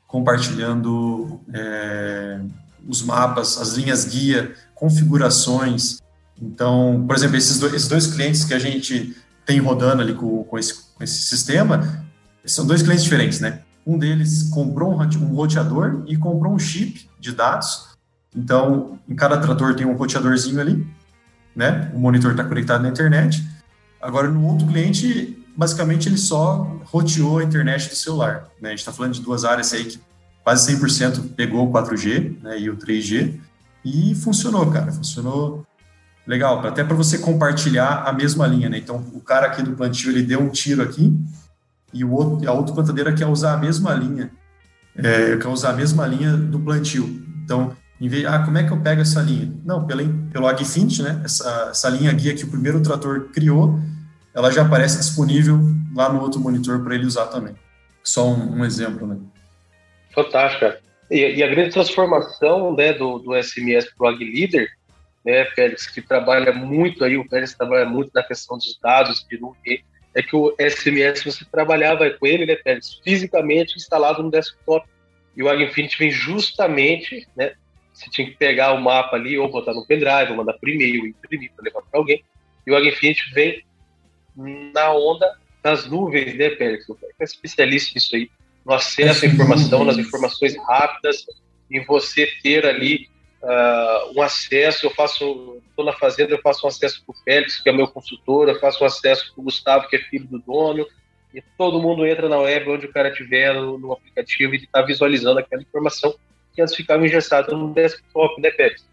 compartilhando 0.07 1.39
é, 1.53 2.41
os 2.89 3.03
mapas, 3.03 3.59
as 3.59 3.74
linhas 3.74 4.07
guia, 4.07 4.55
configurações. 4.74 5.99
Então, 6.41 7.05
por 7.07 7.14
exemplo, 7.14 7.37
esses 7.37 7.59
dois, 7.59 7.74
esses 7.74 7.89
dois 7.89 8.07
clientes 8.07 8.43
que 8.43 8.55
a 8.55 8.59
gente 8.59 9.14
tem 9.45 9.59
rodando 9.59 10.01
ali 10.01 10.14
com, 10.14 10.45
com, 10.45 10.59
esse, 10.59 10.74
com 10.95 11.05
esse 11.05 11.26
sistema, 11.26 12.01
são 12.45 12.66
dois 12.66 12.82
clientes 12.82 13.05
diferentes, 13.05 13.40
né? 13.40 13.61
Um 13.86 13.99
deles 13.99 14.45
comprou 14.45 14.93
um 14.93 15.34
roteador 15.34 16.03
e 16.07 16.16
comprou 16.16 16.53
um 16.53 16.59
chip 16.59 17.09
de 17.18 17.32
dados. 17.32 17.88
Então, 18.34 18.99
em 19.09 19.14
cada 19.14 19.38
trator 19.38 19.74
tem 19.74 19.86
um 19.86 19.95
roteadorzinho 19.95 20.61
ali, 20.61 20.86
né? 21.55 21.90
O 21.95 21.99
monitor 21.99 22.32
está 22.32 22.45
conectado 22.45 22.82
na 22.82 22.88
internet. 22.88 23.45
Agora, 24.01 24.28
no 24.28 24.45
outro 24.47 24.66
cliente, 24.66 25.38
basicamente, 25.57 26.09
ele 26.09 26.18
só 26.18 26.80
roteou 26.84 27.38
a 27.38 27.45
internet 27.45 27.88
do 27.88 27.95
celular. 27.95 28.49
Né? 28.61 28.68
A 28.68 28.72
gente 28.72 28.80
está 28.80 28.93
falando 28.93 29.14
de 29.14 29.20
duas 29.20 29.45
áreas 29.45 29.72
aí 29.72 29.84
que 29.84 30.01
quase 30.43 30.76
100% 30.76 31.34
pegou 31.34 31.68
o 31.68 31.72
4G 31.72 32.43
né, 32.43 32.59
e 32.59 32.70
o 32.70 32.76
3G 32.76 33.38
e 33.84 34.14
funcionou, 34.14 34.70
cara. 34.70 34.90
Funcionou 34.90 35.64
legal, 36.26 36.64
até 36.66 36.82
para 36.82 36.97
você 36.97 37.18
compartilhar 37.18 38.05
a 38.07 38.12
mesma 38.12 38.47
linha, 38.47 38.68
né? 38.68 38.78
Então, 38.78 38.97
o 39.12 39.20
cara 39.20 39.47
aqui 39.47 39.62
do 39.62 39.72
plantio, 39.72 40.11
ele 40.11 40.22
deu 40.22 40.40
um 40.40 40.49
tiro 40.49 40.82
aqui 40.82 41.16
e 41.93 42.05
o 42.05 42.12
outro, 42.12 42.49
a 42.49 42.53
outra 42.53 42.74
plantadeira 42.74 43.12
quer 43.12 43.26
usar 43.26 43.55
a 43.55 43.57
mesma 43.57 43.95
linha, 43.95 44.30
é, 44.97 45.36
quer 45.36 45.49
usar 45.49 45.70
a 45.70 45.74
mesma 45.74 46.07
linha 46.07 46.36
do 46.36 46.59
plantio. 46.59 47.22
Então, 47.45 47.76
em 48.01 48.09
vez, 48.09 48.24
ah, 48.26 48.40
como 48.40 48.59
é 48.59 48.64
que 48.64 48.72
eu 48.72 48.80
pego 48.80 49.01
essa 49.01 49.20
linha? 49.20 49.53
Não, 49.64 49.86
pelo, 49.86 50.09
pelo 50.32 50.47
AgFint, 50.47 51.01
né? 51.01 51.20
Essa, 51.24 51.68
essa 51.70 51.88
linha 51.88 52.12
guia 52.12 52.34
que 52.34 52.45
o 52.45 52.51
primeiro 52.51 52.82
trator 52.82 53.28
criou, 53.32 53.78
ela 54.34 54.51
já 54.51 54.62
aparece 54.62 54.99
disponível 54.99 55.61
lá 55.95 56.12
no 56.12 56.20
outro 56.20 56.40
monitor 56.40 56.82
para 56.82 56.95
ele 56.95 57.07
usar 57.07 57.26
também. 57.26 57.55
Só 58.03 58.28
um, 58.28 58.59
um 58.59 58.64
exemplo, 58.64 59.07
né? 59.07 59.18
Fantástico, 60.14 60.64
E, 61.11 61.36
e, 61.36 61.43
a 61.43 61.47
grande 61.47 61.70
transformação 61.70 62.74
né, 62.74 62.93
do, 62.93 63.18
do 63.18 63.40
SMS 63.40 63.86
para 63.97 64.07
o 64.07 64.09
AgLeader, 64.09 64.68
né, 65.24 65.45
Félix, 65.55 65.86
que 65.86 66.03
trabalha 66.03 66.53
muito 66.53 67.05
aí, 67.05 67.16
o 67.16 67.26
Félix 67.28 67.55
trabalha 67.55 67.86
muito 67.88 68.11
na 68.14 68.22
questão 68.22 68.59
dos 68.59 68.78
dados 68.82 69.24
de 69.28 69.40
nuvem, 69.40 69.84
é 70.14 70.22
que 70.22 70.36
o 70.36 70.54
SMS 70.58 71.24
você 71.24 71.44
trabalhava 71.44 72.08
com 72.10 72.26
ele, 72.26 72.46
né, 72.46 72.56
Félix, 72.56 73.00
fisicamente 73.02 73.76
instalado 73.76 74.22
no 74.22 74.30
desktop. 74.30 74.86
E 75.36 75.42
o 75.42 75.48
AgInfinity 75.48 75.98
vem 75.98 76.10
justamente, 76.10 77.26
né, 77.34 77.52
você 77.92 78.10
tinha 78.10 78.26
que 78.28 78.36
pegar 78.36 78.72
o 78.72 78.80
mapa 78.80 79.16
ali, 79.16 79.38
ou 79.38 79.50
botar 79.50 79.72
no 79.72 79.86
pendrive, 79.86 80.30
ou 80.30 80.36
mandar 80.36 80.54
por 80.54 80.68
e-mail, 80.68 81.06
imprimir 81.06 81.50
para 81.54 81.64
levar 81.64 81.82
para 81.82 82.00
alguém. 82.00 82.22
E 82.66 82.70
o 82.70 82.76
AgInfinity 82.76 83.32
vem 83.34 83.64
na 84.36 84.92
onda 84.92 85.38
das 85.62 85.86
nuvens, 85.86 86.34
né, 86.36 86.50
Félix? 86.50 86.88
O 86.88 86.98
é 87.18 87.24
especialista 87.24 87.92
nisso 87.94 88.16
aí, 88.16 88.30
no 88.64 88.74
acesso 88.74 89.24
à 89.24 89.28
informação, 89.28 89.84
nas 89.84 89.98
informações 89.98 90.56
rápidas, 90.68 91.24
em 91.70 91.84
você 91.84 92.28
ter 92.42 92.66
ali 92.66 93.08
uh, 93.43 94.12
um 94.16 94.22
acesso, 94.22 94.86
eu 94.86 94.90
faço, 94.90 95.61
estou 95.68 95.84
na 95.84 95.93
fazenda, 95.93 96.32
eu 96.32 96.40
faço 96.40 96.64
um 96.64 96.68
acesso 96.68 97.03
para 97.05 97.12
o 97.12 97.18
Félix, 97.24 97.61
que 97.61 97.68
é 97.68 97.72
meu 97.72 97.88
consultor, 97.88 98.49
eu 98.49 98.59
faço 98.59 98.82
um 98.82 98.86
acesso 98.86 99.32
para 99.32 99.40
o 99.40 99.45
Gustavo, 99.45 99.88
que 99.88 99.97
é 99.97 99.99
filho 99.99 100.26
do 100.26 100.38
dono, 100.38 100.86
e 101.34 101.43
todo 101.57 101.80
mundo 101.80 102.07
entra 102.07 102.28
na 102.28 102.38
web 102.38 102.70
onde 102.70 102.86
o 102.86 102.93
cara 102.93 103.09
estiver 103.09 103.55
no, 103.55 103.78
no, 103.78 103.93
aplicativo 103.93 104.55
e 104.55 104.59
está 104.59 104.82
visualizando 104.82 105.40
aquela 105.40 105.62
informação 105.62 106.14
que 106.55 106.61
antes 106.61 106.74
ficava 106.74 107.05
engessada 107.05 107.57
no 107.57 107.72
desktop, 107.72 108.40
né, 108.40 108.51
Félix? 108.51 108.86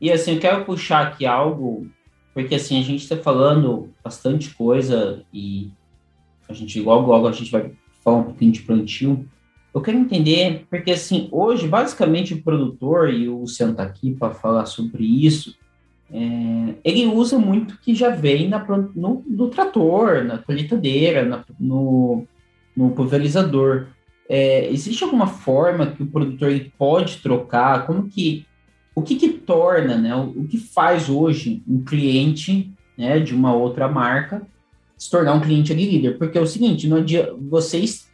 E 0.00 0.10
assim, 0.10 0.34
eu 0.34 0.40
quero 0.40 0.64
puxar 0.64 1.06
aqui 1.06 1.26
algo, 1.26 1.86
porque 2.32 2.54
assim, 2.54 2.80
a 2.80 2.82
gente 2.82 3.02
está 3.02 3.16
falando 3.16 3.92
bastante 4.02 4.54
coisa 4.54 5.22
e 5.32 5.70
a 6.48 6.52
gente, 6.52 6.80
logo, 6.80 7.10
logo 7.10 7.28
a 7.28 7.32
gente 7.32 7.50
vai 7.50 7.70
falar 8.02 8.18
um 8.18 8.24
pouquinho 8.24 8.52
de 8.52 8.62
plantio, 8.62 9.28
eu 9.76 9.82
quero 9.82 9.98
entender, 9.98 10.64
porque 10.70 10.92
assim, 10.92 11.28
hoje, 11.30 11.68
basicamente, 11.68 12.32
o 12.32 12.42
produtor, 12.42 13.12
e 13.12 13.28
o 13.28 13.40
Luciano 13.40 13.72
está 13.72 13.82
aqui 13.82 14.14
para 14.14 14.32
falar 14.32 14.64
sobre 14.64 15.04
isso, 15.04 15.54
é, 16.10 16.74
ele 16.82 17.04
usa 17.04 17.38
muito 17.38 17.78
que 17.80 17.94
já 17.94 18.08
vem 18.08 18.48
na, 18.48 18.64
no, 18.94 19.22
no 19.26 19.48
trator, 19.50 20.24
na 20.24 20.38
colheitadeira, 20.38 21.26
na, 21.26 21.44
no, 21.60 22.26
no 22.74 22.92
pulverizador. 22.92 23.88
É, 24.30 24.66
existe 24.70 25.04
alguma 25.04 25.26
forma 25.26 25.88
que 25.88 26.02
o 26.02 26.06
produtor 26.06 26.58
pode 26.78 27.18
trocar? 27.18 27.86
Como 27.86 28.08
que 28.08 28.46
o 28.94 29.02
que, 29.02 29.14
que 29.14 29.28
torna, 29.28 29.98
né? 29.98 30.16
O, 30.16 30.40
o, 30.40 30.48
que 30.48 30.56
faz 30.56 31.10
hoje 31.10 31.62
um 31.68 31.84
cliente, 31.84 32.72
né, 32.96 33.20
de 33.20 33.34
uma 33.34 33.54
outra 33.54 33.86
marca 33.88 34.40
se 34.96 35.10
tornar 35.10 35.34
um 35.34 35.40
cliente 35.42 35.74
líder? 35.74 36.16
Porque 36.16 36.38
é 36.38 36.40
o 36.40 36.46
seguinte, 36.46 36.88
não 36.88 36.96
adianta, 36.96 37.34
vocês 37.38 38.06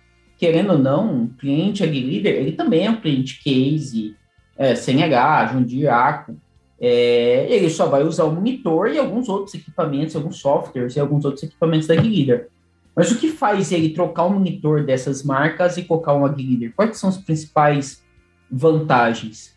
querendo 0.43 0.73
ou 0.73 0.79
não, 0.79 1.23
um 1.23 1.29
cliente 1.29 1.85
AgLeader, 1.85 2.35
ele 2.35 2.51
também 2.51 2.85
é 2.85 2.91
um 2.91 3.01
cliente 3.01 3.41
case, 3.45 4.17
é, 4.59 4.75
CNH, 4.75 5.55
Arco. 5.89 6.37
É, 6.81 7.47
ele 7.49 7.71
só 7.71 7.87
vai 7.87 8.03
usar 8.03 8.25
o 8.25 8.35
monitor 8.35 8.89
e 8.89 8.99
alguns 8.99 9.29
outros 9.29 9.55
equipamentos, 9.55 10.17
alguns 10.17 10.39
softwares 10.39 10.97
e 10.97 11.01
alguns 11.01 11.25
outros 11.25 11.45
equipamentos 11.45 11.87
da 11.87 11.95
AgLeader. 11.95 12.49
Mas 12.93 13.13
o 13.13 13.19
que 13.21 13.29
faz 13.29 13.71
ele 13.71 13.91
trocar 13.91 14.25
o 14.25 14.31
monitor 14.31 14.85
dessas 14.85 15.23
marcas 15.23 15.77
e 15.77 15.85
colocar 15.85 16.13
um 16.13 16.27
AgLeader? 16.27 16.73
Quais 16.75 16.99
são 16.99 17.09
as 17.09 17.19
principais 17.19 18.03
vantagens? 18.51 19.55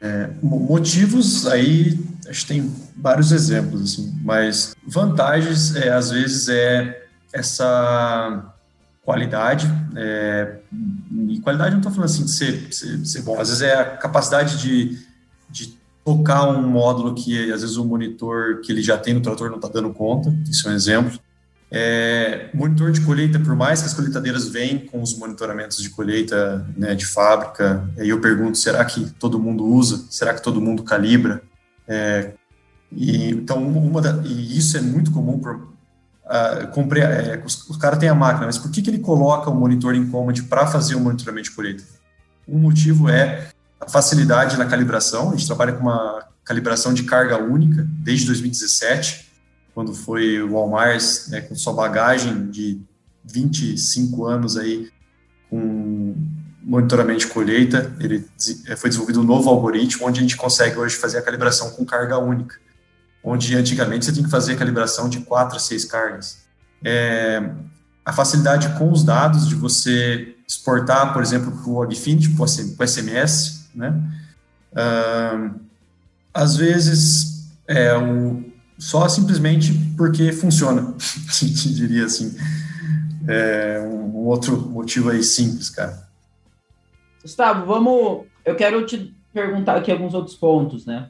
É, 0.00 0.30
motivos 0.42 1.46
aí, 1.46 1.98
acho 2.26 2.46
que 2.46 2.54
tem 2.54 2.72
vários 2.96 3.32
exemplos, 3.32 3.82
assim, 3.82 4.18
mas 4.24 4.74
vantagens, 4.82 5.76
é, 5.76 5.90
às 5.90 6.10
vezes, 6.10 6.48
é 6.48 7.06
essa 7.34 8.55
qualidade. 9.06 9.72
É, 9.94 10.56
e 11.28 11.40
qualidade 11.40 11.70
não 11.70 11.78
estou 11.78 11.92
falando 11.92 12.10
assim 12.10 12.24
de 12.24 12.32
ser, 12.32 12.74
ser, 12.74 13.06
ser, 13.06 13.22
bom, 13.22 13.40
às 13.40 13.48
vezes 13.48 13.62
é 13.62 13.74
a 13.74 13.84
capacidade 13.84 14.58
de, 14.60 14.98
de 15.48 15.78
tocar 16.04 16.48
um 16.48 16.68
módulo 16.68 17.14
que 17.14 17.50
às 17.52 17.62
vezes 17.62 17.76
o 17.76 17.84
monitor 17.84 18.60
que 18.60 18.72
ele 18.72 18.82
já 18.82 18.98
tem 18.98 19.14
no 19.14 19.20
trator 19.20 19.48
não 19.48 19.56
está 19.56 19.68
dando 19.68 19.94
conta, 19.94 20.36
isso 20.50 20.68
é 20.68 20.72
um 20.72 20.74
exemplo. 20.74 21.18
É, 21.70 22.48
monitor 22.52 22.90
de 22.90 23.00
colheita, 23.00 23.38
por 23.38 23.54
mais 23.54 23.80
que 23.80 23.86
as 23.86 23.94
colheitadeiras 23.94 24.48
venham 24.48 24.80
com 24.80 25.00
os 25.00 25.16
monitoramentos 25.16 25.78
de 25.78 25.90
colheita 25.90 26.66
né, 26.76 26.94
de 26.94 27.06
fábrica, 27.06 27.88
aí 27.96 28.08
eu 28.08 28.20
pergunto, 28.20 28.58
será 28.58 28.84
que 28.84 29.10
todo 29.18 29.38
mundo 29.38 29.64
usa? 29.64 30.04
Será 30.10 30.34
que 30.34 30.42
todo 30.42 30.60
mundo 30.60 30.82
calibra? 30.82 31.42
É, 31.86 32.32
e, 32.90 33.30
então, 33.30 33.62
uma 33.66 34.00
da, 34.00 34.22
e 34.24 34.56
isso 34.56 34.76
é 34.76 34.80
muito 34.80 35.10
comum 35.12 35.38
por, 35.38 35.75
uh, 36.26 36.68
compre, 36.68 37.00
é, 37.00 37.42
o 37.68 37.78
cara 37.78 37.96
tem 37.96 38.08
a 38.08 38.14
máquina, 38.14 38.46
mas 38.46 38.58
por 38.58 38.70
que, 38.70 38.82
que 38.82 38.90
ele 38.90 38.98
coloca 38.98 39.50
o 39.50 39.54
monitor 39.54 39.94
em 39.94 40.06
command 40.08 40.34
para 40.48 40.66
fazer 40.66 40.94
o 40.94 41.00
monitoramento 41.00 41.50
de 41.50 41.54
colheita? 41.54 41.84
Um 42.46 42.58
motivo 42.58 43.08
é 43.08 43.48
a 43.80 43.88
facilidade 43.88 44.56
na 44.56 44.66
calibração. 44.66 45.28
A 45.28 45.36
gente 45.36 45.46
trabalha 45.46 45.72
com 45.72 45.82
uma 45.82 46.24
calibração 46.44 46.94
de 46.94 47.04
carga 47.04 47.42
única 47.42 47.86
desde 47.88 48.26
2017, 48.26 49.32
quando 49.74 49.92
foi 49.94 50.40
o 50.40 50.52
Walmart 50.52 51.28
né, 51.28 51.40
com 51.40 51.54
sua 51.54 51.72
bagagem 51.72 52.50
de 52.50 52.80
25 53.24 54.24
anos 54.24 54.56
aí 54.56 54.88
com 55.50 56.14
monitoramento 56.62 57.20
de 57.20 57.26
colheita. 57.26 57.94
Ele 58.00 58.24
é, 58.68 58.76
foi 58.76 58.88
desenvolvido 58.88 59.20
um 59.20 59.24
novo 59.24 59.50
algoritmo 59.50 60.06
onde 60.06 60.20
a 60.20 60.22
gente 60.22 60.36
consegue 60.36 60.78
hoje 60.78 60.96
fazer 60.96 61.18
a 61.18 61.22
calibração 61.22 61.70
com 61.70 61.84
carga 61.84 62.18
única 62.18 62.65
onde 63.26 63.56
antigamente 63.56 64.04
você 64.04 64.12
tinha 64.12 64.24
que 64.24 64.30
fazer 64.30 64.52
a 64.52 64.56
calibração 64.56 65.08
de 65.08 65.18
quatro 65.18 65.56
a 65.56 65.60
seis 65.60 65.84
cargas. 65.84 66.38
É, 66.84 67.50
a 68.04 68.12
facilidade 68.12 68.78
com 68.78 68.92
os 68.92 69.02
dados 69.02 69.48
de 69.48 69.56
você 69.56 70.36
exportar, 70.46 71.12
por 71.12 71.20
exemplo, 71.20 71.50
para 71.50 71.68
o 71.68 71.82
Agfinity, 71.82 72.30
para 72.30 72.44
o 72.44 72.88
SMS, 72.88 73.68
né? 73.74 74.00
Uh, 74.72 75.58
às 76.32 76.56
vezes, 76.56 77.50
é, 77.66 77.96
o, 77.98 78.44
só 78.78 79.08
simplesmente 79.08 79.72
porque 79.96 80.30
funciona, 80.30 80.94
diria 81.74 82.04
assim. 82.04 82.32
É, 83.26 83.80
um 83.84 84.18
outro 84.18 84.56
motivo 84.56 85.10
aí 85.10 85.24
simples, 85.24 85.68
cara. 85.68 86.06
Gustavo, 87.22 87.66
vamos. 87.66 88.26
Eu 88.44 88.54
quero 88.54 88.86
te 88.86 89.12
perguntar 89.34 89.74
aqui 89.76 89.90
alguns 89.90 90.14
outros 90.14 90.36
pontos, 90.36 90.86
né? 90.86 91.08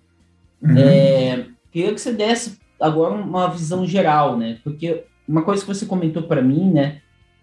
Uhum. 0.62 0.78
É, 0.78 1.46
Queria 1.70 1.92
que 1.92 2.00
você 2.00 2.12
desse 2.12 2.58
agora 2.80 3.14
uma 3.14 3.48
visão 3.48 3.86
geral, 3.86 4.36
né? 4.36 4.58
Porque 4.62 5.04
uma 5.26 5.42
coisa 5.42 5.62
que 5.62 5.68
você 5.68 5.86
comentou 5.86 6.22
para 6.22 6.42
mim, 6.42 6.70
né, 6.70 7.00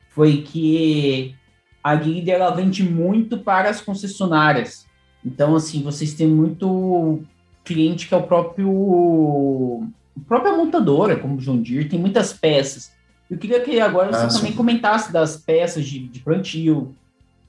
foi 0.09 0.41
que 0.41 1.35
a 1.83 1.95
Guide 1.95 2.31
ela 2.31 2.51
vende 2.51 2.83
muito 2.83 3.37
para 3.39 3.69
as 3.69 3.81
concessionárias. 3.81 4.85
Então, 5.25 5.55
assim, 5.55 5.83
vocês 5.83 6.13
têm 6.13 6.27
muito 6.27 7.21
cliente 7.63 8.07
que 8.07 8.13
é 8.13 8.17
o 8.17 8.23
próprio 8.23 9.87
a 10.15 10.27
própria 10.27 10.55
montadora, 10.55 11.15
como 11.17 11.35
o 11.35 11.37
John 11.37 11.57
Deere, 11.57 11.89
tem 11.89 11.99
muitas 11.99 12.33
peças. 12.33 12.91
Eu 13.29 13.37
queria 13.37 13.61
que 13.61 13.79
agora 13.79 14.13
você 14.13 14.25
ah, 14.25 14.39
também 14.39 14.53
comentasse 14.53 15.11
das 15.11 15.37
peças 15.37 15.85
de, 15.85 16.07
de 16.07 16.19
plantio, 16.19 16.95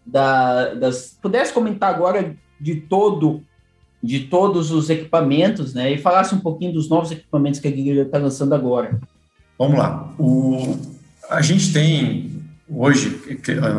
da, 0.04 0.74
das, 0.74 1.18
pudesse 1.20 1.52
comentar 1.52 1.92
agora 1.94 2.34
de 2.60 2.76
todo 2.76 3.42
de 4.04 4.20
todos 4.20 4.70
os 4.70 4.90
equipamentos, 4.90 5.72
né? 5.72 5.92
E 5.92 5.98
falasse 5.98 6.34
um 6.34 6.40
pouquinho 6.40 6.74
dos 6.74 6.90
novos 6.90 7.10
equipamentos 7.10 7.58
que 7.58 7.66
a 7.66 7.70
Guilherme 7.70 8.02
está 8.02 8.18
lançando 8.18 8.54
agora. 8.54 9.00
Vamos 9.58 9.78
lá. 9.78 10.12
O, 10.18 10.76
a 11.30 11.40
gente 11.40 11.72
tem 11.72 12.42
hoje 12.68 13.18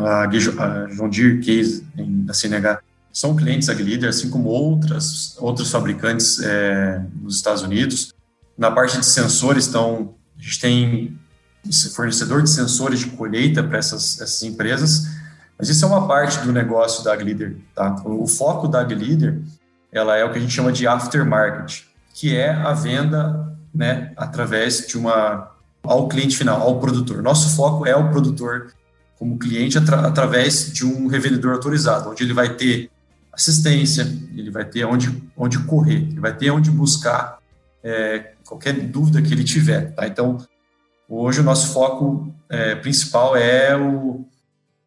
a, 0.04 0.24
a 0.24 0.88
John 0.88 1.10
Deere 1.10 1.40
Case 1.42 1.86
da 1.96 2.34
CNH 2.34 2.80
são 3.14 3.36
clientes 3.36 3.70
AgLeader, 3.70 4.10
assim 4.10 4.30
como 4.30 4.50
outras 4.50 5.38
outros 5.38 5.72
fabricantes 5.72 6.42
é, 6.42 7.02
nos 7.22 7.36
Estados 7.38 7.62
Unidos. 7.62 8.14
Na 8.58 8.72
parte 8.72 8.98
de 8.98 9.06
sensores, 9.06 9.68
então 9.68 10.16
a 10.38 10.42
gente 10.42 10.60
tem 10.60 11.20
fornecedor 11.94 12.42
de 12.42 12.50
sensores 12.50 13.00
de 13.00 13.08
colheita 13.12 13.64
para 13.64 13.78
essas, 13.78 14.20
essas 14.20 14.42
empresas, 14.44 15.06
mas 15.58 15.70
isso 15.70 15.86
é 15.86 15.88
uma 15.88 16.08
parte 16.08 16.40
do 16.40 16.52
negócio 16.52 17.04
da 17.04 17.14
AgLeader, 17.14 17.58
tá? 17.74 17.96
O 18.06 18.28
foco 18.28 18.68
da 18.68 18.82
AgLeader, 18.82 19.42
ela 19.98 20.18
é 20.18 20.26
o 20.26 20.32
que 20.32 20.38
a 20.38 20.42
gente 20.42 20.54
chama 20.54 20.72
de 20.72 20.86
aftermarket, 20.86 21.84
que 22.14 22.36
é 22.36 22.50
a 22.50 22.74
venda, 22.74 23.56
né, 23.74 24.12
através 24.18 24.86
de 24.88 24.98
uma 24.98 25.52
ao 25.84 26.08
cliente 26.08 26.36
final, 26.36 26.62
ao 26.62 26.80
produtor. 26.80 27.22
Nosso 27.22 27.56
foco 27.56 27.86
é 27.86 27.96
o 27.96 28.10
produtor 28.10 28.74
como 29.18 29.38
cliente 29.38 29.78
atra, 29.78 30.02
através 30.02 30.74
de 30.74 30.86
um 30.86 31.08
revendedor 31.08 31.54
autorizado, 31.54 32.10
onde 32.10 32.24
ele 32.24 32.34
vai 32.34 32.56
ter 32.56 32.90
assistência, 33.32 34.04
ele 34.36 34.50
vai 34.50 34.66
ter 34.66 34.86
onde, 34.86 35.24
onde 35.38 35.60
correr, 35.60 35.98
ele 35.98 36.20
vai 36.20 36.36
ter 36.36 36.52
onde 36.52 36.72
buscar 36.72 37.38
é, 37.84 38.32
qualquer 38.46 38.74
dúvida 38.74 39.22
que 39.22 39.34
ele 39.34 39.44
tiver. 39.44 39.94
Tá? 39.94 40.08
Então, 40.08 40.38
hoje 41.08 41.40
o 41.40 41.44
nosso 41.44 41.74
foco 41.74 42.34
é, 42.50 42.76
principal 42.76 43.36
é 43.36 43.76
o, 43.78 44.26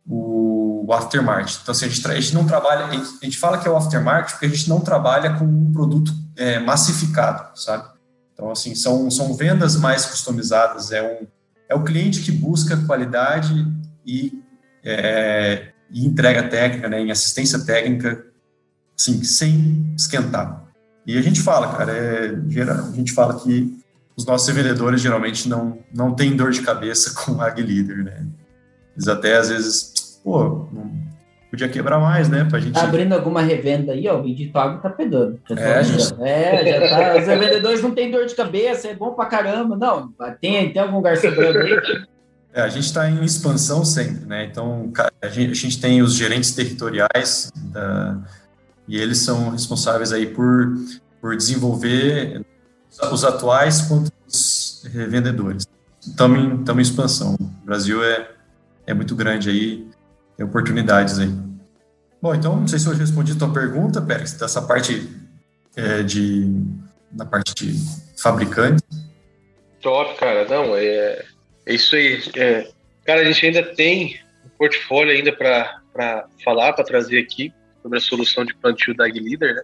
o, 0.07 0.48
o 0.89 0.93
aftermarket. 0.95 1.59
Então, 1.61 1.73
assim, 1.73 1.85
a, 1.85 1.89
gente, 1.91 2.07
a 2.07 2.15
gente 2.19 2.35
não 2.35 2.47
trabalha, 2.47 2.87
a 2.87 2.91
gente, 2.91 3.19
a 3.21 3.25
gente, 3.27 3.37
fala 3.37 3.59
que 3.59 3.69
é 3.69 3.71
o 3.71 3.77
aftermarket 3.77 4.33
porque 4.33 4.47
a 4.47 4.49
gente 4.49 4.71
não 4.71 4.81
trabalha 4.81 5.35
com 5.35 5.45
um 5.45 5.71
produto 5.71 6.11
é, 6.35 6.59
massificado, 6.59 7.51
sabe? 7.61 7.87
Então, 8.33 8.51
assim, 8.51 8.75
são, 8.75 9.11
são 9.11 9.35
vendas 9.35 9.77
mais 9.77 10.07
customizadas, 10.07 10.91
é, 10.91 11.03
um, 11.03 11.27
é 11.69 11.75
o 11.75 11.85
cliente 11.85 12.23
que 12.23 12.33
busca 12.33 12.75
qualidade 12.87 13.67
e, 14.07 14.43
é, 14.83 15.73
e 15.91 16.07
entrega 16.07 16.45
técnica, 16.45 16.89
né, 16.89 17.03
em 17.03 17.11
assistência 17.11 17.59
técnica, 17.59 18.25
assim, 18.99 19.23
sem 19.23 19.93
esquentar. 19.95 20.65
E 21.07 21.19
a 21.19 21.23
gente 21.23 21.43
fala, 21.43 21.77
cara, 21.77 21.93
é, 21.93 22.29
a 22.31 22.97
gente 22.97 23.13
fala 23.13 23.39
que 23.39 23.79
os 24.17 24.25
nossos 24.25 24.49
vendedores 24.55 25.03
geralmente 25.03 25.51
não, 25.51 25.81
não 25.95 26.15
têm 26.15 26.35
dor 26.35 26.51
de 26.51 26.63
cabeça 26.63 27.13
com 27.21 27.43
a 27.43 27.49
Ag 27.49 27.61
Leader, 27.61 28.05
né? 28.05 28.25
Eles 28.97 29.07
até 29.07 29.37
às 29.37 29.51
vezes, 29.51 29.98
pô, 30.23 30.69
podia 31.51 31.69
quebrar 31.69 31.99
mais, 31.99 32.29
né? 32.29 32.45
Pra 32.45 32.61
gente... 32.61 32.75
Tá 32.75 32.83
abrindo 32.83 33.13
alguma 33.13 33.41
revenda 33.41 33.93
aí, 33.93 34.07
ó, 34.09 34.19
o 34.19 34.23
vídeo 34.23 34.51
Água 34.55 34.79
tá 34.79 34.91
pegando. 34.91 35.41
Já 35.49 35.61
é, 35.61 35.85
gente... 35.85 36.15
é, 36.21 36.81
já 36.81 36.89
tá. 36.89 37.19
Os 37.21 37.27
vendedores 37.27 37.83
não 37.83 37.91
têm 37.93 38.11
dor 38.11 38.27
de 38.27 38.35
cabeça, 38.35 38.89
é 38.89 38.95
bom 38.95 39.13
pra 39.13 39.27
caramba. 39.27 39.77
Não, 39.77 40.13
tem, 40.41 40.73
tem 40.73 40.83
algum 40.83 40.97
lugar 40.97 41.17
sobrando 41.17 41.59
aí? 41.59 42.07
É, 42.53 42.63
a 42.63 42.69
gente 42.69 42.85
está 42.85 43.09
em 43.09 43.23
expansão 43.25 43.85
sempre, 43.85 44.27
né? 44.27 44.45
Então, 44.45 44.91
a 45.23 45.29
gente, 45.29 45.53
a 45.53 45.55
gente 45.55 45.81
tem 45.81 46.03
os 46.03 46.15
gerentes 46.15 46.53
territoriais 46.55 47.53
da, 47.73 48.19
e 48.87 48.99
eles 48.99 49.19
são 49.19 49.51
responsáveis 49.51 50.13
aí 50.13 50.27
por, 50.27 50.75
por 51.21 51.37
desenvolver 51.37 52.45
os 53.13 53.25
atuais 53.25 53.83
quanto 53.83 54.11
os 54.27 54.85
revendedores. 54.93 55.67
Estamos 56.01 56.39
em, 56.39 56.79
em 56.79 56.81
expansão. 56.81 57.37
O 57.39 57.67
Brasil 57.67 58.03
é, 58.03 58.31
é 58.87 58.95
muito 58.95 59.15
grande 59.15 59.51
aí, 59.51 59.87
oportunidades 60.45 61.19
aí. 61.19 61.29
Bom, 62.21 62.35
então, 62.35 62.57
não 62.57 62.67
sei 62.67 62.79
se 62.79 62.87
eu 62.87 62.95
respondi 62.95 63.33
a 63.33 63.37
tua 63.37 63.53
pergunta, 63.53 64.03
Pérez, 64.03 64.33
dessa 64.33 64.61
parte 64.63 65.09
é, 65.77 66.03
de, 66.03 66.47
na 67.13 67.25
parte 67.25 67.55
de 67.55 67.75
fabricante. 68.21 68.83
Top, 69.81 70.19
cara. 70.19 70.45
Não, 70.49 70.77
é, 70.77 71.25
é 71.67 71.75
isso 71.75 71.95
aí. 71.95 72.21
É, 72.37 72.69
cara, 73.05 73.21
a 73.21 73.25
gente 73.25 73.47
ainda 73.47 73.63
tem 73.75 74.21
um 74.45 74.49
portfólio 74.59 75.13
ainda 75.13 75.33
para 75.33 76.27
falar, 76.45 76.73
para 76.73 76.85
trazer 76.85 77.21
aqui 77.21 77.53
sobre 77.83 77.99
a 77.99 78.01
solução 78.01 78.45
de 78.45 78.55
plantio 78.57 78.95
da 78.97 79.07
AgLeader, 79.07 79.55
né? 79.55 79.63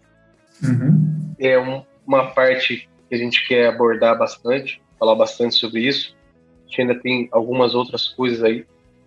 Uhum. 0.63 1.35
É 1.39 1.59
um, 1.59 1.83
uma 2.07 2.31
parte 2.31 2.89
que 3.09 3.15
a 3.15 3.19
gente 3.19 3.47
quer 3.49 3.69
abordar 3.69 4.17
bastante, 4.17 4.81
falar 4.99 5.17
bastante 5.17 5.57
sobre 5.57 5.81
isso. 5.81 6.17
A 6.65 6.69
gente 6.69 6.81
ainda 6.83 6.95
tem 6.95 7.29
algumas 7.33 7.75
outras 7.75 8.09
coisas 8.09 8.43
aí 8.45 8.65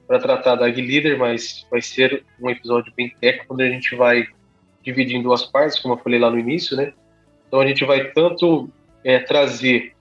para 0.08 0.20
tratar 0.20 0.56
da 0.56 0.66
AgLeader, 0.66 1.20
mas 1.20 1.68
vai 1.70 1.82
ser 1.82 2.24
um 2.42 2.50
episódio 2.50 2.94
bem 2.96 3.14
técnico, 3.20 3.54
onde 3.54 3.64
a 3.64 3.70
gente 3.70 3.96
vai 3.96 4.26
dividir 4.82 5.18
em 5.18 5.22
duas 5.22 5.44
partes, 5.46 5.80
como 5.80 5.96
eu 5.96 5.98
falei 5.98 6.18
lá 6.18 6.32
no 6.32 6.40
início, 6.40 6.78
né? 6.78 6.94
Então 7.48 7.60
a 7.60 7.68
gente 7.68 7.84
vai 7.84 8.12
tanto 8.12 8.70
é, 9.04 9.20
trazer 9.20 9.94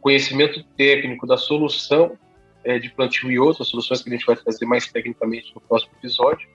conhecimento 0.00 0.62
técnico 0.76 1.26
da 1.26 1.38
solução 1.38 2.18
é, 2.62 2.78
de 2.78 2.90
plantio 2.90 3.30
e 3.30 3.38
outras 3.38 3.68
soluções 3.68 4.02
que 4.02 4.10
a 4.10 4.12
gente 4.12 4.26
vai 4.26 4.36
trazer 4.36 4.66
mais 4.66 4.86
tecnicamente 4.86 5.54
no 5.54 5.62
próximo 5.62 5.92
episódio, 5.98 6.46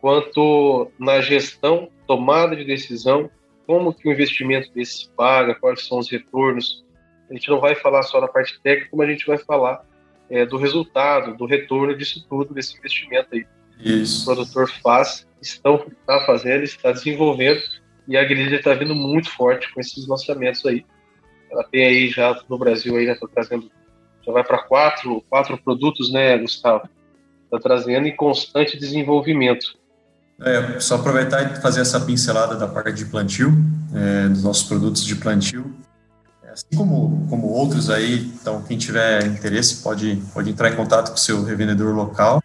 quanto 0.00 0.90
na 0.98 1.20
gestão, 1.22 1.88
tomada 2.06 2.54
de 2.54 2.64
decisão, 2.64 3.30
como 3.66 3.94
que 3.94 4.06
o 4.06 4.12
investimento 4.12 4.70
desse 4.74 4.98
se 4.98 5.10
paga, 5.10 5.54
quais 5.54 5.86
são 5.86 5.98
os 5.98 6.10
retornos. 6.10 6.84
A 7.30 7.32
gente 7.32 7.48
não 7.48 7.58
vai 7.58 7.74
falar 7.74 8.02
só 8.02 8.20
na 8.20 8.28
parte 8.28 8.60
técnica, 8.60 8.90
como 8.90 9.02
a 9.02 9.06
gente 9.06 9.26
vai 9.26 9.38
falar 9.38 9.82
é, 10.30 10.44
do 10.46 10.56
resultado, 10.56 11.36
do 11.36 11.46
retorno 11.46 11.96
disso 11.96 12.24
tudo, 12.28 12.54
desse 12.54 12.76
investimento 12.76 13.28
aí. 13.32 13.46
Isso. 13.80 14.22
O 14.22 14.24
produtor 14.24 14.70
faz, 14.82 15.26
estão 15.40 15.84
está 15.90 16.24
fazendo, 16.24 16.62
está 16.62 16.92
desenvolvendo 16.92 17.60
e 18.06 18.16
a 18.16 18.24
Grid 18.24 18.54
está 18.54 18.74
vindo 18.74 18.94
muito 18.94 19.30
forte 19.30 19.72
com 19.72 19.80
esses 19.80 20.06
lançamentos 20.06 20.64
aí. 20.66 20.84
Ela 21.50 21.64
tem 21.64 21.84
aí 21.84 22.08
já 22.08 22.38
no 22.48 22.58
Brasil 22.58 22.96
aí, 22.96 23.06
né, 23.06 23.14
tá 23.14 23.26
trazendo 23.32 23.70
já 24.26 24.32
vai 24.32 24.42
para 24.42 24.58
quatro, 24.58 25.22
quatro 25.28 25.58
produtos, 25.58 26.10
né, 26.10 26.38
Gustavo? 26.38 26.88
Está 27.44 27.58
trazendo 27.58 28.06
em 28.06 28.16
constante 28.16 28.78
desenvolvimento. 28.78 29.76
É, 30.40 30.80
só 30.80 30.96
aproveitar 30.96 31.42
e 31.42 31.60
fazer 31.60 31.82
essa 31.82 32.00
pincelada 32.00 32.56
da 32.56 32.66
parte 32.66 32.96
de 32.96 33.04
plantio, 33.04 33.52
é, 33.94 34.28
dos 34.28 34.42
nossos 34.42 34.66
produtos 34.66 35.04
de 35.04 35.14
plantio. 35.14 35.74
Assim 36.54 36.76
como, 36.76 37.26
como 37.28 37.48
outros 37.48 37.90
aí, 37.90 38.32
então 38.40 38.62
quem 38.62 38.78
tiver 38.78 39.26
interesse 39.26 39.82
pode, 39.82 40.22
pode 40.32 40.50
entrar 40.50 40.70
em 40.70 40.76
contato 40.76 41.08
com 41.08 41.16
o 41.16 41.18
seu 41.18 41.42
revendedor 41.42 41.92
local 41.92 42.40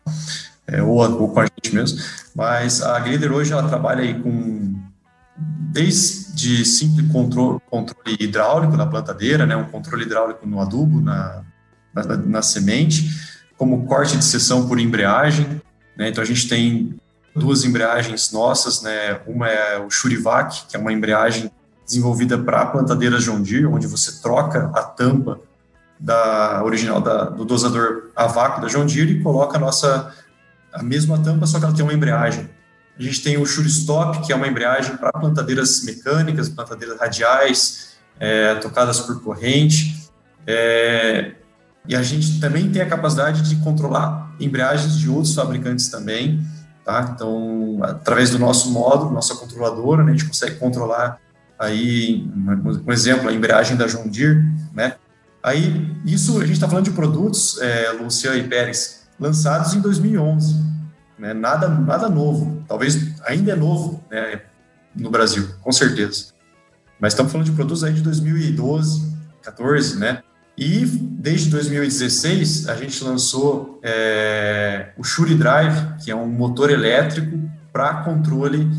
é, 0.66 0.82
ou, 0.82 0.98
ou, 0.98 1.30
com 1.30 1.40
a 1.42 1.46
gente 1.46 1.76
mesmo. 1.76 2.00
Mas 2.34 2.82
a 2.82 3.00
Grader 3.00 3.32
hoje 3.32 3.54
ela 3.54 3.70
trabalha 3.70 4.02
aí 4.02 4.20
com 4.20 4.74
desde 5.72 6.66
simples 6.66 7.08
controle, 7.12 7.60
controle 7.70 8.18
hidráulico 8.20 8.76
na 8.76 8.88
plantadeira, 8.88 9.46
né, 9.46 9.56
um 9.56 9.66
controle 9.66 10.06
hidráulico 10.06 10.48
no 10.48 10.60
adubo, 10.60 11.00
na, 11.00 11.44
na, 11.94 12.18
na 12.18 12.42
semente, 12.42 13.12
como 13.56 13.86
corte 13.86 14.18
de 14.18 14.26
seção 14.26 14.68
por 14.68 14.80
embreagem. 14.80 15.62
Né? 15.96 16.10
Então 16.10 16.24
a 16.24 16.26
gente 16.26 16.50
tem 16.50 16.96
duas 17.36 17.64
embreagens 17.64 18.32
nossas, 18.32 18.82
né? 18.82 19.20
Uma 19.28 19.48
é 19.48 19.78
o 19.78 19.88
Shurivac, 19.92 20.66
que 20.68 20.76
é 20.76 20.80
uma 20.80 20.92
embreagem 20.92 21.52
desenvolvida 21.90 22.38
para 22.38 22.68
plantadeiras 22.68 23.24
John 23.24 23.42
Deere, 23.42 23.66
onde 23.66 23.88
você 23.88 24.22
troca 24.22 24.72
a 24.76 24.84
tampa 24.84 25.40
da 26.00 26.64
original 26.64 27.02
da, 27.02 27.26
do 27.26 27.44
dosador 27.44 28.12
a 28.16 28.28
vácuo 28.28 28.62
da 28.62 28.68
John 28.68 28.86
Deere 28.86 29.14
e 29.14 29.24
coloca 29.24 29.58
a 29.58 29.60
nossa 29.60 30.14
a 30.72 30.84
mesma 30.84 31.18
tampa, 31.18 31.48
só 31.48 31.58
que 31.58 31.66
ela 31.66 31.74
tem 31.74 31.84
uma 31.84 31.94
embreagem. 31.94 32.48
A 32.98 33.02
gente 33.02 33.24
tem 33.24 33.38
o 33.38 33.46
Shuristop, 33.46 34.22
que 34.22 34.32
é 34.32 34.36
uma 34.36 34.48
embreagem 34.48 34.96
para 34.98 35.12
plantadeiras 35.12 35.84
mecânicas, 35.84 36.48
plantadeiras 36.48 37.00
radiais, 37.00 37.98
é, 38.20 38.54
tocadas 38.56 39.00
por 39.00 39.24
corrente. 39.24 40.10
É, 40.46 41.32
e 41.88 41.96
a 41.96 42.04
gente 42.04 42.40
também 42.40 42.70
tem 42.70 42.84
a 42.84 42.86
capacidade 42.86 43.42
de 43.42 43.56
controlar 43.64 44.32
embreagens 44.40 44.96
de 44.96 45.10
outros 45.10 45.34
fabricantes 45.34 45.90
também, 45.90 46.46
tá? 46.86 47.12
Então, 47.16 47.80
através 47.82 48.30
do 48.30 48.38
nosso 48.38 48.70
módulo, 48.70 49.12
nossa 49.12 49.34
controladora, 49.36 50.04
né, 50.04 50.12
a 50.12 50.16
gente 50.16 50.28
consegue 50.28 50.58
controlar 50.58 51.20
aí, 51.60 52.26
um 52.86 52.92
exemplo, 52.92 53.28
a 53.28 53.34
embreagem 53.34 53.76
da 53.76 53.86
John 53.86 54.08
Deere, 54.08 54.42
né? 54.74 54.96
Aí, 55.44 55.96
isso 56.06 56.38
a 56.38 56.42
gente 56.42 56.54
está 56.54 56.68
falando 56.68 56.86
de 56.86 56.92
produtos, 56.92 57.60
é, 57.62 57.92
Luciano 57.92 58.38
e 58.38 58.48
Pérez, 58.48 59.08
lançados 59.20 59.74
em 59.74 59.82
2011, 59.82 60.56
né? 61.18 61.34
Nada, 61.34 61.68
nada 61.68 62.08
novo, 62.08 62.64
talvez 62.68 63.20
ainda 63.26 63.52
é 63.52 63.56
novo, 63.56 64.04
né? 64.10 64.42
No 64.96 65.10
Brasil, 65.10 65.48
com 65.62 65.72
certeza. 65.72 66.28
Mas 67.00 67.14
estamos 67.14 67.32
falando 67.32 67.46
de 67.46 67.54
produtos 67.54 67.84
aí 67.84 67.94
de 67.94 68.02
2012, 68.02 69.18
14, 69.42 70.00
né? 70.00 70.24
E 70.58 70.86
desde 70.86 71.50
2016 71.52 72.68
a 72.68 72.76
gente 72.76 73.02
lançou 73.04 73.80
é, 73.82 74.92
o 74.98 75.04
Shuri 75.04 75.36
Drive, 75.36 75.96
que 76.04 76.12
é 76.12 76.16
um 76.16 76.28
motor 76.28 76.70
elétrico 76.70 77.40
para 77.72 78.04
controle 78.04 78.70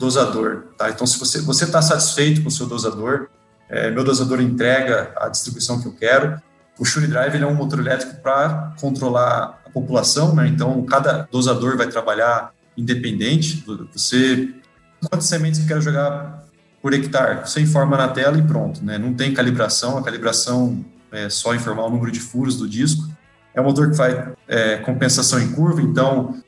dosador. 0.00 0.64
Tá? 0.78 0.88
Então, 0.88 1.06
se 1.06 1.18
você 1.18 1.64
está 1.64 1.82
satisfeito 1.82 2.42
com 2.42 2.48
o 2.48 2.50
seu 2.50 2.66
dosador, 2.66 3.28
é, 3.68 3.90
meu 3.90 4.02
dosador 4.02 4.40
entrega 4.40 5.12
a 5.16 5.28
distribuição 5.28 5.80
que 5.80 5.86
eu 5.86 5.92
quero. 5.92 6.40
O 6.78 6.84
Shuri 6.84 7.06
Drive 7.06 7.36
é 7.36 7.46
um 7.46 7.54
motor 7.54 7.78
elétrico 7.78 8.16
para 8.22 8.74
controlar 8.80 9.60
a 9.66 9.70
população, 9.70 10.34
né? 10.34 10.48
Então, 10.48 10.82
cada 10.86 11.28
dosador 11.30 11.76
vai 11.76 11.86
trabalhar 11.86 12.52
independente. 12.76 13.62
Você 13.92 14.54
quantas 15.00 15.26
sementes 15.26 15.60
eu 15.60 15.66
quero 15.66 15.82
jogar 15.82 16.44
por 16.80 16.94
hectare? 16.94 17.46
Você 17.46 17.60
informa 17.60 17.96
na 17.96 18.08
tela 18.08 18.38
e 18.38 18.42
pronto, 18.42 18.82
né? 18.82 18.96
Não 18.96 19.12
tem 19.12 19.34
calibração. 19.34 19.98
A 19.98 20.02
calibração 20.02 20.84
é, 21.12 21.28
só 21.28 21.54
informar 21.54 21.84
o 21.84 21.90
número 21.90 22.10
de 22.10 22.20
furos 22.20 22.56
do 22.56 22.66
disco. 22.66 23.06
É 23.54 23.60
um 23.60 23.64
motor 23.64 23.90
que 23.90 23.96
faz 23.96 24.16
é, 24.48 24.76
compensação 24.78 25.38
em 25.38 25.52
curva, 25.52 25.82
então 25.82 26.40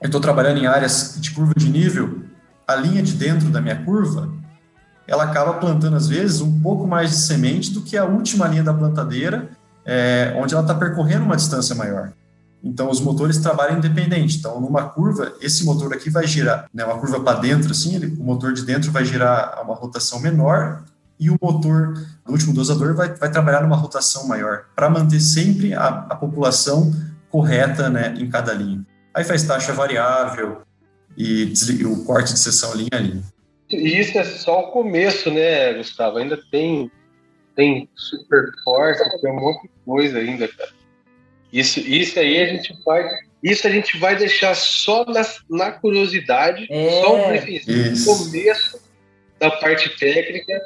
eu 0.00 0.06
estou 0.06 0.20
trabalhando 0.20 0.58
em 0.58 0.66
áreas 0.66 1.16
de 1.20 1.30
curva 1.30 1.52
de 1.56 1.68
nível, 1.68 2.22
a 2.66 2.74
linha 2.74 3.02
de 3.02 3.12
dentro 3.12 3.48
da 3.48 3.60
minha 3.60 3.84
curva, 3.84 4.28
ela 5.06 5.24
acaba 5.24 5.54
plantando 5.54 5.96
às 5.96 6.08
vezes 6.08 6.40
um 6.40 6.60
pouco 6.60 6.86
mais 6.86 7.10
de 7.10 7.16
semente 7.16 7.70
do 7.72 7.82
que 7.82 7.96
a 7.96 8.04
última 8.04 8.48
linha 8.48 8.64
da 8.64 8.74
plantadeira 8.74 9.48
é, 9.84 10.34
onde 10.36 10.52
ela 10.52 10.64
está 10.64 10.74
percorrendo 10.74 11.24
uma 11.24 11.36
distância 11.36 11.74
maior. 11.74 12.12
Então, 12.62 12.90
os 12.90 13.00
motores 13.00 13.38
trabalham 13.38 13.78
independente. 13.78 14.38
Então, 14.38 14.60
numa 14.60 14.88
curva, 14.88 15.32
esse 15.40 15.64
motor 15.64 15.92
aqui 15.92 16.10
vai 16.10 16.26
girar, 16.26 16.66
né, 16.74 16.84
uma 16.84 16.98
curva 16.98 17.20
para 17.20 17.38
dentro, 17.38 17.70
assim, 17.70 17.94
ele, 17.94 18.06
o 18.18 18.24
motor 18.24 18.52
de 18.52 18.62
dentro 18.62 18.90
vai 18.90 19.04
girar 19.04 19.62
uma 19.62 19.74
rotação 19.74 20.18
menor 20.20 20.82
e 21.18 21.30
o 21.30 21.38
motor 21.40 21.94
do 22.26 22.32
último 22.32 22.52
dosador 22.52 22.94
vai, 22.94 23.14
vai 23.14 23.30
trabalhar 23.30 23.62
numa 23.62 23.76
rotação 23.76 24.26
maior, 24.26 24.64
para 24.74 24.90
manter 24.90 25.20
sempre 25.20 25.74
a, 25.74 25.86
a 25.86 26.16
população 26.16 26.92
correta 27.30 27.88
né, 27.88 28.14
em 28.18 28.28
cada 28.28 28.52
linha. 28.52 28.84
Aí 29.14 29.22
faz 29.22 29.44
taxa 29.44 29.72
variável 29.72 30.62
e 31.16 31.52
o 31.84 32.04
corte 32.04 32.32
de 32.32 32.38
seção 32.38 32.74
linha 32.74 32.90
a 32.92 32.98
linha. 32.98 33.22
E 33.70 33.98
isso 33.98 34.16
é 34.18 34.24
só 34.24 34.60
o 34.60 34.70
começo, 34.70 35.30
né, 35.30 35.74
Gustavo? 35.74 36.18
Ainda 36.18 36.38
tem, 36.50 36.90
tem 37.54 37.88
super 37.96 38.52
forte, 38.62 39.02
tem 39.20 39.32
um 39.32 39.40
monte 39.40 39.62
de 39.62 39.70
coisa 39.84 40.18
ainda, 40.18 40.46
cara. 40.46 40.70
Isso, 41.52 41.80
isso 41.80 42.18
aí 42.18 42.38
a 42.42 42.46
gente 42.46 42.76
vai. 42.84 43.08
Isso 43.42 43.66
a 43.66 43.70
gente 43.70 43.98
vai 43.98 44.16
deixar 44.16 44.54
só 44.54 45.04
na, 45.04 45.22
na 45.48 45.70
curiosidade, 45.70 46.66
é, 46.70 47.00
só 47.00 47.16
um 47.16 47.28
briefing, 47.28 48.04
começo 48.04 48.80
da 49.38 49.50
parte 49.50 49.88
técnica. 49.98 50.60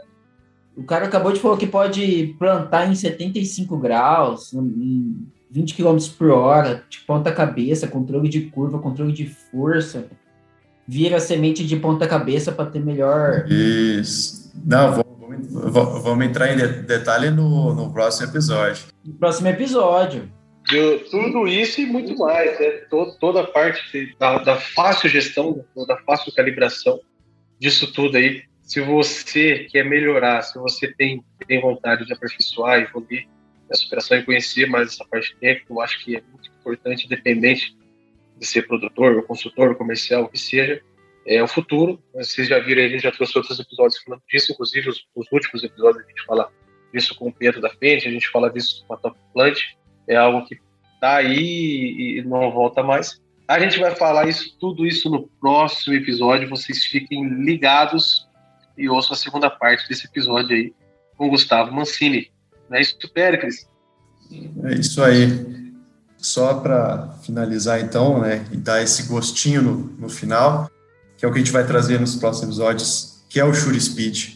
O 0.76 0.84
cara 0.84 1.06
acabou 1.06 1.32
de 1.32 1.40
falar 1.40 1.58
que 1.58 1.66
pode 1.66 2.34
plantar 2.38 2.90
em 2.90 2.94
75 2.94 3.76
graus, 3.76 4.52
em 4.54 5.26
20 5.50 5.74
km 5.74 5.98
por 6.16 6.30
hora, 6.30 6.84
de 6.88 7.00
ponta 7.00 7.32
cabeça, 7.32 7.88
controle 7.88 8.28
de 8.28 8.42
curva, 8.42 8.78
controle 8.78 9.12
de 9.12 9.26
força. 9.26 10.08
Vira 10.90 11.18
a 11.18 11.20
semente 11.20 11.64
de 11.64 11.76
ponta 11.76 12.04
cabeça 12.04 12.50
para 12.50 12.68
ter 12.68 12.80
melhor. 12.80 13.46
Isso. 13.48 14.50
Não, 14.66 14.90
vamos, 14.90 16.02
vamos 16.02 16.26
entrar 16.26 16.52
em 16.52 16.56
detalhe 16.82 17.30
no, 17.30 17.72
no 17.72 17.92
próximo 17.92 18.26
episódio. 18.28 18.86
No 19.04 19.14
próximo 19.14 19.46
episódio. 19.46 20.28
tudo 21.08 21.46
isso 21.46 21.80
e 21.80 21.86
muito 21.86 22.18
mais, 22.18 22.58
né? 22.58 22.70
Todo, 22.90 23.16
toda 23.20 23.42
a 23.42 23.46
parte 23.46 24.16
da, 24.18 24.38
da 24.38 24.56
fácil 24.56 25.08
gestão, 25.08 25.64
da 25.86 25.96
fácil 25.98 26.34
calibração 26.34 26.98
disso 27.60 27.92
tudo 27.92 28.16
aí. 28.16 28.42
Se 28.60 28.80
você 28.80 29.68
quer 29.70 29.84
melhorar, 29.84 30.42
se 30.42 30.58
você 30.58 30.88
tem, 30.88 31.22
tem 31.46 31.60
vontade 31.60 32.04
de 32.04 32.12
aperfeiçoar, 32.12 32.80
evoluir, 32.80 33.28
essa 33.70 33.86
operação 33.86 34.18
e 34.18 34.24
conhecer 34.24 34.68
mais 34.68 34.88
essa 34.88 35.04
parte 35.04 35.36
técnica, 35.40 35.72
eu 35.72 35.80
acho 35.80 36.04
que 36.04 36.16
é 36.16 36.22
muito 36.32 36.50
importante, 36.60 37.06
independente 37.06 37.76
de 38.40 38.46
ser 38.46 38.66
produtor, 38.66 39.16
ou 39.16 39.22
consultor, 39.22 39.68
ou 39.68 39.74
comercial, 39.74 40.24
o 40.24 40.28
que 40.28 40.38
seja, 40.38 40.80
é 41.26 41.42
o 41.42 41.46
futuro. 41.46 42.02
Vocês 42.14 42.48
já 42.48 42.58
viram 42.58 42.82
a 42.82 42.88
gente 42.88 43.02
já 43.02 43.12
trouxe 43.12 43.36
outros 43.36 43.60
episódios 43.60 44.02
falando 44.02 44.22
disso, 44.28 44.52
inclusive 44.52 44.88
os, 44.88 45.04
os 45.14 45.26
últimos 45.30 45.62
episódios 45.62 46.02
a 46.02 46.08
gente 46.08 46.24
fala 46.24 46.50
disso 46.92 47.14
com 47.14 47.28
o 47.28 47.32
Pedro 47.32 47.60
da 47.60 47.68
frente, 47.68 48.08
a 48.08 48.10
gente 48.10 48.28
fala 48.28 48.50
disso 48.50 48.84
com 48.88 48.94
a 48.94 48.96
Top 48.96 49.16
Plant, 49.34 49.60
é 50.08 50.16
algo 50.16 50.44
que 50.46 50.58
tá 51.00 51.16
aí 51.16 52.16
e 52.18 52.22
não 52.22 52.50
volta 52.50 52.82
mais. 52.82 53.20
A 53.46 53.58
gente 53.58 53.78
vai 53.78 53.94
falar 53.94 54.28
isso, 54.28 54.56
tudo 54.58 54.86
isso 54.86 55.10
no 55.10 55.28
próximo 55.40 55.94
episódio, 55.94 56.48
vocês 56.48 56.84
fiquem 56.84 57.28
ligados 57.28 58.26
e 58.78 58.88
ouçam 58.88 59.12
a 59.12 59.16
segunda 59.16 59.50
parte 59.50 59.88
desse 59.88 60.06
episódio 60.06 60.56
aí 60.56 60.72
com 61.16 61.28
Gustavo 61.28 61.72
Mancini. 61.72 62.30
Não 62.68 62.78
é 62.78 62.80
isso, 62.80 62.96
Péricles? 63.12 63.68
É 64.64 64.74
isso 64.74 65.02
aí. 65.02 65.69
Só 66.20 66.54
para 66.54 67.14
finalizar, 67.22 67.80
então, 67.80 68.20
né, 68.20 68.44
e 68.52 68.56
dar 68.56 68.82
esse 68.82 69.04
gostinho 69.04 69.62
no, 69.62 69.76
no 69.98 70.08
final, 70.08 70.70
que 71.16 71.24
é 71.24 71.28
o 71.28 71.32
que 71.32 71.38
a 71.38 71.42
gente 71.42 71.52
vai 71.52 71.66
trazer 71.66 71.98
nos 71.98 72.16
próximos 72.16 72.56
episódios, 72.56 73.24
que 73.28 73.40
é 73.40 73.44
o 73.44 73.54
Shure 73.54 73.80
Speed, 73.80 74.34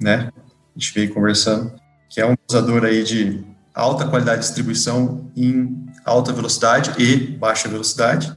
né? 0.00 0.30
A 0.34 0.78
gente 0.78 0.92
veio 0.92 1.14
conversando, 1.14 1.72
que 2.10 2.20
é 2.20 2.26
um 2.26 2.34
usador 2.48 2.84
aí 2.84 3.02
de 3.02 3.44
alta 3.74 4.06
qualidade 4.06 4.40
de 4.40 4.46
distribuição 4.46 5.30
em 5.36 5.86
alta 6.04 6.32
velocidade 6.32 6.92
e 6.98 7.16
baixa 7.16 7.68
velocidade. 7.68 8.36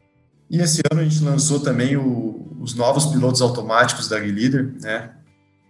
E 0.49 0.59
esse 0.59 0.81
ano 0.91 1.01
a 1.01 1.03
gente 1.03 1.23
lançou 1.23 1.59
também 1.59 1.95
o, 1.95 2.57
os 2.59 2.73
novos 2.75 3.05
pilotos 3.07 3.41
automáticos 3.41 4.07
da 4.07 4.17
Leader, 4.17 4.73
né? 4.81 5.11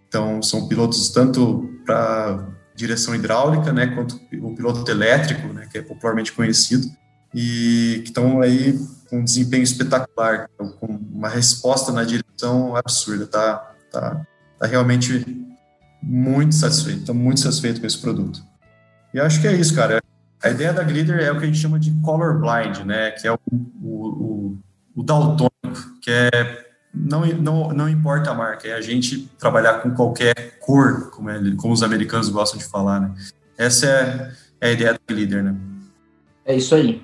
Então, 0.08 0.42
são 0.42 0.66
pilotos 0.66 1.08
tanto 1.10 1.70
para 1.86 2.48
direção 2.80 3.14
hidráulica, 3.14 3.72
né, 3.72 3.88
quanto 3.88 4.18
o 4.40 4.54
piloto 4.54 4.90
elétrico, 4.90 5.48
né, 5.52 5.68
que 5.70 5.78
é 5.78 5.82
popularmente 5.82 6.32
conhecido, 6.32 6.90
e 7.34 8.00
que 8.02 8.08
estão 8.08 8.40
aí 8.40 8.78
com 9.08 9.18
um 9.20 9.24
desempenho 9.24 9.62
espetacular, 9.62 10.48
com 10.56 10.86
uma 10.86 11.28
resposta 11.28 11.92
na 11.92 12.04
direção 12.04 12.74
absurda, 12.74 13.26
tá, 13.26 13.74
tá, 13.90 14.26
tá 14.58 14.66
realmente 14.66 15.24
muito 16.02 16.54
satisfeito, 16.54 17.00
estou 17.00 17.14
muito 17.14 17.40
satisfeito 17.40 17.80
com 17.80 17.86
esse 17.86 17.98
produto. 17.98 18.42
E 19.12 19.20
acho 19.20 19.40
que 19.40 19.46
é 19.46 19.52
isso, 19.52 19.74
cara. 19.74 20.00
A 20.42 20.48
ideia 20.48 20.72
da 20.72 20.82
Glider 20.82 21.20
é 21.20 21.30
o 21.30 21.38
que 21.38 21.44
a 21.44 21.46
gente 21.46 21.58
chama 21.58 21.78
de 21.78 21.90
color 22.00 22.40
blind, 22.40 22.78
né, 22.86 23.10
que 23.10 23.28
é 23.28 23.32
o, 23.32 23.38
o, 23.82 23.84
o, 23.84 24.58
o 24.96 25.02
daltônico, 25.02 26.00
que 26.00 26.10
é 26.10 26.69
não, 26.92 27.24
não, 27.26 27.68
não 27.68 27.88
importa 27.88 28.30
a 28.30 28.34
marca, 28.34 28.68
é 28.68 28.72
a 28.72 28.80
gente 28.80 29.28
trabalhar 29.38 29.80
com 29.80 29.94
qualquer 29.94 30.58
cor, 30.58 31.10
como, 31.10 31.30
é, 31.30 31.38
como 31.56 31.72
os 31.72 31.82
americanos 31.82 32.28
gostam 32.28 32.58
de 32.58 32.64
falar, 32.64 33.00
né? 33.00 33.14
Essa 33.56 33.86
é, 34.60 34.66
é 34.66 34.68
a 34.68 34.72
ideia 34.72 34.98
do 35.06 35.14
líder, 35.14 35.42
né? 35.44 35.56
É 36.44 36.56
isso 36.56 36.74
aí. 36.74 37.02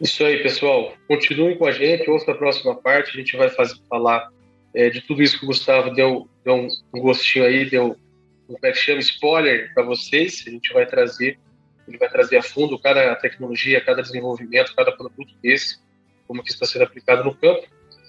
Isso 0.00 0.24
aí, 0.24 0.42
pessoal. 0.42 0.92
Continuem 1.06 1.56
com 1.56 1.66
a 1.66 1.72
gente, 1.72 2.08
ouça 2.08 2.30
a 2.32 2.34
próxima 2.34 2.74
parte, 2.74 3.10
a 3.10 3.20
gente 3.20 3.36
vai 3.36 3.48
fazer, 3.48 3.76
falar 3.88 4.28
é, 4.74 4.90
de 4.90 5.00
tudo 5.00 5.22
isso 5.22 5.38
que 5.38 5.44
o 5.44 5.48
Gustavo 5.48 5.90
deu, 5.90 6.28
deu 6.44 6.54
um, 6.54 7.00
gostinho 7.00 7.44
aí, 7.44 7.68
deu 7.68 7.92
um, 8.48 8.54
como 8.54 8.58
é 8.62 8.72
que 8.72 8.78
chama, 8.78 9.00
spoiler 9.00 9.72
para 9.74 9.84
vocês, 9.84 10.44
a 10.46 10.50
gente 10.50 10.72
vai 10.72 10.86
trazer, 10.86 11.38
ele 11.86 11.98
vai 11.98 12.08
trazer 12.08 12.38
a 12.38 12.42
fundo 12.42 12.78
cada 12.78 13.14
tecnologia, 13.16 13.80
cada 13.80 14.02
desenvolvimento, 14.02 14.74
cada 14.74 14.92
produto 14.92 15.34
desse, 15.42 15.78
como 16.26 16.42
que 16.42 16.50
está 16.50 16.66
sendo 16.66 16.82
aplicado 16.82 17.24
no 17.24 17.34
campo. 17.34 17.66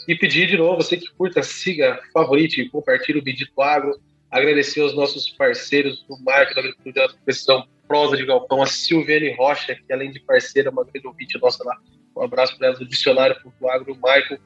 E 0.09 0.15
pedir 0.15 0.47
de 0.47 0.57
novo, 0.57 0.77
você 0.77 0.97
que 0.97 1.07
curta, 1.11 1.43
siga, 1.43 1.99
favorite, 2.11 2.67
compartilhe 2.69 3.19
o 3.19 3.21
Bendito 3.21 3.61
Agro. 3.61 3.95
Agradecer 4.31 4.81
aos 4.81 4.95
nossos 4.95 5.29
parceiros 5.29 6.03
do 6.09 6.17
Marco 6.23 6.55
da 6.55 6.61
Agricultura 6.61 7.03
Alta 7.03 7.15
Precisão, 7.23 7.67
Prosa 7.87 8.17
de 8.17 8.25
Galpão, 8.25 8.63
a 8.63 8.65
Silviane 8.65 9.35
Rocha, 9.35 9.75
que 9.75 9.93
além 9.93 10.11
de 10.11 10.19
parceira, 10.19 10.71
uma 10.71 10.83
grande 10.83 11.05
ouvinte 11.05 11.39
nossa 11.39 11.63
lá. 11.63 11.77
Um 12.17 12.23
abraço 12.23 12.57
para 12.57 12.69
ela 12.69 12.75
do 12.75 12.87
Dicionário.agro, 12.87 13.93
o 13.93 13.95
Michael, 13.97 14.39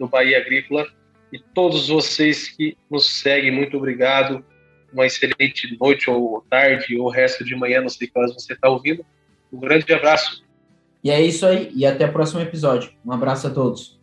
do 0.00 0.08
Bahia 0.08 0.38
Agrícola. 0.38 0.84
E 1.32 1.38
todos 1.38 1.86
vocês 1.86 2.48
que 2.48 2.76
nos 2.90 3.20
seguem, 3.20 3.52
muito 3.52 3.76
obrigado. 3.76 4.44
Uma 4.92 5.06
excelente 5.06 5.78
noite, 5.80 6.10
ou 6.10 6.44
tarde, 6.50 6.98
ou 6.98 7.08
resto 7.08 7.44
de 7.44 7.54
manhã, 7.54 7.80
não 7.80 7.88
sei 7.88 8.08
que 8.08 8.18
horas 8.18 8.34
você 8.34 8.52
está 8.52 8.68
ouvindo. 8.68 9.06
Um 9.52 9.60
grande 9.60 9.94
abraço. 9.94 10.42
E 11.04 11.10
é 11.12 11.22
isso 11.22 11.46
aí, 11.46 11.70
e 11.72 11.86
até 11.86 12.04
o 12.04 12.12
próximo 12.12 12.40
episódio. 12.40 12.90
Um 13.06 13.12
abraço 13.12 13.46
a 13.46 13.50
todos. 13.50 14.02